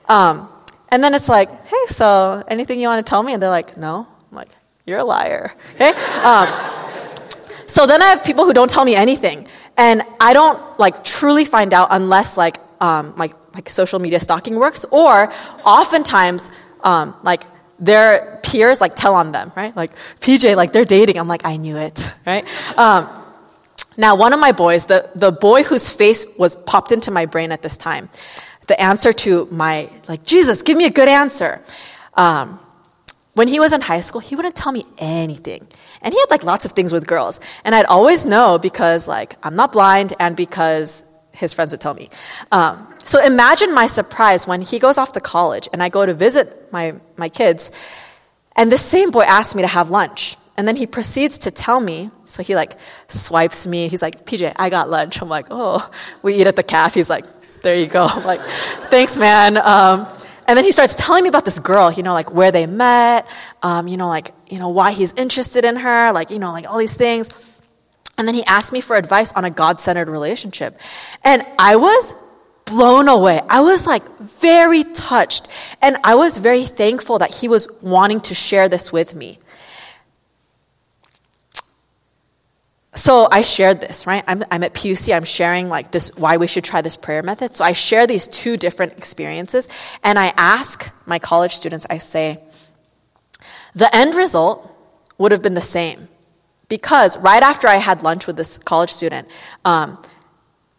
Um, 0.08 0.50
and 0.90 1.04
then 1.04 1.14
it's 1.14 1.30
like, 1.30 1.50
hey, 1.68 1.86
so 1.88 2.44
anything 2.48 2.80
you 2.80 2.88
want 2.88 3.06
to 3.06 3.10
tell 3.10 3.24
me? 3.24 3.34
And 3.34 3.42
they're 3.42 3.50
like, 3.50 3.78
no. 3.78 4.08
I'm 4.32 4.36
like, 4.36 4.50
you're 4.86 5.00
a 5.00 5.04
liar. 5.04 5.54
Okay? 5.76 5.92
Um, 6.22 6.48
so 7.68 7.86
then 7.86 8.02
I 8.02 8.06
have 8.06 8.24
people 8.24 8.46
who 8.46 8.54
don't 8.54 8.70
tell 8.70 8.86
me 8.86 8.96
anything. 8.96 9.48
And 9.76 10.04
I 10.22 10.32
don't 10.34 10.80
like 10.80 11.04
truly 11.04 11.44
find 11.44 11.74
out 11.74 11.90
unless 11.92 12.38
like, 12.38 12.58
um, 12.80 13.14
like, 13.18 13.34
like 13.54 13.70
social 13.70 14.00
media 14.00 14.20
stalking 14.20 14.56
works 14.56 14.86
or 14.90 15.32
oftentimes 15.66 16.50
um, 16.84 17.16
like 17.24 17.44
their 17.78 18.40
peers 18.44 18.80
like 18.80 18.96
tell 18.96 19.16
on 19.16 19.34
them, 19.34 19.52
right? 19.56 19.76
Like, 19.76 19.92
PJ, 20.22 20.56
like 20.56 20.72
they're 20.72 20.86
dating. 20.86 21.20
I'm 21.20 21.28
like, 21.28 21.46
I 21.46 21.58
knew 21.58 21.76
it, 21.76 22.14
right? 22.26 22.46
Um, 22.78 23.10
now, 23.98 24.16
one 24.16 24.32
of 24.32 24.40
my 24.40 24.52
boys, 24.52 24.86
the, 24.86 25.10
the 25.16 25.32
boy 25.32 25.64
whose 25.64 25.90
face 25.90 26.26
was 26.38 26.56
popped 26.56 26.92
into 26.92 27.10
my 27.10 27.26
brain 27.26 27.52
at 27.52 27.64
this 27.64 27.76
time, 27.78 28.10
the 28.68 28.80
answer 28.82 29.14
to 29.14 29.48
my, 29.52 29.90
like, 30.08 30.24
Jesus, 30.24 30.62
give 30.62 30.78
me 30.78 30.86
a 30.86 30.90
good 30.90 31.08
answer. 31.08 31.62
Um, 32.14 32.60
when 33.34 33.48
he 33.48 33.60
was 33.60 33.72
in 33.72 33.82
high 33.82 34.02
school, 34.02 34.20
he 34.20 34.36
wouldn't 34.36 34.56
tell 34.56 34.72
me 34.72 34.84
anything. 34.98 35.68
And 36.02 36.14
he 36.14 36.20
had 36.20 36.32
like 36.32 36.44
lots 36.44 36.66
of 36.66 36.72
things 36.72 36.92
with 36.92 37.06
girls. 37.06 37.40
And 37.64 37.76
I'd 37.76 37.86
always 37.86 38.26
know 38.26 38.58
because 38.58 39.08
like 39.08 39.36
I'm 39.44 39.56
not 39.56 39.72
blind 39.72 40.14
and 40.20 40.36
because 40.36 41.04
his 41.34 41.54
friends 41.54 41.72
would 41.72 41.80
tell 41.80 41.94
me. 41.94 42.10
Um, 42.52 42.92
so 43.04 43.24
imagine 43.24 43.76
my 43.76 43.86
surprise 43.86 44.48
when 44.48 44.62
he 44.62 44.80
goes 44.80 44.98
off 44.98 45.12
to 45.12 45.20
college 45.20 45.70
and 45.72 45.84
I 45.84 45.90
go 45.90 46.04
to 46.04 46.16
visit 46.16 46.74
my, 46.74 46.96
my 47.16 47.30
kids 47.30 47.70
and 48.56 48.72
this 48.72 48.82
same 48.82 49.12
boy 49.12 49.22
asks 49.22 49.54
me 49.54 49.62
to 49.62 49.68
have 49.68 49.92
lunch. 49.92 50.36
And 50.58 50.68
then 50.68 50.76
he 50.76 50.88
proceeds 50.88 51.38
to 51.40 51.52
tell 51.52 51.80
me, 51.80 52.10
so 52.26 52.42
he 52.42 52.56
like 52.56 52.74
swipes 53.08 53.68
me. 53.68 53.88
He's 53.88 54.02
like, 54.02 54.26
PJ, 54.26 54.54
I 54.56 54.72
got 54.72 54.90
lunch. 54.90 55.22
I'm 55.22 55.30
like, 55.30 55.46
oh, 55.52 55.88
we 56.24 56.34
eat 56.34 56.48
at 56.48 56.56
the 56.56 56.64
calf. 56.64 56.96
He's 56.96 57.12
like, 57.12 57.26
there 57.68 57.76
you 57.76 57.88
go. 57.88 58.06
I'm 58.06 58.24
like, 58.24 58.40
thanks, 58.90 59.18
man. 59.18 59.58
Um, 59.58 60.08
and 60.48 60.58
then 60.58 60.64
he 60.64 60.72
starts 60.72 60.96
telling 60.96 61.24
me 61.24 61.28
about 61.28 61.44
this 61.44 61.60
girl, 61.60 61.92
you 61.92 62.02
know, 62.02 62.14
like 62.14 62.34
where 62.34 62.50
they 62.50 62.66
met, 62.66 63.28
um, 63.62 63.90
you 63.90 63.98
know, 63.98 64.08
like, 64.08 64.34
you 64.50 64.58
know, 64.58 64.70
why 64.70 64.92
he's 64.92 65.12
interested 65.18 65.66
in 65.66 65.76
her, 65.76 66.14
like, 66.14 66.32
you 66.32 66.40
know, 66.40 66.54
like 66.54 66.66
all 66.66 66.78
these 66.78 66.96
things. 66.96 67.30
And 68.18 68.26
then 68.26 68.36
he 68.36 68.46
asked 68.46 68.72
me 68.72 68.80
for 68.80 68.96
advice 68.96 69.34
on 69.34 69.44
a 69.44 69.50
God 69.50 69.82
centered 69.82 70.08
relationship. 70.08 70.80
And 71.26 71.46
I 71.60 71.76
was 71.76 72.14
blown 72.64 73.10
away. 73.10 73.42
I 73.50 73.60
was 73.60 73.86
like 73.86 74.08
very 74.20 74.86
touched. 74.86 75.50
And 75.82 75.98
I 76.06 76.16
was 76.16 76.38
very 76.38 76.64
thankful 76.64 77.20
that 77.20 77.34
he 77.34 77.50
was 77.50 77.68
wanting 77.82 78.22
to 78.22 78.34
share 78.34 78.70
this 78.70 78.94
with 78.94 79.14
me. 79.14 79.40
So 82.98 83.28
I 83.32 83.44
shared 83.44 83.80
this, 83.80 84.08
right? 84.08 84.24
I'm, 84.28 84.44
I'm 84.50 84.64
at 84.64 84.74
PUC, 84.74 85.16
I'm 85.16 85.24
sharing 85.24 85.70
like 85.70 85.92
this, 85.92 86.10
why 86.18 86.38
we 86.38 86.48
should 86.48 86.64
try 86.64 86.82
this 86.82 86.98
prayer 86.98 87.22
method. 87.22 87.56
So 87.56 87.64
I 87.64 87.74
share 87.74 88.08
these 88.08 88.28
two 88.28 88.58
different 88.58 88.94
experiences 88.94 89.68
and 90.04 90.18
I 90.18 90.34
ask 90.36 90.90
my 91.06 91.20
college 91.20 91.56
students, 91.56 91.86
I 91.92 92.00
say, 92.00 92.40
the 93.76 93.96
end 93.96 94.16
result 94.16 94.76
would 95.20 95.32
have 95.32 95.44
been 95.44 95.54
the 95.54 95.62
same. 95.62 96.08
Because 96.70 97.18
right 97.20 97.44
after 97.44 97.68
I 97.68 97.76
had 97.76 98.02
lunch 98.02 98.26
with 98.26 98.36
this 98.36 98.58
college 98.58 98.90
student, 98.90 99.28
um, 99.64 100.02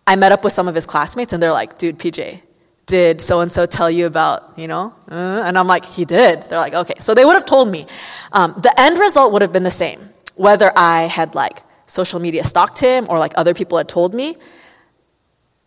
I 0.05 0.17
met 0.17 0.33
up 0.33 0.43
with 0.43 0.53
some 0.53 0.67
of 0.67 0.75
his 0.75 0.87
classmates 0.87 1.33
and 1.33 1.41
they're 1.41 1.53
like, 1.53 1.79
dude, 1.79 2.01
PJ, 2.01 2.43
did 2.87 3.21
so 3.21 3.43
and 3.43 3.53
so 3.53 3.65
tell 3.65 3.89
you 3.89 4.07
about, 4.07 4.59
you 4.59 4.67
know? 4.67 4.93
Uh, 5.09 5.45
and 5.47 5.57
I'm 5.57 5.69
like, 5.69 5.87
he 5.87 6.05
did. 6.05 6.43
They're 6.49 6.59
like, 6.59 6.75
okay. 6.75 6.95
So 7.01 7.15
they 7.15 7.25
would 7.25 7.35
have 7.35 7.47
told 7.47 7.71
me. 7.71 7.87
Um, 8.33 8.55
the 8.61 8.75
end 8.79 8.99
result 8.99 9.33
would 9.33 9.43
have 9.43 9.53
been 9.53 9.63
the 9.63 9.71
same. 9.71 10.11
Whether 10.35 10.73
I 10.77 11.03
had 11.03 11.37
like 11.37 11.63
social 11.89 12.21
media 12.21 12.45
stalked 12.45 12.79
him 12.79 13.07
or 13.09 13.19
like 13.19 13.33
other 13.37 13.55
people 13.55 13.79
had 13.79 13.89
told 13.89 14.15
me, 14.15 14.37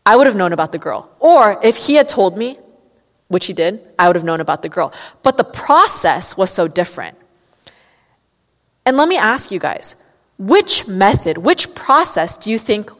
I 0.05 0.15
would 0.15 0.27
have 0.27 0.35
known 0.35 0.53
about 0.53 0.71
the 0.71 0.77
girl. 0.77 1.11
Or 1.19 1.59
if 1.61 1.75
he 1.75 1.95
had 1.95 2.07
told 2.07 2.37
me, 2.37 2.57
which 3.27 3.47
he 3.47 3.53
did, 3.53 3.81
I 3.99 4.07
would 4.07 4.15
have 4.15 4.25
known 4.25 4.39
about 4.39 4.61
the 4.61 4.69
girl. 4.69 4.93
But 5.23 5.37
the 5.37 5.43
process 5.43 6.37
was 6.37 6.49
so 6.49 6.67
different. 6.67 7.17
And 8.85 8.97
let 8.97 9.07
me 9.07 9.17
ask 9.17 9.51
you 9.51 9.59
guys 9.59 9.95
which 10.37 10.87
method, 10.87 11.37
which 11.37 11.75
process 11.75 12.35
do 12.37 12.49
you 12.49 12.57
think 12.57 12.91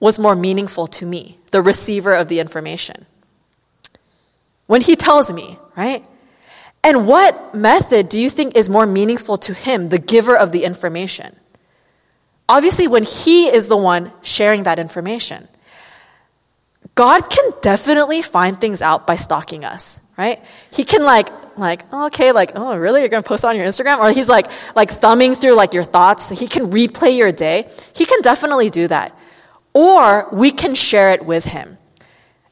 was 0.00 0.18
more 0.18 0.34
meaningful 0.34 0.86
to 0.88 1.06
me, 1.06 1.38
the 1.50 1.62
receiver 1.62 2.12
of 2.12 2.28
the 2.28 2.40
information? 2.40 3.06
When 4.66 4.80
he 4.80 4.96
tells 4.96 5.32
me, 5.32 5.58
right? 5.76 6.04
And 6.82 7.06
what 7.06 7.54
method 7.54 8.08
do 8.08 8.18
you 8.18 8.28
think 8.28 8.56
is 8.56 8.68
more 8.68 8.86
meaningful 8.86 9.38
to 9.38 9.54
him, 9.54 9.88
the 9.88 9.98
giver 9.98 10.36
of 10.36 10.52
the 10.52 10.64
information? 10.64 11.36
Obviously, 12.48 12.88
when 12.88 13.04
He 13.04 13.46
is 13.46 13.68
the 13.68 13.76
one 13.76 14.12
sharing 14.22 14.64
that 14.64 14.78
information, 14.78 15.48
God 16.94 17.28
can 17.30 17.52
definitely 17.60 18.22
find 18.22 18.60
things 18.60 18.82
out 18.82 19.06
by 19.06 19.16
stalking 19.16 19.64
us, 19.64 20.00
right? 20.16 20.40
He 20.70 20.84
can 20.84 21.02
like, 21.02 21.28
like, 21.58 21.82
oh, 21.92 22.06
okay, 22.06 22.32
like, 22.32 22.52
oh, 22.54 22.76
really? 22.76 23.00
You're 23.00 23.08
gonna 23.08 23.22
post 23.22 23.44
on 23.44 23.56
your 23.56 23.66
Instagram? 23.66 23.98
Or 23.98 24.12
he's 24.12 24.28
like, 24.28 24.46
like 24.76 24.90
thumbing 24.90 25.34
through 25.34 25.54
like 25.54 25.74
your 25.74 25.82
thoughts. 25.84 26.28
He 26.28 26.46
can 26.46 26.70
replay 26.70 27.16
your 27.16 27.32
day. 27.32 27.68
He 27.94 28.04
can 28.04 28.20
definitely 28.22 28.70
do 28.70 28.86
that. 28.88 29.16
Or 29.72 30.28
we 30.32 30.52
can 30.52 30.74
share 30.74 31.10
it 31.10 31.24
with 31.24 31.44
him. 31.44 31.78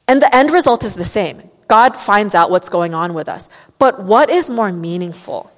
And 0.08 0.20
the 0.20 0.34
end 0.34 0.50
result 0.50 0.84
is 0.84 0.94
the 0.94 1.04
same. 1.04 1.48
God 1.68 1.96
finds 1.96 2.34
out 2.34 2.50
what's 2.50 2.68
going 2.68 2.94
on 2.94 3.14
with 3.14 3.28
us. 3.28 3.48
But 3.78 4.02
what 4.02 4.28
is 4.28 4.50
more 4.50 4.72
meaningful? 4.72 5.50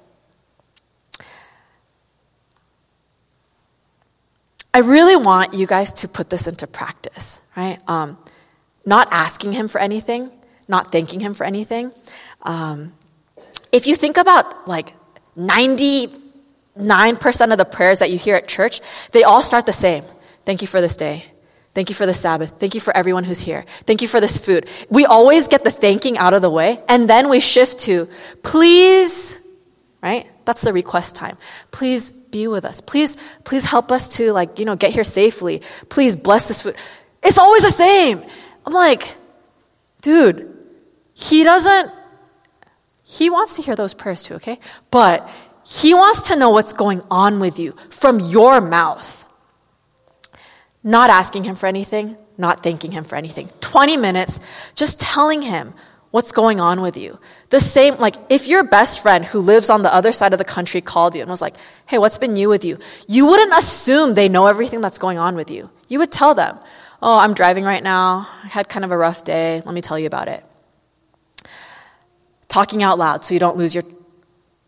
I 4.75 4.79
really 4.79 5.15
want 5.15 5.53
you 5.53 5.65
guys 5.65 5.93
to 6.03 6.09
put 6.09 6.29
this 6.29 6.47
into 6.47 6.67
practice, 6.67 7.39
right? 7.55 7.79
Um, 7.87 8.17
not 8.85 9.07
asking 9.09 9.53
him 9.53 9.69
for 9.69 9.79
anything, 9.79 10.29
not 10.67 10.91
thanking 10.91 11.21
him 11.21 11.33
for 11.33 11.45
anything. 11.45 11.93
Um, 12.41 12.91
if 13.71 13.87
you 13.87 13.95
think 13.95 14.17
about 14.17 14.67
like 14.67 14.91
90 15.37 16.09
9% 16.77 17.51
of 17.53 17.57
the 17.57 17.63
prayers 17.63 17.99
that 17.99 18.11
you 18.11 18.17
hear 18.17 18.35
at 18.35 18.49
church, 18.49 18.81
they 19.13 19.23
all 19.23 19.41
start 19.41 19.65
the 19.65 19.71
same. 19.71 20.03
Thank 20.43 20.59
you 20.61 20.67
for 20.67 20.81
this 20.81 20.97
day. 20.97 21.23
Thank 21.73 21.87
you 21.87 21.95
for 21.95 22.05
the 22.05 22.13
Sabbath. 22.13 22.51
Thank 22.59 22.75
you 22.75 22.81
for 22.81 22.95
everyone 22.97 23.23
who's 23.23 23.39
here. 23.39 23.63
Thank 23.87 24.01
you 24.01 24.09
for 24.09 24.19
this 24.19 24.37
food. 24.37 24.67
We 24.89 25.05
always 25.05 25.47
get 25.47 25.63
the 25.63 25.71
thanking 25.71 26.17
out 26.17 26.33
of 26.33 26.41
the 26.41 26.49
way, 26.49 26.81
and 26.89 27.09
then 27.09 27.29
we 27.29 27.39
shift 27.39 27.79
to, 27.87 28.09
please, 28.43 29.39
right? 30.05 30.29
That's 30.45 30.61
the 30.61 30.71
request 30.71 31.15
time. 31.15 31.35
Please 31.71 32.11
be 32.11 32.47
with 32.47 32.63
us. 32.63 32.79
Please, 32.79 33.17
please 33.43 33.65
help 33.65 33.91
us 33.91 34.07
to 34.17 34.31
like, 34.33 34.59
you 34.59 34.65
know, 34.65 34.75
get 34.75 34.91
here 34.91 35.03
safely. 35.03 35.63
Please 35.89 36.15
bless 36.15 36.47
this 36.47 36.61
food. 36.61 36.75
It's 37.23 37.39
always 37.39 37.63
the 37.63 37.71
same. 37.71 38.23
I'm 38.67 38.73
like, 38.73 39.15
dude, 40.01 40.55
he 41.15 41.43
doesn't, 41.43 41.91
he 43.03 43.31
wants 43.31 43.55
to 43.55 43.63
hear 43.63 43.75
those 43.75 43.95
prayers 43.95 44.21
too, 44.21 44.35
okay? 44.35 44.59
But 44.91 45.27
he 45.65 45.95
wants 45.95 46.27
to 46.29 46.35
know 46.35 46.51
what's 46.51 46.73
going 46.73 47.01
on 47.09 47.39
with 47.39 47.57
you 47.57 47.75
from 47.89 48.19
your 48.19 48.61
mouth. 48.61 49.25
Not 50.83 51.09
asking 51.09 51.45
him 51.45 51.55
for 51.55 51.65
anything, 51.65 52.15
not 52.37 52.61
thanking 52.61 52.91
him 52.91 53.05
for 53.05 53.15
anything. 53.15 53.49
20 53.61 53.97
minutes 53.97 54.39
just 54.75 54.99
telling 54.99 55.41
him 55.41 55.73
what's 56.15 56.31
going 56.31 56.61
on 56.61 56.79
with 56.79 56.95
you. 56.95 57.19
The 57.49 57.59
same, 57.59 57.97
like, 57.97 58.15
if 58.29 58.47
your 58.47 58.63
best 58.63 59.01
friend 59.01 59.25
who 59.25 59.39
lives 59.39 59.69
on 59.69 59.83
the 59.83 59.93
other 59.93 60.13
side 60.13 60.31
of 60.31 60.39
the 60.39 60.45
country 60.45 60.79
called 60.79 61.13
you 61.13 61.19
and 61.19 61.29
was 61.29 61.41
like, 61.41 61.57
hey, 61.87 61.97
what's 61.97 62.17
been 62.17 62.35
new 62.35 62.47
with 62.47 62.63
you? 62.63 62.79
You 63.05 63.25
wouldn't 63.25 63.51
assume 63.51 64.13
they 64.13 64.29
know 64.29 64.47
everything 64.47 64.79
that's 64.79 64.97
going 64.97 65.17
on 65.17 65.35
with 65.35 65.51
you. 65.51 65.69
You 65.89 65.99
would 65.99 66.13
tell 66.13 66.33
them, 66.33 66.57
oh, 67.01 67.19
I'm 67.19 67.33
driving 67.33 67.65
right 67.65 67.83
now. 67.83 68.29
I 68.45 68.47
had 68.47 68.69
kind 68.69 68.85
of 68.85 68.91
a 68.91 68.97
rough 68.97 69.25
day. 69.25 69.61
Let 69.65 69.75
me 69.75 69.81
tell 69.81 69.99
you 69.99 70.07
about 70.07 70.29
it. 70.29 70.45
Talking 72.47 72.81
out 72.81 72.97
loud 72.97 73.25
so 73.25 73.33
you 73.33 73.41
don't 73.41 73.57
lose 73.57 73.75
your, 73.75 73.83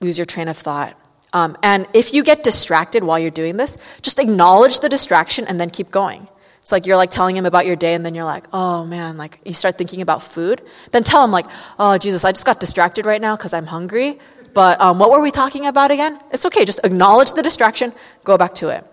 lose 0.01 0.17
your 0.17 0.25
train 0.25 0.49
of 0.49 0.57
thought. 0.57 0.99
Um, 1.31 1.55
and 1.63 1.87
if 1.93 2.13
you 2.13 2.23
get 2.23 2.43
distracted 2.43 3.05
while 3.05 3.19
you're 3.19 3.31
doing 3.31 3.55
this, 3.55 3.77
just 4.01 4.19
acknowledge 4.19 4.81
the 4.81 4.89
distraction 4.89 5.47
and 5.47 5.61
then 5.61 5.69
keep 5.69 5.91
going. 5.91 6.27
It's 6.67 6.71
like 6.73 6.85
you're 6.85 6.97
like 6.97 7.11
telling 7.11 7.37
him 7.37 7.45
about 7.45 7.65
your 7.65 7.77
day 7.77 7.93
and 7.93 8.05
then 8.05 8.13
you're 8.13 8.25
like, 8.25 8.43
oh 8.51 8.85
man, 8.85 9.15
like 9.15 9.39
you 9.45 9.53
start 9.53 9.77
thinking 9.77 10.01
about 10.01 10.21
food. 10.21 10.61
Then 10.91 11.01
tell 11.01 11.23
him 11.23 11.31
like, 11.31 11.45
oh 11.79 11.97
Jesus, 11.97 12.25
I 12.25 12.33
just 12.33 12.45
got 12.45 12.59
distracted 12.59 13.05
right 13.05 13.21
now 13.21 13.37
because 13.37 13.53
I'm 13.53 13.65
hungry. 13.65 14.19
But 14.53 14.81
um, 14.81 14.99
what 14.99 15.09
were 15.09 15.21
we 15.21 15.31
talking 15.31 15.65
about 15.65 15.91
again? 15.91 16.19
It's 16.33 16.45
okay. 16.45 16.65
Just 16.65 16.81
acknowledge 16.83 17.31
the 17.31 17.41
distraction, 17.41 17.93
go 18.25 18.37
back 18.37 18.53
to 18.55 18.67
it. 18.67 18.85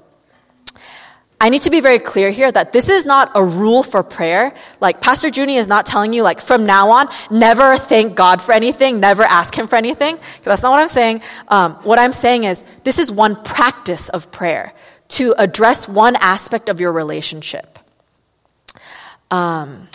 I 1.41 1.49
need 1.49 1.63
to 1.63 1.71
be 1.71 1.81
very 1.81 1.99
clear 1.99 2.31
here 2.31 2.53
that 2.53 2.73
this 2.73 2.89
is 2.89 3.05
not 3.07 3.33
a 3.35 3.43
rule 3.43 3.83
for 3.83 4.05
prayer. 4.05 4.55
Like, 4.81 5.01
Pastor 5.01 5.27
Junie 5.27 5.57
is 5.57 5.67
not 5.67 5.85
telling 5.85 6.13
you, 6.13 6.23
like, 6.23 6.41
from 6.41 6.65
now 6.65 6.91
on, 6.91 7.09
never 7.29 7.77
thank 7.77 8.15
God 8.15 8.41
for 8.41 8.53
anything, 8.53 9.01
never 9.01 9.25
ask 9.25 9.59
Him 9.59 9.67
for 9.67 9.75
anything. 9.75 10.17
That's 10.45 10.63
not 10.63 10.71
what 10.71 10.81
I'm 10.81 10.89
saying. 10.89 11.23
Um, 11.49 11.75
what 11.83 11.99
I'm 11.99 12.13
saying 12.13 12.45
is, 12.45 12.65
this 12.85 13.01
is 13.01 13.11
one 13.11 13.35
practice 13.43 14.09
of 14.11 14.31
prayer 14.31 14.73
to 15.09 15.35
address 15.39 15.89
one 15.89 16.17
aspect 16.17 16.69
of 16.69 16.81
your 16.81 16.93
relationship. 16.93 17.79
Um, 19.31 19.89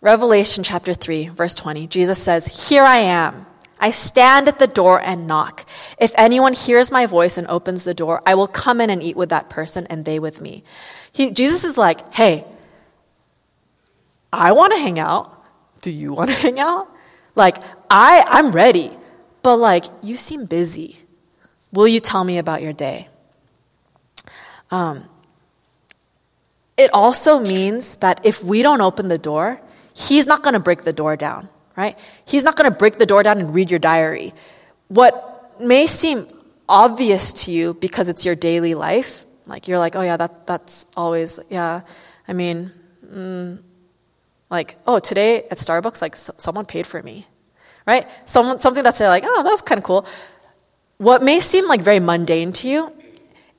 Revelation 0.00 0.62
chapter 0.62 0.94
3, 0.94 1.28
verse 1.28 1.54
20, 1.54 1.86
Jesus 1.88 2.22
says, 2.22 2.68
Here 2.68 2.84
I 2.84 2.98
am. 2.98 3.46
I 3.78 3.90
stand 3.90 4.48
at 4.48 4.58
the 4.58 4.66
door 4.66 5.00
and 5.00 5.26
knock. 5.26 5.66
If 5.98 6.12
anyone 6.16 6.54
hears 6.54 6.90
my 6.90 7.06
voice 7.06 7.36
and 7.36 7.46
opens 7.48 7.84
the 7.84 7.94
door, 7.94 8.22
I 8.24 8.34
will 8.34 8.46
come 8.46 8.80
in 8.80 8.88
and 8.88 9.02
eat 9.02 9.16
with 9.16 9.28
that 9.30 9.50
person 9.50 9.86
and 9.88 10.04
they 10.04 10.18
with 10.18 10.40
me. 10.40 10.64
He, 11.12 11.30
Jesus 11.30 11.64
is 11.64 11.76
like, 11.76 12.14
hey, 12.14 12.44
I 14.32 14.52
want 14.52 14.72
to 14.72 14.78
hang 14.78 14.98
out. 14.98 15.44
Do 15.80 15.90
you 15.90 16.12
want 16.12 16.30
to 16.30 16.36
hang 16.40 16.58
out? 16.58 16.88
Like, 17.34 17.58
I, 17.90 18.24
I'm 18.26 18.52
ready, 18.52 18.90
but 19.46 19.56
like, 19.56 19.84
you 20.02 20.16
seem 20.16 20.46
busy. 20.46 20.98
Will 21.72 21.86
you 21.86 22.00
tell 22.00 22.24
me 22.24 22.38
about 22.38 22.62
your 22.62 22.72
day? 22.72 23.08
Um, 24.70 25.04
it 26.76 26.90
also 26.92 27.38
means 27.38 27.96
that 28.04 28.26
if 28.26 28.42
we 28.42 28.62
don't 28.62 28.80
open 28.80 29.06
the 29.08 29.18
door, 29.18 29.60
he's 29.94 30.26
not 30.26 30.42
going 30.42 30.54
to 30.54 30.64
break 30.68 30.82
the 30.82 30.92
door 30.92 31.16
down 31.16 31.48
right? 31.76 31.96
He's 32.24 32.42
not 32.42 32.56
going 32.56 32.70
to 32.70 32.76
break 32.76 32.98
the 32.98 33.06
door 33.06 33.22
down 33.22 33.38
and 33.38 33.54
read 33.54 33.70
your 33.70 33.78
diary. 33.78 34.32
What 34.88 35.60
may 35.60 35.86
seem 35.86 36.26
obvious 36.68 37.32
to 37.44 37.52
you 37.52 37.74
because 37.74 38.08
it's 38.08 38.24
your 38.24 38.34
daily 38.34 38.74
life, 38.74 39.24
like 39.46 39.68
you're 39.68 39.78
like, 39.78 39.94
oh 39.94 40.02
yeah, 40.02 40.16
that 40.16 40.46
that's 40.46 40.86
always 40.96 41.38
yeah. 41.50 41.82
I 42.26 42.32
mean, 42.32 42.72
mm, 43.06 43.62
like 44.50 44.76
oh 44.86 44.98
today 44.98 45.44
at 45.44 45.58
Starbucks, 45.58 46.02
like 46.02 46.16
someone 46.16 46.64
paid 46.64 46.86
for 46.86 47.02
me, 47.02 47.26
right? 47.86 48.06
Someone 48.26 48.60
something 48.60 48.82
that's 48.82 49.00
like 49.00 49.24
oh 49.26 49.42
that's 49.42 49.62
kind 49.62 49.78
of 49.78 49.84
cool. 49.84 50.06
What 50.98 51.22
may 51.22 51.40
seem 51.40 51.68
like 51.68 51.82
very 51.82 52.00
mundane 52.00 52.52
to 52.52 52.68
you, 52.68 52.92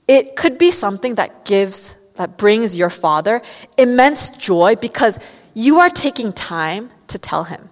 it 0.08 0.36
could 0.36 0.58
be 0.58 0.72
something 0.72 1.16
that 1.16 1.46
gives 1.46 1.96
that 2.16 2.38
brings 2.38 2.78
your 2.78 2.90
father 2.90 3.42
immense 3.78 4.32
joy 4.32 4.76
because 4.76 5.20
you 5.54 5.80
are 5.80 5.90
taking 5.90 6.34
time 6.34 6.90
to 7.08 7.18
tell 7.18 7.46
him. 7.46 7.70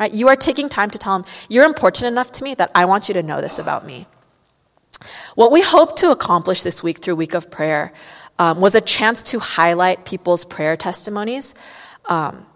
Right? 0.00 0.12
You 0.12 0.28
are 0.28 0.36
taking 0.36 0.68
time 0.68 0.90
to 0.90 0.98
tell 0.98 1.16
him, 1.16 1.24
You're 1.48 1.64
important 1.64 2.04
enough 2.04 2.32
to 2.32 2.44
me 2.44 2.54
that 2.54 2.70
I 2.74 2.86
want 2.86 3.08
you 3.08 3.14
to 3.14 3.22
know 3.22 3.40
this 3.40 3.58
about 3.58 3.86
me. 3.86 4.06
What 5.34 5.52
we 5.52 5.62
hope 5.62 5.96
to 5.96 6.10
accomplish 6.10 6.62
this 6.62 6.82
week 6.82 6.98
through 6.98 7.16
Week 7.16 7.34
of 7.34 7.50
Prayer 7.50 7.92
um, 8.38 8.60
was 8.60 8.74
a 8.74 8.80
chance 8.80 9.22
to 9.22 9.38
highlight 9.38 10.04
people's 10.04 10.44
prayer 10.44 10.76
testimonies. 10.76 11.54
Um, 12.06 12.46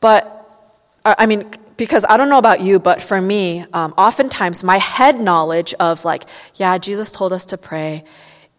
but, 0.00 0.70
uh, 1.04 1.14
I 1.18 1.26
mean, 1.26 1.50
because 1.76 2.04
I 2.08 2.16
don't 2.16 2.28
know 2.28 2.38
about 2.38 2.60
you, 2.60 2.78
but 2.78 3.02
for 3.02 3.20
me, 3.20 3.64
um, 3.72 3.94
oftentimes 3.98 4.64
my 4.64 4.78
head 4.78 5.20
knowledge 5.20 5.74
of, 5.74 6.04
like, 6.04 6.24
yeah, 6.54 6.78
Jesus 6.78 7.12
told 7.12 7.32
us 7.32 7.44
to 7.46 7.58
pray, 7.58 8.04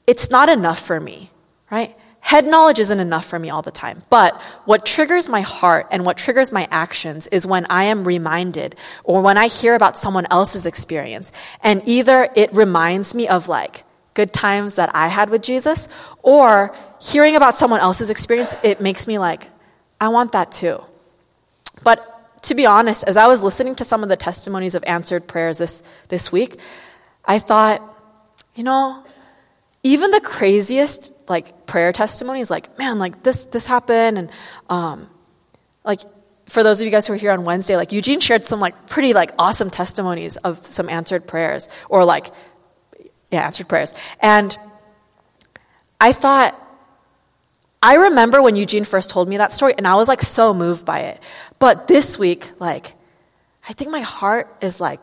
it's 0.05 0.29
not 0.29 0.49
enough 0.49 0.79
for 0.79 0.99
me, 0.99 1.31
right? 1.71 1.95
Head 2.19 2.45
knowledge 2.45 2.79
isn't 2.79 2.99
enough 2.99 3.25
for 3.25 3.39
me 3.39 3.49
all 3.49 3.61
the 3.61 3.71
time. 3.71 4.03
But 4.09 4.39
what 4.65 4.85
triggers 4.85 5.29
my 5.29 5.41
heart 5.41 5.87
and 5.91 6.05
what 6.05 6.17
triggers 6.17 6.51
my 6.51 6.67
actions 6.71 7.27
is 7.27 7.47
when 7.47 7.65
I 7.69 7.85
am 7.85 8.03
reminded 8.03 8.75
or 9.03 9.21
when 9.21 9.37
I 9.37 9.47
hear 9.47 9.75
about 9.75 9.97
someone 9.97 10.27
else's 10.29 10.65
experience. 10.65 11.31
And 11.61 11.81
either 11.85 12.29
it 12.35 12.53
reminds 12.53 13.15
me 13.15 13.27
of 13.29 13.47
like 13.47 13.83
good 14.13 14.33
times 14.33 14.75
that 14.75 14.89
I 14.95 15.07
had 15.07 15.29
with 15.29 15.43
Jesus, 15.43 15.87
or 16.23 16.75
hearing 16.99 17.35
about 17.35 17.55
someone 17.55 17.79
else's 17.79 18.09
experience, 18.09 18.55
it 18.63 18.81
makes 18.81 19.05
me 19.05 19.19
like, 19.19 19.47
I 20.01 20.07
want 20.09 20.31
that 20.31 20.51
too. 20.51 20.83
But 21.83 22.16
to 22.43 22.55
be 22.55 22.65
honest, 22.65 23.03
as 23.07 23.17
I 23.17 23.27
was 23.27 23.43
listening 23.43 23.75
to 23.75 23.83
some 23.83 24.03
of 24.03 24.09
the 24.09 24.15
testimonies 24.15 24.75
of 24.75 24.83
answered 24.85 25.27
prayers 25.27 25.57
this, 25.57 25.83
this 26.09 26.31
week, 26.31 26.59
I 27.25 27.39
thought, 27.39 27.81
you 28.55 28.63
know, 28.63 29.03
even 29.83 30.11
the 30.11 30.21
craziest 30.21 31.11
like 31.29 31.65
prayer 31.65 31.91
testimonies, 31.91 32.49
like 32.49 32.77
man, 32.77 32.99
like 32.99 33.23
this 33.23 33.45
this 33.45 33.65
happened, 33.65 34.17
and 34.17 34.29
um, 34.69 35.09
like 35.83 36.01
for 36.47 36.63
those 36.63 36.79
of 36.79 36.85
you 36.85 36.91
guys 36.91 37.07
who 37.07 37.13
are 37.13 37.17
here 37.17 37.31
on 37.31 37.43
Wednesday, 37.43 37.75
like 37.75 37.91
Eugene 37.91 38.19
shared 38.19 38.45
some 38.45 38.59
like 38.59 38.87
pretty 38.87 39.13
like 39.13 39.31
awesome 39.37 39.69
testimonies 39.69 40.37
of 40.37 40.65
some 40.65 40.89
answered 40.89 41.27
prayers 41.27 41.69
or 41.89 42.05
like 42.05 42.27
yeah 43.31 43.45
answered 43.45 43.67
prayers, 43.67 43.93
and 44.19 44.57
I 45.99 46.11
thought. 46.11 46.63
I 47.79 47.93
remember 47.93 48.41
when 48.41 48.55
Eugene 48.55 48.85
first 48.85 49.11
told 49.11 49.29
me 49.29 49.37
that 49.37 49.53
story, 49.53 49.75
and 49.77 49.87
I 49.87 49.93
was 49.95 50.07
like 50.07 50.23
so 50.23 50.51
moved 50.51 50.83
by 50.83 51.01
it. 51.01 51.21
But 51.59 51.87
this 51.87 52.19
week, 52.19 52.51
like, 52.59 52.93
I 53.67 53.73
think 53.73 53.91
my 53.91 54.01
heart 54.01 54.47
is 54.61 54.79
like 54.79 54.99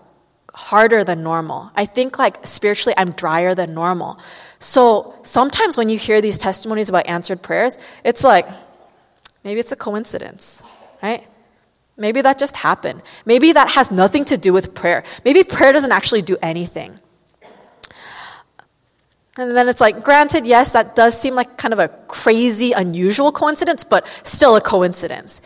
harder 0.55 1.05
than 1.05 1.23
normal. 1.23 1.71
I 1.75 1.85
think 1.87 2.19
like 2.19 2.47
spiritually 2.47 2.95
I'm 2.97 3.11
drier 3.11 3.55
than 3.55 3.75
normal. 3.75 4.19
So 4.61 5.19
sometimes 5.23 5.77
when 5.77 5.89
you 5.89 5.99
hear 5.99 6.21
these 6.21 6.39
testimonies 6.39 6.89
about 6.89 7.07
answered 7.07 7.43
prayers, 7.43 7.77
it's 8.05 8.25
like, 8.25 8.47
maybe 9.43 9.61
it's 9.61 9.73
a 9.73 9.77
coincidence, 9.77 10.63
right? 11.03 11.27
Maybe 11.97 12.23
that 12.23 12.39
just 12.39 12.57
happened. 12.57 13.03
Maybe 13.25 13.53
that 13.53 13.71
has 13.71 13.91
nothing 13.91 14.25
to 14.27 14.37
do 14.37 14.53
with 14.53 14.75
prayer. 14.75 15.05
Maybe 15.25 15.45
prayer 15.45 15.73
doesn't 15.73 15.93
actually 15.93 16.23
do 16.23 16.37
anything. 16.41 16.99
And 19.37 19.57
then 19.57 19.69
it's 19.69 19.81
like, 19.81 20.05
granted, 20.05 20.47
yes, 20.47 20.73
that 20.73 20.95
does 20.95 21.21
seem 21.21 21.35
like 21.35 21.57
kind 21.57 21.75
of 21.75 21.81
a 21.81 21.89
crazy, 22.07 22.73
unusual 22.73 23.33
coincidence, 23.33 23.83
but 23.83 24.07
still 24.23 24.55
a 24.55 24.61
coincidence. 24.61 25.41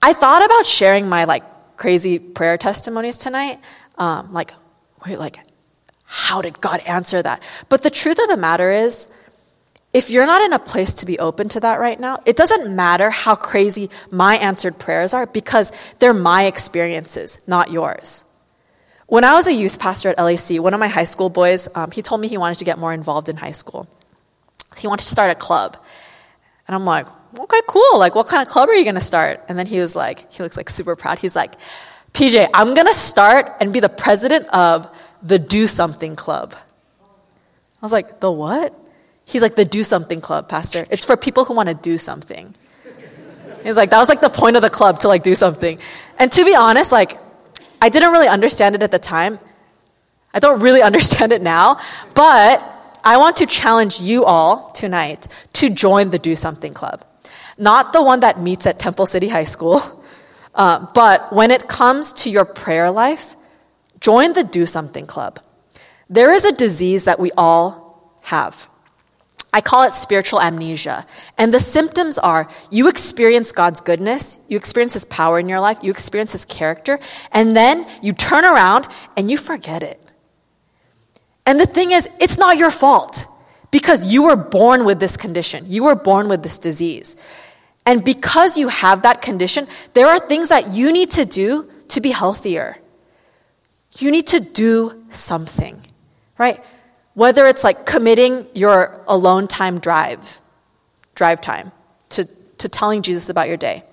I 0.00 0.12
thought 0.12 0.44
about 0.44 0.66
sharing 0.66 1.08
my 1.08 1.24
like 1.24 1.44
crazy 1.76 2.18
prayer 2.18 2.58
testimonies 2.58 3.16
tonight. 3.16 3.58
Um, 3.96 4.32
like, 4.32 4.52
wait, 5.04 5.18
like, 5.18 5.38
how 6.04 6.42
did 6.42 6.60
God 6.60 6.80
answer 6.86 7.22
that? 7.22 7.42
But 7.68 7.82
the 7.82 7.90
truth 7.90 8.18
of 8.18 8.28
the 8.28 8.36
matter 8.36 8.70
is, 8.70 9.08
if 9.92 10.10
you're 10.10 10.26
not 10.26 10.42
in 10.42 10.52
a 10.52 10.58
place 10.58 10.94
to 10.94 11.06
be 11.06 11.18
open 11.18 11.48
to 11.50 11.60
that 11.60 11.80
right 11.80 11.98
now, 11.98 12.18
it 12.26 12.36
doesn't 12.36 12.74
matter 12.74 13.10
how 13.10 13.34
crazy 13.34 13.88
my 14.10 14.36
answered 14.36 14.78
prayers 14.78 15.14
are 15.14 15.26
because 15.26 15.72
they're 15.98 16.14
my 16.14 16.44
experiences, 16.44 17.38
not 17.46 17.70
yours. 17.70 18.24
When 19.06 19.24
I 19.24 19.32
was 19.32 19.46
a 19.46 19.54
youth 19.54 19.78
pastor 19.78 20.10
at 20.10 20.18
LAC, 20.18 20.60
one 20.60 20.74
of 20.74 20.80
my 20.80 20.88
high 20.88 21.04
school 21.04 21.30
boys, 21.30 21.68
um, 21.74 21.90
he 21.90 22.02
told 22.02 22.20
me 22.20 22.28
he 22.28 22.36
wanted 22.36 22.58
to 22.58 22.66
get 22.66 22.78
more 22.78 22.92
involved 22.92 23.30
in 23.30 23.38
high 23.38 23.52
school. 23.52 23.88
He 24.76 24.86
wanted 24.86 25.04
to 25.04 25.10
start 25.10 25.30
a 25.30 25.34
club. 25.34 25.78
And 26.68 26.74
I'm 26.74 26.84
like, 26.84 27.06
okay, 27.36 27.60
cool. 27.66 27.98
Like, 27.98 28.14
what 28.14 28.28
kind 28.28 28.42
of 28.42 28.48
club 28.48 28.68
are 28.68 28.74
you 28.74 28.84
going 28.84 28.94
to 28.94 29.00
start? 29.00 29.42
And 29.48 29.58
then 29.58 29.66
he 29.66 29.80
was 29.80 29.96
like, 29.96 30.30
he 30.32 30.42
looks 30.42 30.56
like 30.56 30.70
super 30.70 30.94
proud. 30.94 31.18
He's 31.18 31.34
like, 31.34 31.54
PJ, 32.12 32.48
I'm 32.54 32.74
going 32.74 32.86
to 32.86 32.94
start 32.94 33.56
and 33.60 33.72
be 33.72 33.80
the 33.80 33.88
president 33.88 34.46
of 34.48 34.88
the 35.22 35.38
Do 35.38 35.66
Something 35.66 36.14
Club. 36.14 36.54
I 37.02 37.86
was 37.86 37.92
like, 37.92 38.20
the 38.20 38.30
what? 38.30 38.74
He's 39.24 39.42
like, 39.42 39.56
the 39.56 39.64
Do 39.64 39.82
Something 39.82 40.20
Club, 40.20 40.48
Pastor. 40.48 40.86
It's 40.90 41.04
for 41.04 41.16
people 41.16 41.44
who 41.44 41.54
want 41.54 41.68
to 41.68 41.74
do 41.74 41.98
something. 41.98 42.54
He's 43.62 43.76
like, 43.76 43.90
that 43.90 43.98
was 43.98 44.08
like 44.08 44.20
the 44.20 44.30
point 44.30 44.56
of 44.56 44.62
the 44.62 44.70
club 44.70 45.00
to 45.00 45.08
like 45.08 45.22
do 45.22 45.34
something. 45.34 45.78
And 46.18 46.30
to 46.32 46.44
be 46.44 46.54
honest, 46.54 46.92
like, 46.92 47.18
I 47.82 47.88
didn't 47.88 48.12
really 48.12 48.28
understand 48.28 48.74
it 48.74 48.82
at 48.82 48.90
the 48.90 48.98
time. 48.98 49.38
I 50.32 50.38
don't 50.38 50.60
really 50.60 50.82
understand 50.90 51.32
it 51.32 51.42
now, 51.42 51.80
but 52.14 52.77
I 53.04 53.16
want 53.16 53.36
to 53.36 53.46
challenge 53.46 54.00
you 54.00 54.24
all 54.24 54.70
tonight 54.72 55.28
to 55.54 55.70
join 55.70 56.10
the 56.10 56.18
Do 56.18 56.34
Something 56.34 56.74
Club. 56.74 57.04
Not 57.56 57.92
the 57.92 58.02
one 58.02 58.20
that 58.20 58.40
meets 58.40 58.66
at 58.66 58.78
Temple 58.78 59.06
City 59.06 59.28
High 59.28 59.44
School, 59.44 60.04
uh, 60.54 60.86
but 60.94 61.32
when 61.32 61.50
it 61.50 61.68
comes 61.68 62.12
to 62.14 62.30
your 62.30 62.44
prayer 62.44 62.90
life, 62.90 63.36
join 64.00 64.32
the 64.32 64.44
Do 64.44 64.66
Something 64.66 65.06
Club. 65.06 65.40
There 66.10 66.32
is 66.32 66.44
a 66.44 66.52
disease 66.52 67.04
that 67.04 67.20
we 67.20 67.30
all 67.36 68.12
have. 68.22 68.68
I 69.52 69.60
call 69.60 69.84
it 69.84 69.94
spiritual 69.94 70.40
amnesia. 70.40 71.06
And 71.38 71.52
the 71.52 71.60
symptoms 71.60 72.18
are 72.18 72.48
you 72.70 72.88
experience 72.88 73.52
God's 73.52 73.80
goodness, 73.80 74.36
you 74.46 74.56
experience 74.56 74.94
His 74.94 75.04
power 75.06 75.38
in 75.38 75.48
your 75.48 75.60
life, 75.60 75.78
you 75.82 75.90
experience 75.90 76.32
His 76.32 76.44
character, 76.44 76.98
and 77.32 77.56
then 77.56 77.86
you 78.02 78.12
turn 78.12 78.44
around 78.44 78.86
and 79.16 79.30
you 79.30 79.38
forget 79.38 79.82
it. 79.82 80.00
And 81.48 81.58
the 81.58 81.64
thing 81.64 81.92
is, 81.92 82.06
it's 82.20 82.36
not 82.36 82.58
your 82.58 82.70
fault 82.70 83.26
because 83.70 84.04
you 84.04 84.24
were 84.24 84.36
born 84.36 84.84
with 84.84 85.00
this 85.00 85.16
condition, 85.16 85.64
you 85.66 85.84
were 85.84 85.94
born 85.94 86.28
with 86.28 86.42
this 86.42 86.58
disease. 86.58 87.16
And 87.86 88.04
because 88.04 88.58
you 88.58 88.68
have 88.68 89.00
that 89.00 89.22
condition, 89.22 89.66
there 89.94 90.08
are 90.08 90.18
things 90.18 90.50
that 90.50 90.74
you 90.74 90.92
need 90.92 91.10
to 91.12 91.24
do 91.24 91.70
to 91.88 92.02
be 92.02 92.10
healthier. 92.10 92.76
You 93.96 94.10
need 94.10 94.26
to 94.26 94.40
do 94.40 95.02
something, 95.08 95.82
right? 96.36 96.62
Whether 97.14 97.46
it's 97.46 97.64
like 97.64 97.86
committing 97.86 98.46
your 98.54 99.02
alone 99.08 99.48
time 99.48 99.80
drive, 99.80 100.40
drive 101.14 101.40
time, 101.40 101.72
to, 102.10 102.26
to 102.58 102.68
telling 102.68 103.00
Jesus 103.00 103.30
about 103.30 103.48
your 103.48 103.56
day, 103.56 103.84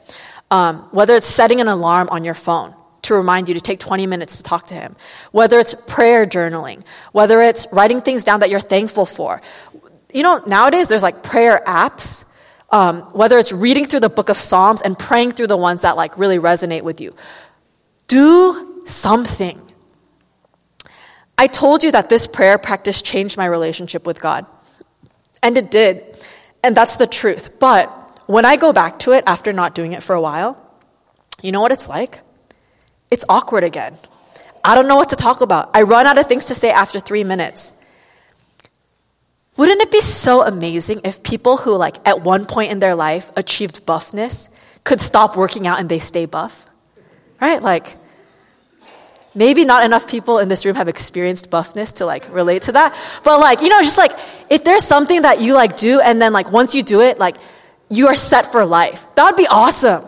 um, 0.51 0.89
whether 0.91 1.15
it's 1.15 1.25
setting 1.25 1.61
an 1.61 1.69
alarm 1.69 2.09
on 2.11 2.25
your 2.25 2.35
phone 2.35 2.74
to 3.05 3.15
remind 3.15 3.47
you 3.47 3.53
to 3.55 3.61
take 3.61 3.79
20 3.79 4.07
minutes 4.07 4.37
to 4.37 4.43
talk 4.43 4.67
to 4.67 4.75
Him, 4.75 4.95
whether 5.31 5.59
it's 5.59 5.73
prayer 5.73 6.25
journaling, 6.25 6.83
whether 7.11 7.41
it's 7.41 7.67
writing 7.71 8.01
things 8.01 8.23
down 8.23 8.41
that 8.41 8.49
you're 8.49 8.59
thankful 8.59 9.05
for. 9.05 9.41
You 10.13 10.23
know, 10.23 10.43
nowadays 10.45 10.87
there's 10.87 11.03
like 11.03 11.23
prayer 11.23 11.61
apps. 11.65 12.25
Um, 12.71 13.03
whether 13.13 13.37
it's 13.37 13.51
reading 13.51 13.85
through 13.85 14.01
the 14.01 14.09
book 14.09 14.27
of 14.27 14.37
Psalms 14.37 14.81
and 14.81 14.97
praying 14.97 15.33
through 15.33 15.47
the 15.47 15.55
ones 15.55 15.81
that 15.81 15.95
like 15.95 16.17
really 16.17 16.39
resonate 16.39 16.81
with 16.81 16.99
you. 16.99 17.15
Do 18.07 18.81
something. 18.85 19.61
I 21.37 21.47
told 21.47 21.83
you 21.83 21.91
that 21.91 22.09
this 22.09 22.27
prayer 22.27 22.57
practice 22.57 23.01
changed 23.01 23.37
my 23.37 23.45
relationship 23.45 24.05
with 24.05 24.19
God. 24.19 24.45
And 25.43 25.57
it 25.57 25.69
did. 25.69 26.25
And 26.63 26.75
that's 26.75 26.95
the 26.95 27.07
truth. 27.07 27.59
But 27.59 27.87
when 28.25 28.45
I 28.45 28.55
go 28.55 28.73
back 28.73 28.99
to 28.99 29.11
it 29.11 29.23
after 29.27 29.53
not 29.53 29.75
doing 29.75 29.93
it 29.93 30.01
for 30.01 30.15
a 30.15 30.21
while, 30.21 30.59
you 31.41 31.51
know 31.51 31.61
what 31.61 31.71
it's 31.71 31.87
like? 31.87 32.21
It's 33.11 33.25
awkward 33.29 33.63
again. 33.63 33.97
I 34.63 34.75
don't 34.75 34.87
know 34.87 34.95
what 34.95 35.09
to 35.09 35.15
talk 35.15 35.41
about. 35.41 35.69
I 35.73 35.83
run 35.83 36.07
out 36.07 36.17
of 36.17 36.27
things 36.27 36.45
to 36.45 36.55
say 36.55 36.71
after 36.71 36.99
three 36.99 37.23
minutes. 37.23 37.73
Wouldn't 39.57 39.81
it 39.81 39.91
be 39.91 40.01
so 40.01 40.41
amazing 40.43 41.01
if 41.03 41.23
people 41.23 41.57
who, 41.57 41.75
like, 41.75 42.05
at 42.07 42.23
one 42.23 42.45
point 42.45 42.71
in 42.71 42.79
their 42.79 42.95
life 42.95 43.31
achieved 43.37 43.85
buffness 43.85 44.49
could 44.83 44.99
stop 44.99 45.37
working 45.37 45.65
out 45.65 45.79
and 45.79 45.87
they 45.87 45.99
stay 45.99 46.25
buff? 46.25 46.67
Right? 47.39 47.61
Like, 47.61 47.97
Maybe 49.37 49.65
not 49.65 49.83
enough 49.83 50.07
people 50.07 50.39
in 50.39 50.47
this 50.47 50.65
room 50.65 50.75
have 50.75 50.87
experienced 50.87 51.51
buffness 51.51 51.91
to 51.95 52.05
like 52.05 52.33
relate 52.33 52.61
to 52.63 52.71
that. 52.71 52.95
But 53.25 53.41
like, 53.41 53.61
you 53.61 53.67
know, 53.67 53.81
just 53.81 53.97
like 53.97 54.13
if 54.49 54.63
there's 54.63 54.85
something 54.85 55.23
that 55.23 55.41
you 55.41 55.53
like 55.53 55.75
do 55.75 55.99
and 55.99 56.21
then 56.21 56.31
like 56.31 56.49
once 56.53 56.73
you 56.73 56.81
do 56.81 57.01
it, 57.01 57.19
like 57.19 57.35
you 57.89 58.07
are 58.07 58.15
set 58.15 58.53
for 58.53 58.65
life. 58.65 59.05
That 59.15 59.25
would 59.25 59.35
be 59.35 59.45
awesome. 59.47 60.05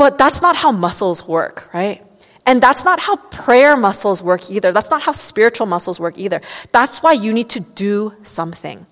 But 0.00 0.16
that's 0.16 0.40
not 0.40 0.56
how 0.56 0.72
muscles 0.72 1.28
work, 1.28 1.68
right? 1.74 2.02
And 2.46 2.62
that's 2.62 2.86
not 2.86 3.00
how 3.00 3.16
prayer 3.16 3.76
muscles 3.76 4.22
work 4.22 4.50
either. 4.50 4.72
That's 4.72 4.88
not 4.88 5.02
how 5.02 5.12
spiritual 5.12 5.66
muscles 5.66 6.00
work 6.00 6.16
either. 6.16 6.40
That's 6.72 7.02
why 7.02 7.12
you 7.12 7.34
need 7.34 7.50
to 7.50 7.60
do 7.60 8.14
something. 8.22 8.86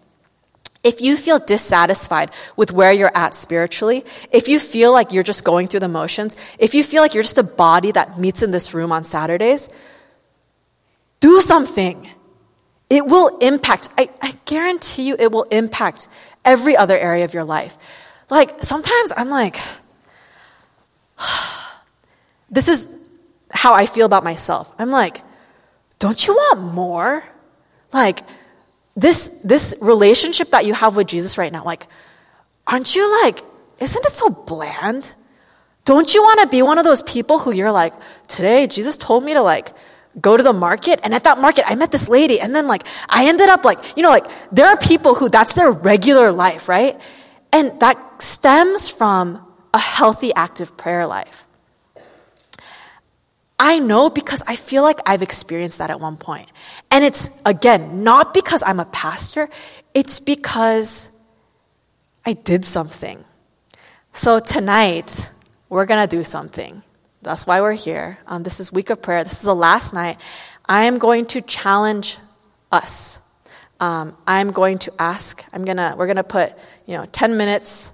If 0.85 1.01
you 1.01 1.17
feel 1.17 1.39
dissatisfied 1.39 2.31
with 2.57 2.73
where 2.73 2.93
you're 2.93 3.11
at 3.15 3.35
spiritually, 3.35 4.05
if 4.33 4.49
you 4.49 4.59
feel 4.61 4.93
like 4.93 5.11
you're 5.11 5.23
just 5.23 5.45
going 5.45 5.69
through 5.69 5.81
the 5.81 5.89
motions, 5.89 6.37
if 6.59 6.75
you 6.75 6.85
feel 6.85 7.01
like 7.01 7.15
you're 7.15 7.23
just 7.23 7.39
a 7.39 7.43
body 7.43 7.91
that 7.93 8.19
meets 8.19 8.43
in 8.43 8.51
this 8.51 8.75
room 8.75 8.93
on 8.93 9.03
Saturdays, 9.03 9.71
do 11.21 11.41
something. 11.41 12.07
It 12.91 13.07
will 13.07 13.39
impact, 13.39 13.89
I, 13.97 14.11
I 14.21 14.35
guarantee 14.45 15.05
you, 15.05 15.17
it 15.19 15.33
will 15.33 15.45
impact 15.45 16.07
every 16.45 16.77
other 16.77 16.99
area 16.99 17.25
of 17.25 17.33
your 17.33 17.45
life. 17.45 17.79
Like, 18.29 18.63
sometimes 18.63 19.15
I'm 19.17 19.31
like, 19.31 19.57
this 22.51 22.69
is 22.69 22.89
how 23.51 23.75
I 23.75 23.87
feel 23.87 24.07
about 24.07 24.25
myself. 24.25 24.73
I'm 24.79 24.91
like, 24.91 25.23
don't 25.99 26.27
you 26.27 26.35
want 26.35 26.75
more? 26.75 27.25
Like, 27.93 28.21
this, 28.97 29.29
this 29.45 29.75
relationship 29.81 30.51
that 30.51 30.67
you 30.67 30.75
have 30.75 30.97
with 30.97 31.07
Jesus 31.07 31.39
right 31.39 31.53
now, 31.53 31.65
like, 31.65 31.87
aren't 32.67 32.95
you 32.95 33.23
like, 33.23 33.41
isn't 33.81 34.05
it 34.05 34.13
so 34.13 34.29
bland? 34.29 35.15
Don't 35.85 36.13
you 36.13 36.23
want 36.23 36.41
to 36.41 36.49
be 36.49 36.61
one 36.63 36.79
of 36.79 36.85
those 36.85 37.03
people 37.03 37.39
who 37.39 37.51
you're 37.51 37.73
like, 37.73 37.95
today 38.27 38.67
Jesus 38.67 38.99
told 38.99 39.25
me 39.25 39.33
to 39.33 39.41
like 39.41 39.73
go 40.21 40.37
to 40.37 40.43
the 40.43 40.53
market 40.53 41.01
and 41.03 41.15
at 41.15 41.25
that 41.25 41.39
market 41.39 41.65
I 41.67 41.77
met 41.77 41.93
this 41.93 42.09
lady 42.09 42.41
and 42.41 42.55
then 42.55 42.67
like 42.67 42.83
I 43.09 43.29
ended 43.29 43.49
up 43.49 43.65
like, 43.65 43.97
you 43.97 44.03
know, 44.03 44.11
like 44.11 44.27
there 44.53 44.67
are 44.67 44.77
people 44.77 45.15
who 45.15 45.31
that's 45.31 45.55
their 45.55 45.71
regular 45.71 46.31
life, 46.31 46.69
right? 46.69 47.01
And 47.53 47.81
that 47.81 48.21
stems 48.21 48.91
from 48.91 49.47
a 49.73 49.79
healthy 49.79 50.33
active 50.35 50.77
prayer 50.77 51.07
life. 51.07 51.47
I 53.59 53.81
know 53.81 54.09
because 54.09 54.43
I 54.47 54.55
feel 54.55 54.83
like 54.83 55.01
I've 55.05 55.23
experienced 55.23 55.79
that 55.79 55.91
at 55.91 56.01
one 56.01 56.17
point. 56.17 56.49
And 56.91 57.05
it's, 57.05 57.29
again, 57.45 58.05
not 58.05 58.33
because 58.33 58.63
I'm 58.65 58.79
a 58.79 58.85
pastor, 58.85 59.49
it's 59.95 60.21
because 60.21 61.09
I 62.25 62.35
did 62.35 62.65
something. 62.65 63.25
So 64.13 64.39
tonight, 64.39 65.31
we're 65.69 65.87
going 65.87 66.01
to 66.01 66.17
do 66.17 66.23
something. 66.23 66.83
That's 67.23 67.47
why 67.47 67.61
we're 67.61 67.73
here. 67.73 68.19
Um, 68.27 68.45
this 68.45 68.61
is 68.61 68.73
week 68.73 68.91
of 68.91 69.03
prayer. 69.03 69.25
This 69.25 69.35
is 69.35 69.43
the 69.43 69.55
last 69.55 69.93
night. 69.93 70.19
I 70.67 70.85
am 70.85 70.99
going 70.99 71.27
to 71.27 71.41
challenge 71.41 72.19
us. 72.71 73.21
Um, 73.81 74.17
I'm 74.27 74.51
going 74.51 74.79
to 74.79 74.93
ask. 74.99 75.45
I'm 75.53 75.65
gonna. 75.65 75.95
We're 75.97 76.07
gonna 76.07 76.25
put 76.25 76.53
you 76.87 76.97
know 76.97 77.07
10 77.07 77.37
minutes 77.37 77.93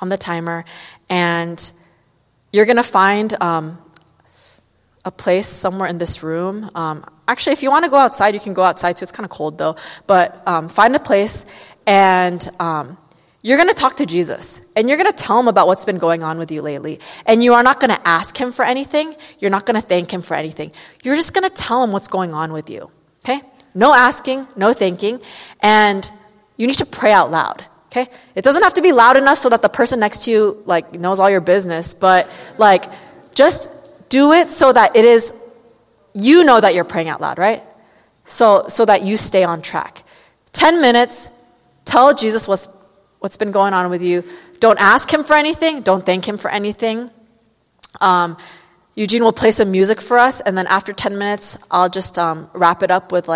on 0.00 0.08
the 0.08 0.16
timer, 0.16 0.64
and 1.08 1.70
you're 2.52 2.66
gonna 2.66 2.82
find 2.82 3.40
um, 3.42 3.78
a 5.06 5.10
place 5.10 5.46
somewhere 5.46 5.88
in 5.88 5.98
this 5.98 6.22
room. 6.22 6.68
Um, 6.74 7.04
actually, 7.28 7.52
if 7.52 7.62
you 7.62 7.70
want 7.70 7.84
to 7.84 7.90
go 7.90 7.96
outside, 7.96 8.34
you 8.34 8.40
can 8.40 8.54
go 8.54 8.62
outside 8.62 8.96
too. 8.96 9.04
It's 9.04 9.12
kind 9.12 9.24
of 9.24 9.30
cold 9.30 9.56
though. 9.56 9.76
But 10.06 10.46
um, 10.46 10.68
find 10.68 10.94
a 10.96 10.98
place 10.98 11.46
and 11.86 12.46
um, 12.58 12.98
you're 13.40 13.56
going 13.56 13.68
to 13.68 13.74
talk 13.74 13.96
to 13.98 14.06
Jesus 14.06 14.60
and 14.74 14.88
you're 14.88 14.98
going 14.98 15.10
to 15.10 15.16
tell 15.16 15.38
him 15.38 15.46
about 15.46 15.68
what's 15.68 15.84
been 15.84 15.98
going 15.98 16.24
on 16.24 16.38
with 16.38 16.50
you 16.50 16.60
lately. 16.60 16.98
And 17.24 17.44
you 17.44 17.54
are 17.54 17.62
not 17.62 17.78
going 17.78 17.94
to 17.94 18.08
ask 18.08 18.36
him 18.36 18.50
for 18.50 18.64
anything. 18.64 19.14
You're 19.38 19.52
not 19.52 19.64
going 19.64 19.80
to 19.80 19.86
thank 19.86 20.12
him 20.12 20.22
for 20.22 20.34
anything. 20.34 20.72
You're 21.04 21.14
just 21.14 21.32
going 21.32 21.48
to 21.48 21.54
tell 21.54 21.84
him 21.84 21.92
what's 21.92 22.08
going 22.08 22.34
on 22.34 22.52
with 22.52 22.68
you. 22.68 22.90
Okay? 23.24 23.40
No 23.74 23.94
asking, 23.94 24.48
no 24.56 24.72
thanking. 24.72 25.20
And 25.60 26.10
you 26.56 26.66
need 26.66 26.78
to 26.78 26.86
pray 26.86 27.12
out 27.12 27.30
loud. 27.30 27.64
Okay? 27.96 28.10
It 28.34 28.42
doesn't 28.42 28.62
have 28.62 28.74
to 28.74 28.82
be 28.82 28.92
loud 28.92 29.16
enough 29.16 29.38
so 29.38 29.48
that 29.48 29.62
the 29.62 29.70
person 29.70 30.00
next 30.00 30.24
to 30.24 30.30
you 30.30 30.62
like 30.66 31.00
knows 31.00 31.18
all 31.18 31.30
your 31.30 31.40
business, 31.40 31.94
but 31.94 32.28
like 32.58 32.84
just 33.34 33.70
do 34.10 34.32
it 34.32 34.50
so 34.50 34.70
that 34.70 34.96
it 34.96 35.06
is, 35.06 35.32
you 36.12 36.44
know 36.44 36.60
that 36.60 36.74
you're 36.74 36.84
praying 36.84 37.08
out 37.08 37.22
loud, 37.22 37.38
right? 37.38 37.62
So, 38.24 38.66
so 38.68 38.84
that 38.84 39.02
you 39.02 39.16
stay 39.16 39.44
on 39.44 39.62
track. 39.62 40.02
10 40.52 40.82
minutes, 40.82 41.30
tell 41.86 42.12
Jesus 42.14 42.46
what's, 42.46 42.68
what's 43.20 43.38
been 43.38 43.52
going 43.52 43.72
on 43.72 43.88
with 43.88 44.02
you. 44.02 44.24
Don't 44.60 44.80
ask 44.80 45.10
him 45.12 45.24
for 45.24 45.34
anything, 45.34 45.80
don't 45.80 46.04
thank 46.04 46.28
him 46.28 46.36
for 46.36 46.50
anything. 46.50 47.10
Um, 48.00 48.36
Eugene 48.94 49.22
will 49.22 49.32
play 49.32 49.52
some 49.52 49.70
music 49.70 50.02
for 50.02 50.18
us, 50.18 50.40
and 50.40 50.56
then 50.56 50.66
after 50.66 50.92
10 50.92 51.16
minutes, 51.16 51.56
I'll 51.70 51.88
just 51.88 52.18
um, 52.18 52.50
wrap 52.52 52.82
it 52.82 52.90
up 52.90 53.12
with 53.12 53.26
like 53.28 53.34